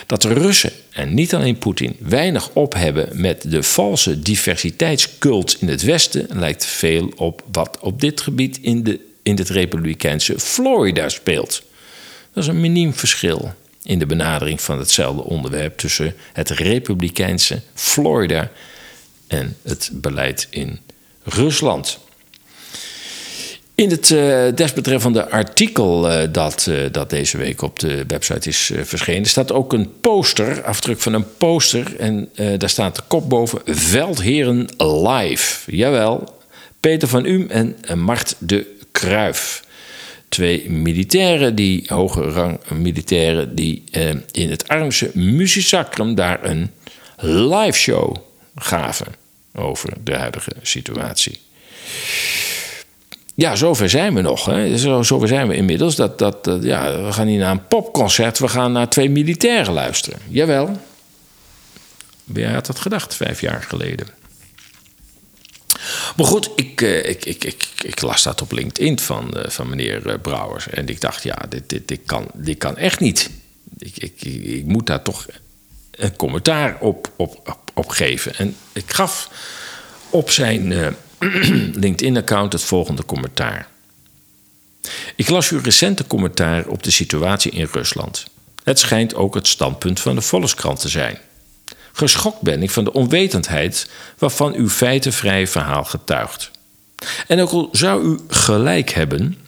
Dat 0.06 0.22
de 0.22 0.32
Russen, 0.32 0.72
en 0.90 1.14
niet 1.14 1.34
alleen 1.34 1.58
Poetin, 1.58 1.96
weinig 1.98 2.50
op 2.52 2.74
hebben 2.74 3.08
met 3.12 3.50
de 3.50 3.62
valse 3.62 4.20
diversiteitscult 4.20 5.56
in 5.60 5.68
het 5.68 5.82
Westen, 5.82 6.26
lijkt 6.30 6.66
veel 6.66 7.12
op 7.16 7.44
wat 7.52 7.78
op 7.80 8.00
dit 8.00 8.20
gebied 8.20 8.58
in, 8.58 8.82
de, 8.82 9.00
in 9.22 9.36
het 9.36 9.48
republikeinse 9.48 10.38
Florida 10.38 11.08
speelt. 11.08 11.62
Dat 12.32 12.42
is 12.42 12.48
een 12.48 12.60
miniem 12.60 12.94
verschil 12.94 13.54
in 13.82 13.98
de 13.98 14.06
benadering 14.06 14.60
van 14.60 14.78
hetzelfde 14.78 15.22
onderwerp 15.22 15.78
tussen 15.78 16.14
het 16.32 16.50
republikeinse 16.50 17.60
Florida 17.74 18.50
en 19.26 19.56
het 19.62 19.90
beleid 19.92 20.46
in 20.50 20.80
Rusland. 21.22 21.98
In 23.82 23.90
het 23.90 24.10
uh, 24.10 24.44
desbetreffende 24.54 25.30
artikel 25.30 26.10
uh, 26.10 26.22
dat, 26.32 26.66
uh, 26.68 26.80
dat 26.90 27.10
deze 27.10 27.36
week 27.36 27.62
op 27.62 27.78
de 27.78 28.04
website 28.06 28.48
is 28.48 28.72
verschenen, 28.82 29.26
staat 29.26 29.52
ook 29.52 29.72
een 29.72 30.00
poster, 30.00 30.64
afdruk 30.64 31.00
van 31.00 31.12
een 31.12 31.36
poster. 31.36 31.96
En 31.96 32.30
daar 32.58 32.68
staat 32.68 32.96
de 32.96 33.02
kop 33.06 33.28
boven: 33.28 33.60
Veldheren 33.64 34.68
Live. 34.78 35.76
Jawel, 35.76 36.38
Peter 36.80 37.08
van 37.08 37.24
Um 37.24 37.50
en 37.50 37.98
Mart 37.98 38.34
de 38.38 38.76
Kruif. 38.92 39.64
Twee 40.28 40.70
militairen, 40.70 41.54
die 41.54 41.84
hoge 41.86 42.20
rang 42.22 42.60
militairen, 42.68 43.54
die 43.54 43.84
in 44.30 44.50
het 44.50 44.68
armse 44.68 45.10
Musisacrum 45.14 46.14
daar 46.14 46.44
een 46.44 46.70
live 47.16 47.78
show 47.78 48.16
gaven 48.54 49.14
over 49.54 49.92
de 50.04 50.14
huidige 50.14 50.52
situatie. 50.62 51.40
Ja, 53.34 53.56
zover 53.56 53.90
zijn 53.90 54.14
we 54.14 54.20
nog. 54.20 54.44
Hè. 54.44 54.78
Zo, 54.78 55.02
zover 55.02 55.28
zijn 55.28 55.48
we 55.48 55.54
inmiddels. 55.54 55.96
Dat, 55.96 56.18
dat, 56.18 56.48
ja, 56.60 57.02
we 57.04 57.12
gaan 57.12 57.26
niet 57.26 57.38
naar 57.38 57.50
een 57.50 57.66
popconcert, 57.66 58.38
we 58.38 58.48
gaan 58.48 58.72
naar 58.72 58.88
twee 58.88 59.10
militairen 59.10 59.72
luisteren. 59.72 60.18
Jawel. 60.28 60.80
Wie 62.24 62.46
had 62.46 62.66
dat 62.66 62.78
gedacht, 62.78 63.14
vijf 63.14 63.40
jaar 63.40 63.62
geleden? 63.62 64.06
Maar 66.16 66.26
goed, 66.26 66.50
ik, 66.56 66.80
ik, 66.80 67.24
ik, 67.24 67.44
ik, 67.44 67.64
ik 67.82 68.00
las 68.00 68.22
dat 68.22 68.42
op 68.42 68.52
LinkedIn 68.52 68.98
van, 68.98 69.34
van 69.48 69.68
meneer 69.68 70.18
Brouwers. 70.18 70.68
En 70.68 70.88
ik 70.88 71.00
dacht, 71.00 71.22
ja, 71.22 71.38
dit, 71.48 71.68
dit, 71.68 71.88
dit, 71.88 72.00
kan, 72.06 72.26
dit 72.34 72.58
kan 72.58 72.76
echt 72.76 73.00
niet. 73.00 73.30
Ik, 73.78 73.96
ik, 73.96 74.22
ik 74.44 74.64
moet 74.64 74.86
daar 74.86 75.02
toch 75.02 75.26
een 75.90 76.16
commentaar 76.16 76.76
op, 76.80 77.10
op, 77.16 77.40
op, 77.44 77.70
op 77.74 77.88
geven. 77.88 78.34
En 78.36 78.56
ik 78.72 78.92
gaf 78.92 79.30
op 80.10 80.30
zijn 80.30 80.72
LinkedIn-account 81.84 82.52
het 82.52 82.62
volgende 82.62 83.04
commentaar. 83.04 83.68
Ik 85.16 85.28
las 85.28 85.50
uw 85.50 85.60
recente 85.62 86.06
commentaar 86.06 86.66
op 86.66 86.82
de 86.82 86.90
situatie 86.90 87.52
in 87.52 87.68
Rusland. 87.72 88.24
Het 88.62 88.78
schijnt 88.78 89.14
ook 89.14 89.34
het 89.34 89.46
standpunt 89.46 90.00
van 90.00 90.14
de 90.14 90.20
Volkskrant 90.20 90.80
te 90.80 90.88
zijn. 90.88 91.18
Geschokt 91.92 92.40
ben 92.40 92.62
ik 92.62 92.70
van 92.70 92.84
de 92.84 92.92
onwetendheid 92.92 93.90
waarvan 94.18 94.54
uw 94.54 94.68
feitenvrije 94.68 95.46
verhaal 95.46 95.84
getuigt. 95.84 96.50
En 97.26 97.40
ook 97.40 97.50
al 97.50 97.68
zou 97.72 98.04
u 98.04 98.18
gelijk 98.28 98.90
hebben, 98.90 99.38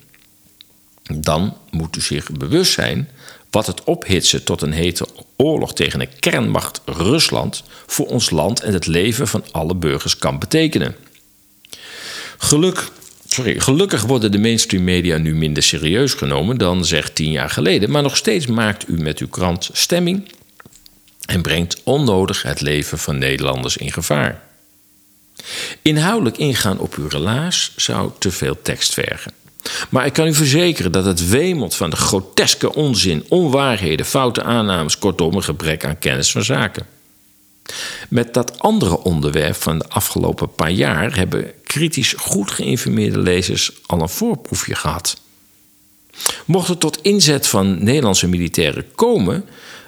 dan 1.14 1.56
moet 1.70 1.96
u 1.96 2.00
zich 2.00 2.30
bewust 2.30 2.72
zijn 2.72 3.08
wat 3.50 3.66
het 3.66 3.84
ophitsen 3.84 4.44
tot 4.44 4.62
een 4.62 4.72
hete 4.72 5.06
oorlog 5.36 5.74
tegen 5.74 6.00
een 6.00 6.18
kernmacht 6.18 6.80
Rusland 6.84 7.62
voor 7.86 8.06
ons 8.06 8.30
land 8.30 8.60
en 8.60 8.72
het 8.72 8.86
leven 8.86 9.28
van 9.28 9.44
alle 9.50 9.74
burgers 9.74 10.18
kan 10.18 10.38
betekenen. 10.38 10.96
Geluk, 12.44 12.88
sorry, 13.26 13.60
gelukkig 13.60 14.02
worden 14.02 14.32
de 14.32 14.38
mainstream 14.38 14.84
media 14.84 15.16
nu 15.16 15.34
minder 15.34 15.62
serieus 15.62 16.14
genomen 16.14 16.58
dan 16.58 16.84
zeg 16.84 17.10
tien 17.10 17.30
jaar 17.30 17.50
geleden. 17.50 17.90
Maar 17.90 18.02
nog 18.02 18.16
steeds 18.16 18.46
maakt 18.46 18.88
u 18.88 19.02
met 19.02 19.18
uw 19.18 19.28
krant 19.28 19.70
stemming 19.72 20.28
en 21.26 21.42
brengt 21.42 21.80
onnodig 21.84 22.42
het 22.42 22.60
leven 22.60 22.98
van 22.98 23.18
Nederlanders 23.18 23.76
in 23.76 23.92
gevaar. 23.92 24.42
Inhoudelijk 25.82 26.38
ingaan 26.38 26.78
op 26.78 26.94
uw 26.94 27.08
relaas 27.08 27.72
zou 27.76 28.10
te 28.18 28.30
veel 28.30 28.62
tekst 28.62 28.94
vergen. 28.94 29.32
Maar 29.90 30.06
ik 30.06 30.12
kan 30.12 30.26
u 30.26 30.34
verzekeren 30.34 30.92
dat 30.92 31.04
het 31.04 31.28
wemelt 31.28 31.74
van 31.74 31.90
de 31.90 31.96
groteske 31.96 32.74
onzin, 32.74 33.24
onwaarheden, 33.28 34.06
foute 34.06 34.42
aannames, 34.42 34.98
kortom 34.98 35.34
een 35.34 35.42
gebrek 35.44 35.84
aan 35.84 35.98
kennis 35.98 36.30
van 36.30 36.44
zaken. 36.44 36.86
Met 38.08 38.34
dat 38.34 38.58
andere 38.58 39.02
onderwerp 39.02 39.54
van 39.54 39.78
de 39.78 39.88
afgelopen 39.88 40.54
paar 40.54 40.70
jaar 40.70 41.16
hebben 41.16 41.52
kritisch 41.74 42.14
goed 42.16 42.50
geïnformeerde 42.50 43.18
lezers 43.18 43.72
al 43.86 44.00
een 44.00 44.08
voorproefje 44.08 44.74
gehad. 44.74 45.20
Mocht 46.44 46.68
het 46.68 46.80
tot 46.80 47.02
inzet 47.02 47.46
van 47.46 47.84
Nederlandse 47.84 48.26
militairen 48.26 48.94
komen, 48.94 49.44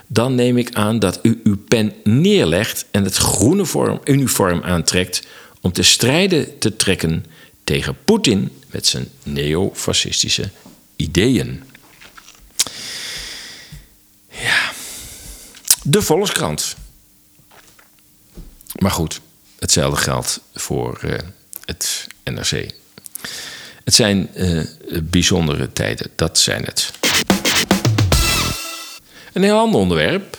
dan 0.07 0.35
neem 0.35 0.59
ik 0.59 0.75
aan 0.75 0.99
dat 0.99 1.19
u 1.23 1.41
uw 1.45 1.57
pen 1.57 1.95
neerlegt 2.05 2.87
en 2.91 3.05
het 3.05 3.17
groene 3.17 4.01
uniform 4.05 4.63
aantrekt 4.63 5.27
om 5.61 5.73
te 5.73 5.83
strijden 5.83 6.59
te 6.59 6.77
trekken 6.77 7.25
tegen 7.65 7.97
Poetin 8.05 8.51
met 8.71 8.87
zijn 8.87 9.09
neofascistische 9.23 10.51
ideeën. 10.97 11.63
Ja, 14.31 14.73
de 15.83 16.03
Volkskrant. 16.03 16.77
Maar 18.79 18.91
goed, 18.91 19.21
hetzelfde 19.59 20.01
geldt 20.01 20.41
voor 20.55 21.01
uh, 21.05 21.19
het 21.67 22.07
NRC. 22.25 22.71
Het 23.85 23.95
zijn 23.95 24.29
uh, 24.35 24.63
bijzondere 25.03 25.73
tijden, 25.73 26.11
dat 26.15 26.39
zijn 26.39 26.65
het. 26.65 26.91
Een 29.33 29.43
heel 29.43 29.59
ander 29.59 29.81
onderwerp. 29.81 30.39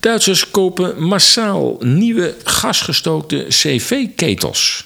Duitsers 0.00 0.50
kopen 0.50 1.02
massaal 1.02 1.76
nieuwe 1.80 2.34
gasgestookte 2.44 3.46
CV-ketels. 3.48 4.84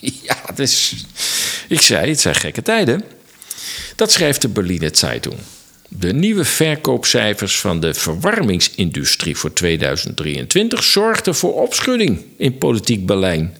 Ja, 0.00 0.56
is. 0.56 0.94
Ik 1.68 1.80
zei, 1.80 2.10
het 2.10 2.20
zijn 2.20 2.34
gekke 2.34 2.62
tijden. 2.62 3.04
Dat 3.96 4.12
schrijft 4.12 4.42
de 4.42 4.48
Berliner 4.48 4.96
Zeitung. 4.96 5.34
De 5.88 6.12
nieuwe 6.12 6.44
verkoopcijfers 6.44 7.60
van 7.60 7.80
de 7.80 7.94
verwarmingsindustrie 7.94 9.36
voor 9.36 9.52
2023 9.52 10.82
zorgden 10.84 11.34
voor 11.34 11.54
opschudding 11.54 12.24
in 12.36 12.58
politiek 12.58 13.06
Berlijn. 13.06 13.56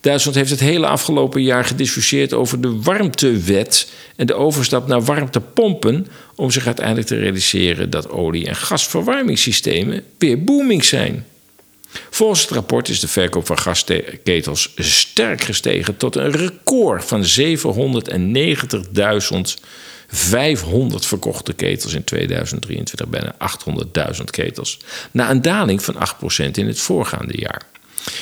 Duitsland 0.00 0.36
heeft 0.36 0.50
het 0.50 0.60
hele 0.60 0.86
afgelopen 0.86 1.42
jaar 1.42 1.64
gediscussieerd 1.64 2.32
over 2.32 2.60
de 2.60 2.82
warmtewet 2.82 3.90
en 4.16 4.26
de 4.26 4.34
overstap 4.34 4.86
naar 4.86 5.04
warmtepompen 5.04 6.06
om 6.34 6.50
zich 6.50 6.66
uiteindelijk 6.66 7.06
te 7.06 7.16
realiseren 7.16 7.90
dat 7.90 8.10
olie- 8.10 8.46
en 8.46 8.56
gasverwarmingssystemen 8.56 10.04
weer 10.18 10.44
booming 10.44 10.84
zijn. 10.84 11.24
Volgens 12.10 12.40
het 12.40 12.50
rapport 12.50 12.88
is 12.88 13.00
de 13.00 13.08
verkoop 13.08 13.46
van 13.46 13.58
gasketels 13.58 14.72
sterk 14.76 15.42
gestegen 15.42 15.96
tot 15.96 16.16
een 16.16 16.30
record 16.30 17.04
van 17.04 17.24
790.500 17.24 17.26
verkochte 21.06 21.52
ketels 21.52 21.94
in 21.94 22.04
2023, 22.04 23.08
bijna 23.08 23.34
800.000 24.16 24.24
ketels, 24.24 24.78
na 25.10 25.30
een 25.30 25.42
daling 25.42 25.82
van 25.82 25.94
8% 25.94 25.98
in 26.52 26.66
het 26.66 26.78
voorgaande 26.78 27.38
jaar. 27.38 27.62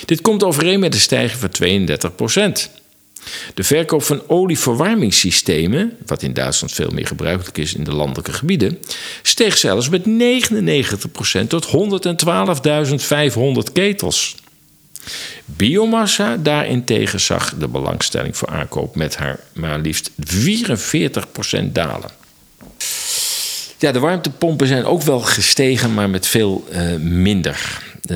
Dit 0.05 0.21
komt 0.21 0.45
overeen 0.45 0.81
met 0.81 0.95
een 0.95 1.01
stijging 1.01 1.41
van 1.41 1.51
32%. 2.69 2.71
De 3.55 3.65
verkoop 3.65 4.03
van 4.03 4.23
olieverwarmingssystemen, 4.27 5.97
wat 6.07 6.23
in 6.23 6.33
Duitsland 6.33 6.73
veel 6.73 6.91
meer 6.91 7.07
gebruikelijk 7.07 7.59
is 7.59 7.75
in 7.75 7.85
de 7.85 7.95
landelijke 7.95 8.33
gebieden, 8.33 8.79
steeg 9.23 9.59
zelfs 9.59 9.89
met 9.89 10.05
99% 10.05 10.07
tot 11.49 11.67
112.500 11.67 13.73
ketels. 13.73 14.37
Biomassa 15.45 16.37
daarentegen 16.37 17.21
zag 17.21 17.55
de 17.55 17.69
belangstelling 17.69 18.37
voor 18.37 18.49
aankoop 18.49 18.97
met 18.97 19.17
haar 19.17 19.41
maar 19.53 19.79
liefst 19.79 20.11
44% 20.11 20.15
dalen. 21.73 22.24
Ja, 23.79 23.93
de 23.93 23.99
warmtepompen 23.99 24.67
zijn 24.67 24.85
ook 24.85 25.03
wel 25.03 25.21
gestegen, 25.21 25.95
maar 25.95 26.11
met 26.11 26.27
veel 26.27 26.65
uh, 26.73 26.95
minder. 26.97 27.83
356.000 28.13 28.15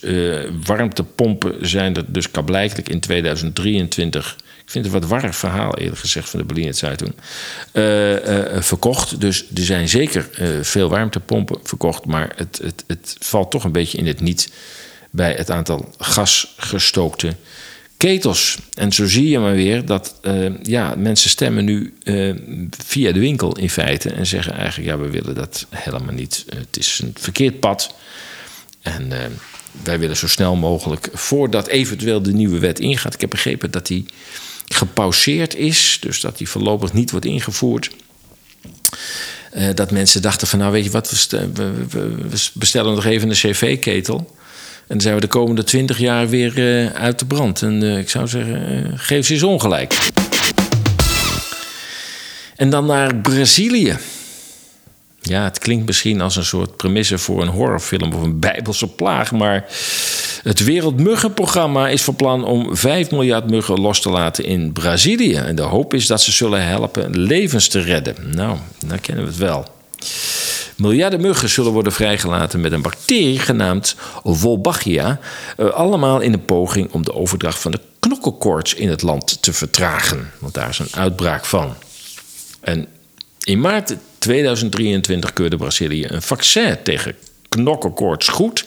uh, 0.00 0.38
warmtepompen 0.64 1.68
zijn 1.68 1.96
er 1.96 2.04
dus 2.12 2.30
kablijkelijk 2.30 2.88
in 2.88 3.00
2023. 3.00 4.36
Ik 4.64 4.70
vind 4.70 4.84
het 4.84 4.94
een 4.94 5.00
wat 5.00 5.10
warrig 5.10 5.36
verhaal, 5.36 5.76
eerlijk 5.76 5.98
gezegd, 5.98 6.28
van 6.28 6.38
de 6.38 6.44
Berliner 6.46 6.74
Zeitung. 6.74 7.14
Uh, 7.72 7.82
verkocht. 8.62 9.20
Dus 9.20 9.44
er 9.54 9.62
zijn 9.62 9.88
zeker 9.88 10.28
veel 10.62 10.88
warmtepompen 10.88 11.58
verkocht. 11.62 12.06
Maar 12.06 12.32
het, 12.36 12.60
het, 12.62 12.84
het 12.86 13.16
valt 13.18 13.50
toch 13.50 13.64
een 13.64 13.72
beetje 13.72 13.98
in 13.98 14.06
het 14.06 14.20
niet 14.20 14.52
bij 15.10 15.32
het 15.32 15.50
aantal 15.50 15.94
gasgestookte 15.98 17.36
ketels. 18.00 18.58
En 18.74 18.92
zo 18.92 19.06
zie 19.06 19.28
je 19.28 19.38
maar 19.38 19.54
weer 19.54 19.84
dat 19.84 20.14
uh, 20.22 20.50
ja, 20.62 20.94
mensen 20.98 21.30
stemmen 21.30 21.64
nu 21.64 21.94
uh, 22.04 22.34
via 22.84 23.12
de 23.12 23.20
winkel 23.20 23.56
in 23.56 23.70
feite 23.70 24.10
en 24.10 24.26
zeggen 24.26 24.52
eigenlijk: 24.52 24.88
ja, 24.88 24.98
we 24.98 25.10
willen 25.10 25.34
dat 25.34 25.66
helemaal 25.70 26.14
niet. 26.14 26.44
Het 26.54 26.76
is 26.78 27.00
een 27.02 27.14
verkeerd 27.18 27.60
pad. 27.60 27.94
En 28.82 29.12
wij 29.82 29.98
willen 29.98 30.16
zo 30.16 30.28
snel 30.28 30.56
mogelijk, 30.56 31.08
voordat 31.12 31.66
eventueel 31.66 32.22
de 32.22 32.32
nieuwe 32.32 32.58
wet 32.58 32.78
ingaat. 32.78 33.14
Ik 33.14 33.20
heb 33.20 33.30
begrepen 33.30 33.70
dat 33.70 33.86
die 33.86 34.04
gepauzeerd 34.68 35.54
is, 35.54 35.98
dus 36.00 36.20
dat 36.20 36.38
die 36.38 36.48
voorlopig 36.48 36.92
niet 36.92 37.10
wordt 37.10 37.26
ingevoerd. 37.26 37.90
dat 39.74 39.90
mensen 39.90 40.22
dachten 40.22 40.46
van 40.46 40.58
nou 40.58 40.72
weet 40.72 40.84
je 40.84 40.90
wat, 40.90 41.28
we, 41.30 41.72
we 41.88 42.50
bestellen 42.54 42.94
nog 42.94 43.04
even 43.04 43.28
een 43.28 43.34
cv-ketel. 43.34 44.36
En 44.90 44.96
dan 44.96 45.04
zijn 45.04 45.14
we 45.14 45.20
de 45.20 45.26
komende 45.26 45.64
twintig 45.64 45.98
jaar 45.98 46.28
weer 46.28 46.58
uh, 46.58 46.92
uit 46.92 47.18
de 47.18 47.24
brand. 47.24 47.62
En 47.62 47.82
uh, 47.82 47.98
ik 47.98 48.10
zou 48.10 48.28
zeggen, 48.28 48.72
uh, 48.72 48.92
geef 48.94 49.26
ze 49.26 49.32
eens 49.32 49.42
ongelijk. 49.42 50.10
En 52.56 52.70
dan 52.70 52.86
naar 52.86 53.16
Brazilië. 53.16 53.96
Ja, 55.20 55.44
het 55.44 55.58
klinkt 55.58 55.86
misschien 55.86 56.20
als 56.20 56.36
een 56.36 56.44
soort 56.44 56.76
premisse 56.76 57.18
voor 57.18 57.42
een 57.42 57.48
horrorfilm 57.48 58.12
of 58.12 58.22
een 58.22 58.38
bijbelse 58.38 58.86
plaag, 58.86 59.32
maar 59.32 59.64
het 60.42 60.64
Wereldmuggenprogramma 60.64 61.88
is 61.88 62.02
van 62.02 62.16
plan 62.16 62.44
om 62.44 62.76
5 62.76 63.10
miljard 63.10 63.50
muggen 63.50 63.80
los 63.80 64.00
te 64.00 64.10
laten 64.10 64.44
in 64.44 64.72
Brazilië. 64.72 65.34
En 65.34 65.54
de 65.54 65.62
hoop 65.62 65.94
is 65.94 66.06
dat 66.06 66.20
ze 66.20 66.32
zullen 66.32 66.66
helpen 66.66 67.18
levens 67.18 67.68
te 67.68 67.80
redden. 67.80 68.14
Nou, 68.34 68.56
dan 68.86 69.00
kennen 69.00 69.24
we 69.24 69.30
het 69.30 69.40
wel. 69.40 69.66
Miljarden 70.80 71.20
muggen 71.20 71.48
zullen 71.48 71.72
worden 71.72 71.92
vrijgelaten 71.92 72.60
met 72.60 72.72
een 72.72 72.82
bacterie 72.82 73.38
genaamd 73.38 73.96
Wolbachia. 74.22 75.20
Eh, 75.56 75.68
allemaal 75.68 76.20
in 76.20 76.32
een 76.32 76.44
poging 76.44 76.92
om 76.92 77.04
de 77.04 77.14
overdracht 77.14 77.58
van 77.58 77.70
de 77.70 77.80
knokkelkoorts 77.98 78.74
in 78.74 78.88
het 78.88 79.02
land 79.02 79.42
te 79.42 79.52
vertragen. 79.52 80.30
Want 80.38 80.54
daar 80.54 80.68
is 80.68 80.78
een 80.78 80.94
uitbraak 80.94 81.44
van. 81.44 81.74
En 82.60 82.86
in 83.44 83.60
maart 83.60 83.96
2023 84.18 85.32
keurde 85.32 85.56
Brazilië 85.56 86.04
een 86.08 86.22
vaccin 86.22 86.76
tegen 86.82 87.14
knokkelkoorts 87.48 88.28
goed. 88.28 88.66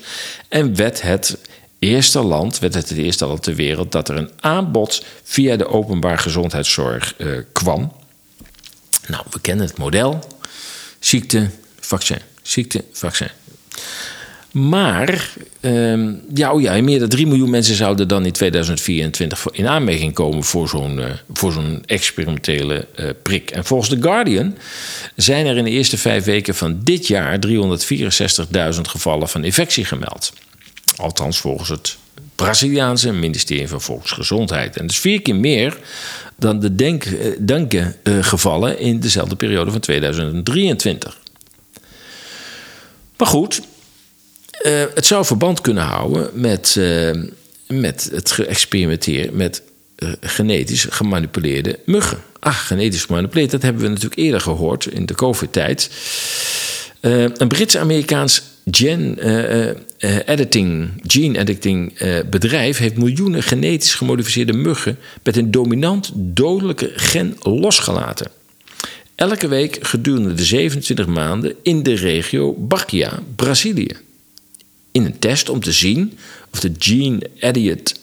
En 0.50 0.76
werd 0.76 1.02
het 1.02 1.38
eerste 1.80 2.22
land, 2.22 2.60
werd 2.60 2.74
het 2.74 2.90
het 2.90 2.98
eerste 2.98 3.26
land 3.26 3.44
ter 3.44 3.56
wereld 3.56 3.92
dat 3.92 4.10
er 4.10 4.18
een 4.18 4.32
aanbod 4.40 5.06
via 5.24 5.56
de 5.56 5.68
openbaar 5.68 6.20
gezondheidszorg 6.20 7.14
uh, 7.18 7.38
kwam. 7.52 7.92
Nou, 9.08 9.24
we 9.30 9.40
kennen 9.40 9.66
het 9.66 9.78
model. 9.78 10.20
Ziekte, 11.00 11.50
vaccin. 11.86 12.20
Ziekte, 12.42 12.84
vaccin. 12.92 13.30
Maar, 14.54 15.30
um, 15.62 16.22
ja, 16.34 16.54
oh 16.54 16.62
ja, 16.62 16.82
meer 16.82 17.00
dan 17.00 17.10
3 17.10 17.28
miljoen 17.28 17.50
mensen 17.50 17.76
zouden 17.76 18.08
dan 18.08 18.26
in 18.26 18.32
2024 18.32 19.46
in 19.52 19.68
aanmerking 19.68 20.14
komen 20.14 20.44
voor 20.44 20.70
zo'n 20.70 20.98
uh, 20.98 21.06
voor 21.34 21.52
zo'n 21.52 21.84
experimentele 21.86 22.88
uh, 22.96 23.10
prik. 23.24 23.52
En 23.52 23.66
volgens 23.66 23.90
The 23.90 24.02
Guardian 24.02 24.58
zijn 25.16 25.46
er 25.46 25.58
in 25.58 25.64
de 25.64 25.70
eerste 25.70 25.98
vijf 25.98 26.24
weken 26.24 26.56
van 26.56 26.80
dit 26.84 27.08
jaar 27.08 27.40
364.000 27.48 28.82
gevallen 28.82 29.30
van 29.30 29.44
infectie 29.44 29.86
gemeld. 29.86 30.34
Althans, 30.96 31.38
volgens 31.40 31.70
het 31.70 31.98
Braziliaanse 32.36 33.12
ministerie 33.12 33.68
van 33.68 33.82
Volksgezondheid. 33.82 34.78
En 34.78 34.88
is 34.88 35.00
vier 35.00 35.22
keer 35.22 35.36
meer 35.36 35.78
dan 36.36 36.60
de 36.60 36.76
denk, 36.76 37.06
uh, 37.06 37.36
denkengevallen 37.40 38.80
in 38.80 39.00
dezelfde 39.00 39.36
periode 39.36 39.72
van 39.72 39.80
2023. 39.80 41.22
Maar 43.18 43.28
goed, 43.28 43.62
uh, 44.66 44.84
het 44.94 45.06
zou 45.06 45.26
verband 45.26 45.62
kunnen 45.62 45.84
houden 45.84 46.30
met, 46.34 46.76
uh, 46.80 47.12
met 47.68 48.10
het 48.14 48.32
geëxperimenteren 48.32 49.36
met 49.36 49.62
uh, 49.98 50.10
genetisch 50.22 50.86
gemanipuleerde 50.90 51.80
muggen. 51.86 52.18
Ach, 52.40 52.68
genetisch 52.68 53.04
gemanipuleerd, 53.04 53.52
dat 53.52 53.62
hebben 53.62 53.82
we 53.82 53.88
natuurlijk 53.88 54.16
eerder 54.16 54.42
gehoord 54.42 54.86
in 54.86 55.06
de 55.06 55.16
COVID-tijd. 55.16 55.90
een 57.02 57.48
Brits-Amerikaans 57.48 58.44
gene 58.72 59.76
editing, 60.26 61.02
gene 61.08 61.38
editing 61.38 61.98
bedrijf 62.30 62.78
heeft 62.78 62.98
miljoenen 62.98 63.44
genetisch 63.44 63.96
gemodificeerde 63.96 64.54
muggen 64.54 64.98
met 65.24 65.38
een 65.38 65.52
dominant 65.52 66.12
dodelijke 66.16 66.92
gen 66.96 67.36
losgelaten 67.42 68.28
elke 69.16 69.48
week 69.48 69.78
gedurende 69.82 70.34
de 70.34 70.44
27 70.44 71.08
maanden 71.08 71.56
in 71.62 71.84
de 71.84 71.94
regio 71.94 72.54
Bachia, 72.54 73.20
Brazilië. 73.36 73.98
in 74.92 75.06
een 75.06 75.20
test 75.20 75.50
om 75.50 75.60
te 75.60 75.72
zien 75.72 76.18
of 76.52 76.60
de 76.60 76.72
gene-edited 76.78 78.00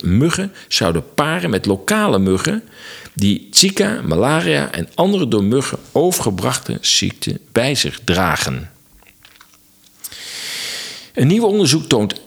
eh, 0.00 0.08
muggen 0.10 0.52
zouden 0.68 1.04
paren 1.14 1.50
met 1.50 1.66
lokale 1.66 2.18
muggen 2.18 2.62
die 3.14 3.48
Zika, 3.50 4.00
malaria 4.02 4.72
en 4.72 4.88
andere 4.94 5.28
door 5.28 5.44
muggen 5.44 5.78
overgebrachte 5.92 6.78
ziekten 6.80 7.38
bij 7.52 7.74
zich 7.74 8.00
dragen. 8.04 8.70
Een 11.14 11.26
nieuw 11.26 11.44
onderzoek 11.44 11.88
toont 11.88 12.20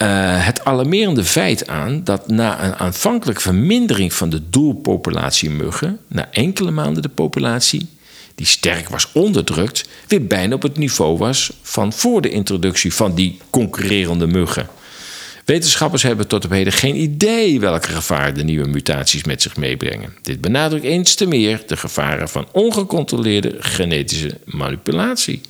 eh, 0.00 0.46
het 0.46 0.64
alarmerende 0.64 1.24
feit 1.24 1.68
aan 1.68 2.04
dat 2.04 2.28
na 2.28 2.64
een 2.64 2.74
aanvankelijke 2.74 3.40
vermindering 3.40 4.12
van 4.12 4.30
de 4.30 4.50
doelpopulatie 4.50 5.50
muggen, 5.50 5.98
na 6.08 6.28
enkele 6.30 6.70
maanden 6.70 7.02
de 7.02 7.08
populatie, 7.08 7.88
die 8.34 8.46
sterk 8.46 8.88
was 8.88 9.12
onderdrukt, 9.12 9.88
weer 10.08 10.26
bijna 10.26 10.54
op 10.54 10.62
het 10.62 10.76
niveau 10.76 11.18
was 11.18 11.52
van 11.62 11.92
voor 11.92 12.20
de 12.20 12.30
introductie 12.30 12.94
van 12.94 13.14
die 13.14 13.38
concurrerende 13.50 14.26
muggen. 14.26 14.68
Wetenschappers 15.44 16.02
hebben 16.02 16.26
tot 16.26 16.44
op 16.44 16.50
heden 16.50 16.72
geen 16.72 16.96
idee 16.96 17.60
welke 17.60 17.88
gevaren 17.88 18.34
de 18.34 18.44
nieuwe 18.44 18.68
mutaties 18.68 19.24
met 19.24 19.42
zich 19.42 19.56
meebrengen. 19.56 20.14
Dit 20.22 20.40
benadrukt 20.40 20.84
eens 20.84 21.14
te 21.14 21.26
meer 21.26 21.62
de 21.66 21.76
gevaren 21.76 22.28
van 22.28 22.48
ongecontroleerde 22.52 23.56
genetische 23.58 24.38
manipulatie. 24.44 25.40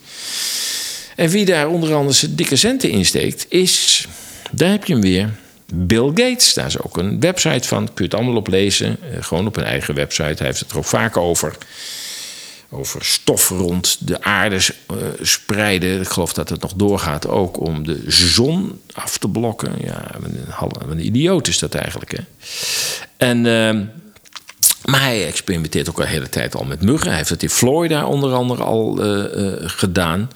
En 1.17 1.29
wie 1.29 1.45
daar 1.45 1.69
onder 1.69 1.95
andere 1.95 2.15
zijn 2.15 2.37
dikke 2.37 2.57
centen 2.57 2.91
in 2.91 3.07
steekt, 3.07 3.47
is, 3.49 4.07
daar 4.51 4.71
heb 4.71 4.85
je 4.85 4.93
hem 4.93 5.03
weer, 5.03 5.31
Bill 5.75 6.09
Gates. 6.09 6.55
Daar 6.55 6.67
is 6.67 6.83
ook 6.83 6.97
een 6.97 7.21
website 7.21 7.69
van, 7.69 7.85
kun 7.85 8.05
je 8.05 8.11
het 8.11 8.15
allemaal 8.15 8.37
op 8.37 8.49
lezen. 8.49 8.97
Eh, 9.03 9.23
gewoon 9.23 9.47
op 9.47 9.57
een 9.57 9.65
eigen 9.65 9.95
website. 9.95 10.35
Hij 10.37 10.47
heeft 10.47 10.61
het 10.61 10.71
er 10.71 10.79
ook 10.79 10.85
vaak 10.85 11.17
over 11.17 11.57
over 12.73 13.05
stof 13.05 13.49
rond 13.49 13.97
de 14.01 14.23
aarde 14.23 14.57
uh, 14.57 14.97
spreiden. 15.21 16.01
Ik 16.01 16.09
geloof 16.09 16.33
dat 16.33 16.49
het 16.49 16.61
nog 16.61 16.73
doorgaat 16.73 17.29
ook 17.29 17.61
om 17.61 17.87
de 17.87 18.03
zon 18.07 18.81
af 18.93 19.19
te 19.19 19.29
blokken. 19.29 19.73
Ja, 19.85 20.11
een, 20.23 20.91
een 20.91 21.07
idioot 21.07 21.49
is 21.49 21.59
dat 21.59 21.75
eigenlijk. 21.75 22.17
Hè? 22.17 22.23
En, 23.17 23.45
uh, 23.45 23.87
maar 24.85 25.01
hij 25.01 25.27
experimenteert 25.27 25.89
ook 25.89 25.99
al 25.99 26.05
de 26.05 26.11
hele 26.11 26.29
tijd 26.29 26.55
al 26.55 26.65
met 26.65 26.83
muggen. 26.83 27.09
Hij 27.09 27.17
heeft 27.17 27.29
het 27.29 27.43
in 27.43 27.51
Florida 27.51 28.07
onder 28.07 28.33
andere 28.33 28.63
al 28.63 29.05
uh, 29.05 29.55
gedaan. 29.59 30.31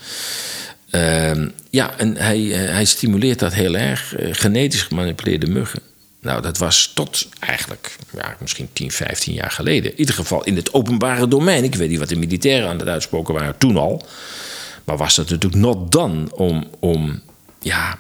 Ehm, 0.94 1.48
ja, 1.70 1.98
en 1.98 2.16
hij, 2.16 2.40
hij 2.52 2.84
stimuleert 2.84 3.38
dat 3.38 3.54
heel 3.54 3.76
erg. 3.76 4.14
genetisch 4.18 4.82
gemanipuleerde 4.82 5.46
muggen. 5.46 5.80
Nou, 6.20 6.42
dat 6.42 6.58
was 6.58 6.92
tot 6.94 7.28
eigenlijk 7.38 7.96
ja, 8.16 8.36
misschien 8.40 8.68
10, 8.72 8.90
15 8.90 9.34
jaar 9.34 9.50
geleden. 9.50 9.90
In 9.90 9.98
ieder 9.98 10.14
geval 10.14 10.44
in 10.44 10.56
het 10.56 10.74
openbare 10.74 11.28
domein. 11.28 11.64
Ik 11.64 11.74
weet 11.74 11.88
niet 11.88 11.98
wat 11.98 12.08
de 12.08 12.16
militairen 12.16 12.68
aan 12.68 12.78
het 12.78 12.88
uitspoken 12.88 13.34
waren 13.34 13.58
toen 13.58 13.76
al. 13.76 14.06
Maar 14.84 14.96
was 14.96 15.14
dat 15.14 15.30
natuurlijk 15.30 15.62
not 15.62 15.92
dan 15.92 16.32
om, 16.32 16.70
om 16.78 17.20
ja, 17.60 17.98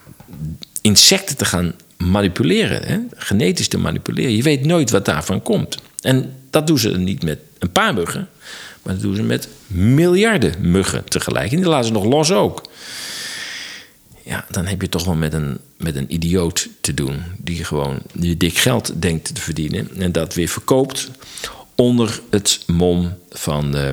insecten 0.80 1.36
te 1.36 1.44
gaan 1.44 1.74
manipuleren. 1.96 2.86
Hè? 2.86 2.98
Genetisch 3.16 3.68
te 3.68 3.78
manipuleren. 3.78 4.36
Je 4.36 4.42
weet 4.42 4.64
nooit 4.64 4.90
wat 4.90 5.04
daarvan 5.04 5.42
komt. 5.42 5.78
En 6.00 6.36
dat 6.50 6.66
doen 6.66 6.78
ze 6.78 6.98
niet 6.98 7.22
met 7.22 7.38
een 7.58 7.72
paar 7.72 7.94
muggen. 7.94 8.28
Maar 8.84 8.94
dat 8.94 9.02
doen 9.02 9.14
ze 9.14 9.22
met 9.22 9.48
miljarden 9.66 10.70
muggen 10.70 11.04
tegelijk. 11.04 11.50
En 11.50 11.56
die 11.56 11.66
laten 11.66 11.86
ze 11.86 11.92
nog 11.92 12.04
los 12.04 12.32
ook 12.32 12.62
ja, 14.24 14.44
dan 14.50 14.66
heb 14.66 14.80
je 14.80 14.88
toch 14.88 15.04
wel 15.04 15.14
met 15.14 15.32
een, 15.32 15.58
met 15.76 15.96
een 15.96 16.14
idioot 16.14 16.68
te 16.80 16.94
doen. 16.94 17.22
Die 17.38 17.64
gewoon 17.64 17.98
die 18.12 18.36
dik 18.36 18.58
geld 18.58 19.02
denkt 19.02 19.34
te 19.34 19.40
verdienen. 19.40 19.88
En 19.96 20.12
dat 20.12 20.34
weer 20.34 20.48
verkoopt 20.48 21.10
onder 21.74 22.20
het 22.30 22.62
mom 22.66 23.18
van. 23.30 23.76
Uh, 23.76 23.88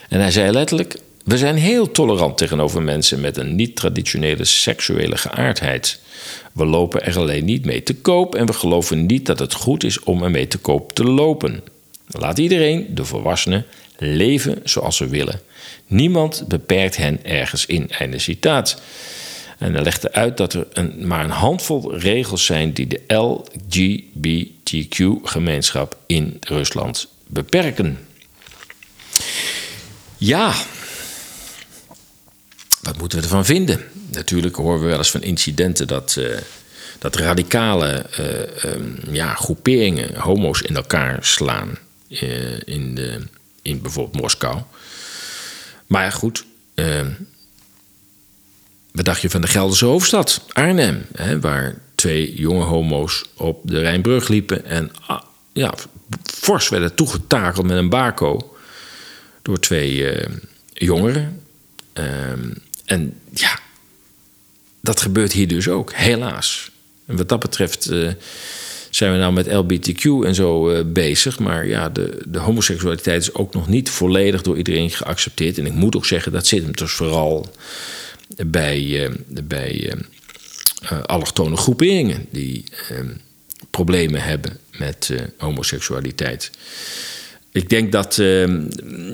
En 0.10 0.20
hij 0.20 0.32
zei 0.32 0.52
letterlijk: 0.52 0.98
We 1.24 1.38
zijn 1.38 1.56
heel 1.56 1.92
tolerant 1.92 2.38
tegenover 2.38 2.82
mensen 2.82 3.22
met 3.22 3.38
een 3.38 3.56
niet-traditionele 3.56 4.46
seksuele 4.46 5.18
geaardheid. 5.18 6.00
We 6.54 6.66
lopen 6.66 7.06
er 7.06 7.18
alleen 7.18 7.46
niet 7.46 7.66
mee 7.66 7.84
te 7.84 7.96
koop 7.96 8.36
en 8.36 8.46
we 8.46 8.54
geloven 8.54 9.06
niet 9.06 9.26
dat 9.26 9.40
het 9.40 9.54
goed 9.54 9.84
is 9.84 10.00
om 10.00 10.24
ermee 10.24 10.48
te 10.48 10.58
koop 10.58 10.94
te 10.94 11.04
lopen. 11.04 11.64
Laat 12.08 12.38
iedereen, 12.38 12.88
de 12.90 13.06
volwassenen, 13.06 13.66
leven 13.98 14.62
zoals 14.64 14.98
ze 14.98 15.08
willen. 15.08 15.40
Niemand 15.88 16.48
beperkt 16.48 16.98
hen 16.98 17.26
ergens 17.26 17.66
in. 17.66 17.90
Einde 17.90 18.20
citaat. 18.20 18.82
En 19.58 19.74
hij 19.74 19.84
legde 19.84 20.12
uit 20.12 20.38
dat 20.38 20.54
er 20.54 20.68
een, 20.74 21.08
maar 21.08 21.24
een 21.24 21.30
handvol 21.30 21.98
regels 21.98 22.46
zijn 22.46 22.74
die 22.74 22.88
de 22.88 23.02
LGBTQ-gemeenschap 23.08 25.98
in 26.06 26.38
Rusland 26.40 27.08
beperken. 27.28 28.08
Ja, 30.18 30.54
wat 32.82 32.98
moeten 32.98 33.18
we 33.18 33.24
ervan 33.24 33.46
vinden? 33.46 33.84
Natuurlijk 34.12 34.56
horen 34.56 34.80
we 34.80 34.86
wel 34.86 34.98
eens 34.98 35.12
van 35.12 35.24
incidenten 35.24 35.88
dat, 35.88 36.16
uh, 36.20 36.38
dat 37.00 37.16
radicale 37.16 38.06
uh, 38.20 38.72
um, 38.72 38.98
ja, 39.12 39.34
groeperingen 39.34 40.20
homo's 40.20 40.62
in 40.62 40.76
elkaar 40.76 41.18
slaan. 41.22 41.78
Uh, 42.10 42.60
in, 42.66 42.96
de, 42.96 43.22
in 43.62 43.82
bijvoorbeeld 43.82 44.22
Moskou. 44.22 44.62
Maar 45.88 46.12
goed, 46.12 46.46
uh, 46.76 47.02
wat 48.92 49.06
dacht 49.06 49.22
je 49.22 49.30
van 49.30 49.42
de 49.42 49.48
Gelderse 49.48 49.86
hoofdstad, 49.86 50.46
Arnhem, 50.52 51.06
hè, 51.16 51.40
waar 51.40 51.82
twee 51.96 52.34
jonge 52.34 52.64
homo's 52.64 53.24
op 53.34 53.62
de 53.64 53.80
Rijnbrug 53.80 54.28
liepen 54.28 54.66
en 54.66 54.92
ah, 55.08 55.22
ja, 55.54 55.74
fors 56.24 56.70
werden 56.70 56.96
toegetakeld 56.96 57.66
met 57.66 57.78
een 57.78 57.90
bako 57.90 58.58
door 59.42 59.60
twee 59.60 59.96
uh, 59.96 60.36
jongeren. 60.74 61.42
Um, 61.94 62.54
en 62.86 63.20
ja, 63.34 63.60
dat 64.82 65.02
gebeurt 65.02 65.32
hier 65.32 65.48
dus 65.48 65.68
ook, 65.68 65.94
helaas. 65.94 66.72
En 67.06 67.18
wat 67.18 67.30
dat 67.30 67.40
betreft 67.40 67.92
uh, 67.92 68.12
zijn 68.96 69.12
we 69.12 69.18
nou 69.18 69.34
met 69.34 69.48
LBTQ 69.48 70.26
en 70.26 70.36
zo 70.36 70.72
uh, 70.72 70.80
bezig. 70.86 71.40
Maar 71.40 71.68
ja, 71.68 71.90
de, 71.90 72.22
de 72.28 72.40
homoseksualiteit 72.40 73.22
is 73.22 73.34
ook 73.34 73.54
nog 73.54 73.68
niet 73.68 73.90
volledig 73.90 74.42
door 74.42 74.58
iedereen 74.58 74.90
geaccepteerd. 74.90 75.58
En 75.58 75.66
ik 75.66 75.74
moet 75.74 75.96
ook 75.96 76.06
zeggen, 76.06 76.32
dat 76.32 76.48
zit 76.48 76.64
hem 76.64 76.76
dus 76.76 76.92
vooral 76.92 77.50
bij, 78.46 78.82
uh, 78.82 79.10
bij 79.44 79.94
uh, 79.94 81.02
allochtone 81.04 81.58
groeperingen 81.58 82.26
die 82.30 82.64
problemen 83.70 84.22
hebben 84.22 84.58
met 84.78 85.12
homoseksualiteit. 85.38 86.52
Ik 87.52 87.70
denk 87.70 87.92
dat 87.92 88.18
ehm, 88.18 88.62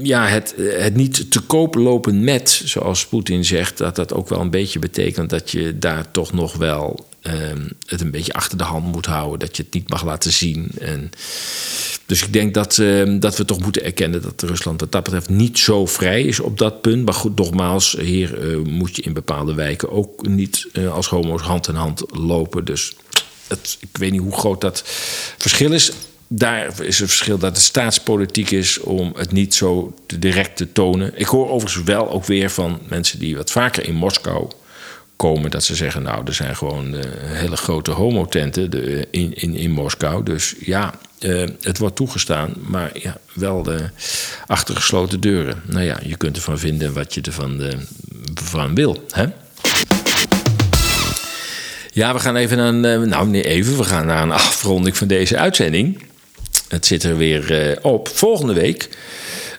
ja, 0.04 0.28
het, 0.28 0.56
het 0.58 0.96
niet 0.96 1.32
te 1.32 1.40
koop 1.40 1.76
lopen 1.76 2.24
met, 2.24 2.62
zoals 2.66 3.08
Poetin 3.08 3.46
zegt, 3.46 3.78
dat 3.78 3.96
dat 3.96 4.14
ook 4.14 4.30
wel 4.30 4.40
een 4.40 4.50
beetje 4.50 4.80
betekent 4.80 5.30
dat 5.30 5.52
je 5.52 5.78
daar 5.78 6.12
toch 6.12 6.34
nog 6.34 6.56
wel 6.56 7.10
ehm, 7.22 7.68
het 7.86 8.02
een 8.02 8.12
beetje 8.12 8.34
achter 8.34 8.58
de 8.58 8.64
hand 8.64 8.86
moet 8.86 9.06
houden. 9.06 9.40
Dat 9.40 9.58
je 9.58 9.64
het 9.64 9.74
niet 9.74 9.90
mag 9.90 10.04
laten 10.04 10.32
zien. 10.32 10.72
En, 10.80 11.10
dus 12.06 12.24
ik 12.24 12.34
denk 12.34 12.54
dat, 12.54 12.78
ehm, 12.78 13.20
dat 13.20 13.38
we 13.38 13.46
toch 13.46 13.60
moeten 13.60 13.84
erkennen 13.84 14.22
dat 14.22 14.42
Rusland 14.42 14.80
wat 14.80 14.92
dat 14.92 15.04
betreft 15.04 15.30
niet 15.30 15.60
zo 15.60 15.86
vrij 15.86 16.24
is 16.24 16.40
op 16.40 16.58
dat 16.58 16.82
punt. 16.82 17.06
Maar 17.06 17.14
goed, 17.14 17.38
nogmaals, 17.38 17.96
hier 18.00 18.52
eh, 18.52 18.58
moet 18.58 18.96
je 18.96 19.02
in 19.02 19.14
bepaalde 19.14 19.54
wijken 19.54 19.92
ook 19.92 20.28
niet 20.28 20.68
eh, 20.74 20.94
als 20.94 21.08
homo's 21.08 21.42
hand 21.42 21.68
in 21.68 21.76
hand 21.76 22.04
lopen. 22.08 22.66
Dus 22.66 22.96
het, 23.48 23.78
ik 23.80 23.98
weet 23.98 24.12
niet 24.12 24.22
hoe 24.22 24.38
groot 24.38 24.62
dat 24.62 24.84
verschil 25.38 25.72
is 25.72 25.92
daar 26.34 26.82
is 26.82 27.00
het 27.00 27.10
verschil 27.10 27.38
dat 27.38 27.56
het 27.56 27.66
staatspolitiek 27.66 28.52
is 28.52 28.80
om 28.80 29.14
het 29.16 29.32
niet 29.32 29.54
zo 29.54 29.94
direct 30.20 30.58
te 30.58 30.72
tonen. 30.72 31.12
Ik 31.16 31.26
hoor 31.26 31.50
overigens 31.50 31.84
wel 31.84 32.10
ook 32.10 32.26
weer 32.26 32.50
van 32.50 32.80
mensen 32.88 33.20
die 33.20 33.36
wat 33.36 33.52
vaker 33.52 33.86
in 33.86 33.96
Moskou 33.96 34.48
komen, 35.22 35.52
dat 35.52 35.64
ze 35.64 35.76
zeggen: 35.76 36.04
Nou, 36.04 36.22
er 36.26 36.34
zijn 36.34 36.56
gewoon 36.56 36.94
uh, 36.94 37.02
hele 37.16 37.58
grote 37.58 37.92
homotenten 37.92 38.72
de, 38.72 39.08
in, 39.12 39.34
in, 39.34 39.56
in 39.56 39.72
Moskou. 39.72 40.24
Dus 40.24 40.56
ja, 40.60 40.94
uh, 41.20 41.48
het 41.62 41.78
wordt 41.78 41.96
toegestaan, 41.96 42.54
maar 42.68 42.92
ja, 42.94 43.18
wel 43.34 43.64
de 43.64 43.90
achter 44.48 44.76
gesloten 44.76 45.20
deuren. 45.20 45.62
Nou 45.66 45.86
ja, 45.86 46.00
je 46.04 46.18
kunt 46.18 46.36
ervan 46.36 46.60
vinden 46.60 46.94
wat 46.94 47.14
je 47.14 47.22
ervan 47.22 47.62
van 48.34 48.76
wil. 48.76 49.06
Hè? 49.10 49.26
Ja, 51.94 52.14
we 52.14 52.20
gaan 52.20 52.36
even 52.36 52.58
naar, 52.58 53.08
nou 53.08 53.28
nee, 53.28 53.44
even, 53.44 53.78
we 53.78 53.84
gaan 53.84 54.06
naar 54.06 54.24
een 54.24 54.32
afronding 54.32 54.98
van 54.98 55.08
deze 55.08 55.38
uitzending. 55.38 56.04
Het 56.68 56.86
zit 56.86 57.04
er 57.04 57.18
weer 57.18 57.78
op. 57.82 58.08
Volgende 58.08 58.54
week. 58.54 58.90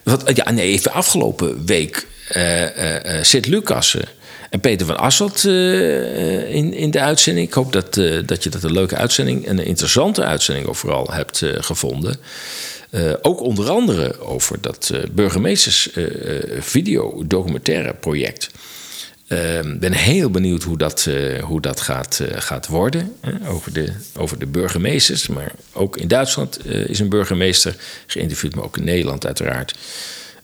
Wat, 0.03 0.31
ja, 0.35 0.51
nee, 0.51 0.69
even 0.69 0.93
afgelopen 0.93 1.67
week. 1.67 2.07
Uh, 2.37 2.63
uh, 2.63 3.23
zit 3.23 3.47
Lucassen 3.47 4.09
en 4.53 4.61
Peter 4.61 4.87
van 4.87 4.99
Asselt 4.99 5.45
in, 5.45 6.75
in 6.75 6.91
de 6.91 7.01
uitzending. 7.01 7.47
Ik 7.47 7.55
hoop 7.55 7.73
dat, 7.73 7.95
dat 8.27 8.43
je 8.43 8.51
dat 8.51 8.63
een 8.63 8.73
leuke 8.73 8.97
uitzending 8.97 9.47
en 9.47 9.59
een 9.59 9.65
interessante 9.65 10.25
uitzending 10.25 10.67
overal 10.67 11.09
hebt 11.13 11.43
gevonden. 11.45 12.17
ook 13.23 13.41
onder 13.41 13.71
andere 13.71 14.21
over 14.21 14.61
dat 14.61 14.93
burgemeesters 15.13 15.89
video 16.61 17.23
documentaire 17.27 17.95
project. 17.95 18.51
Ik 19.29 19.39
uh, 19.65 19.79
ben 19.79 19.93
heel 19.93 20.31
benieuwd 20.31 20.63
hoe 20.63 20.79
dat, 20.79 21.09
hoe 21.41 21.61
dat 21.61 21.81
gaat, 21.81 22.21
gaat 22.35 22.67
worden. 22.67 23.17
Over, 23.47 23.73
de, 23.73 23.93
over 24.17 24.39
de 24.39 24.47
burgemeesters. 24.47 25.27
Maar 25.27 25.53
ook 25.73 25.97
in 25.97 26.09
Duitsland 26.09 26.67
is 26.67 26.99
een 26.99 27.09
burgemeester 27.09 27.77
geïnterviewd, 28.07 28.55
maar 28.55 28.65
ook 28.65 28.77
in 28.77 28.85
Nederland 28.85 29.27
uiteraard. 29.27 29.75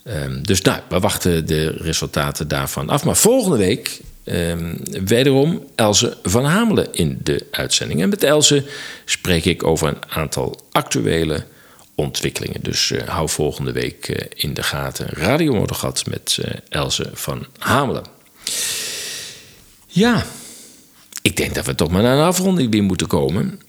Um, 0.05 0.47
dus 0.47 0.61
nou, 0.61 0.81
we 0.89 0.99
wachten 0.99 1.47
de 1.47 1.67
resultaten 1.67 2.49
daarvan 2.49 2.89
af. 2.89 3.05
Maar 3.05 3.17
volgende 3.17 3.57
week 3.57 4.01
um, 4.25 4.79
wederom 5.05 5.67
Else 5.75 6.17
van 6.23 6.45
Hamelen 6.45 6.93
in 6.93 7.19
de 7.23 7.47
uitzending. 7.51 8.03
En 8.03 8.09
met 8.09 8.23
Else 8.23 8.65
spreek 9.05 9.45
ik 9.45 9.65
over 9.65 9.89
een 9.89 10.03
aantal 10.09 10.61
actuele 10.73 11.45
ontwikkelingen. 11.95 12.63
Dus 12.63 12.93
hou 13.07 13.29
volgende 13.29 13.73
week 13.73 14.29
in 14.35 14.55
de 14.55 14.63
gaten. 14.63 15.07
Radio 15.07 15.55
Motorgat 15.55 16.07
met 16.07 16.39
Else 16.69 17.11
van 17.13 17.47
Hamelen. 17.59 18.05
Ja, 19.87 20.27
ik 21.23 21.37
denk 21.37 21.55
dat 21.55 21.67
we 21.67 21.75
toch 21.75 21.91
maar 21.91 22.03
naar 22.03 22.19
een 22.19 22.25
afronding 22.25 22.73
weer 22.73 22.83
moeten 22.83 23.07
komen. 23.07 23.61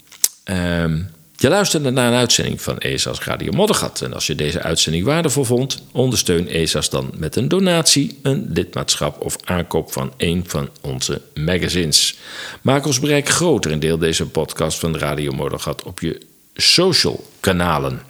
Uh, 0.45 0.95
je 1.39 1.49
luisterde 1.49 1.89
naar 1.89 2.07
een 2.07 2.17
uitzending 2.17 2.61
van 2.61 2.77
ESA's 2.77 3.19
Radio 3.19 3.51
Moddergat. 3.51 4.01
En 4.01 4.13
als 4.13 4.27
je 4.27 4.35
deze 4.35 4.61
uitzending 4.61 5.05
waardevol 5.05 5.43
vond, 5.43 5.83
ondersteun 5.91 6.47
ESA's 6.47 6.89
dan 6.89 7.11
met 7.17 7.35
een 7.35 7.47
donatie, 7.47 8.19
een 8.21 8.49
lidmaatschap 8.53 9.21
of 9.21 9.35
aankoop 9.43 9.91
van 9.91 10.13
een 10.17 10.43
van 10.47 10.69
onze 10.81 11.21
magazines. 11.33 12.17
Maak 12.61 12.85
ons 12.85 12.99
bereik 12.99 13.29
groter 13.29 13.71
en 13.71 13.79
deel 13.79 13.97
deze 13.97 14.27
podcast 14.27 14.79
van 14.79 14.97
Radio 14.97 15.31
Moddergat 15.31 15.83
op 15.83 15.99
je 15.99 16.19
social 16.53 17.25
kanalen. 17.39 18.01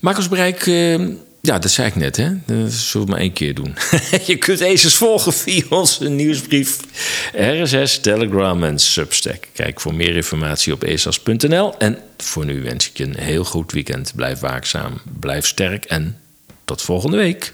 Maak 0.00 0.16
ons 0.16 0.28
bereik. 0.28 0.66
Uh, 0.66 1.08
ja, 1.46 1.58
dat 1.58 1.70
zei 1.70 1.88
ik 1.88 1.94
net, 1.94 2.16
hè? 2.16 2.30
Dat 2.46 2.72
zullen 2.72 3.06
we 3.06 3.12
maar 3.12 3.22
één 3.22 3.32
keer 3.32 3.54
doen. 3.54 3.74
je 4.26 4.36
kunt 4.36 4.62
Aces 4.62 4.96
volgen 4.96 5.32
via 5.32 5.62
onze 5.68 6.08
nieuwsbrief, 6.08 6.78
RSS, 7.32 8.00
Telegram 8.00 8.64
en 8.64 8.78
Substack. 8.78 9.48
Kijk 9.52 9.80
voor 9.80 9.94
meer 9.94 10.16
informatie 10.16 10.72
op 10.72 10.82
esas.nl. 10.84 11.78
En 11.78 11.98
voor 12.16 12.44
nu 12.44 12.62
wens 12.62 12.88
ik 12.88 12.96
je 12.96 13.04
een 13.04 13.18
heel 13.18 13.44
goed 13.44 13.72
weekend. 13.72 14.12
Blijf 14.14 14.38
waakzaam, 14.38 15.00
blijf 15.20 15.46
sterk 15.46 15.84
en 15.84 16.18
tot 16.64 16.82
volgende 16.82 17.16
week. 17.16 17.50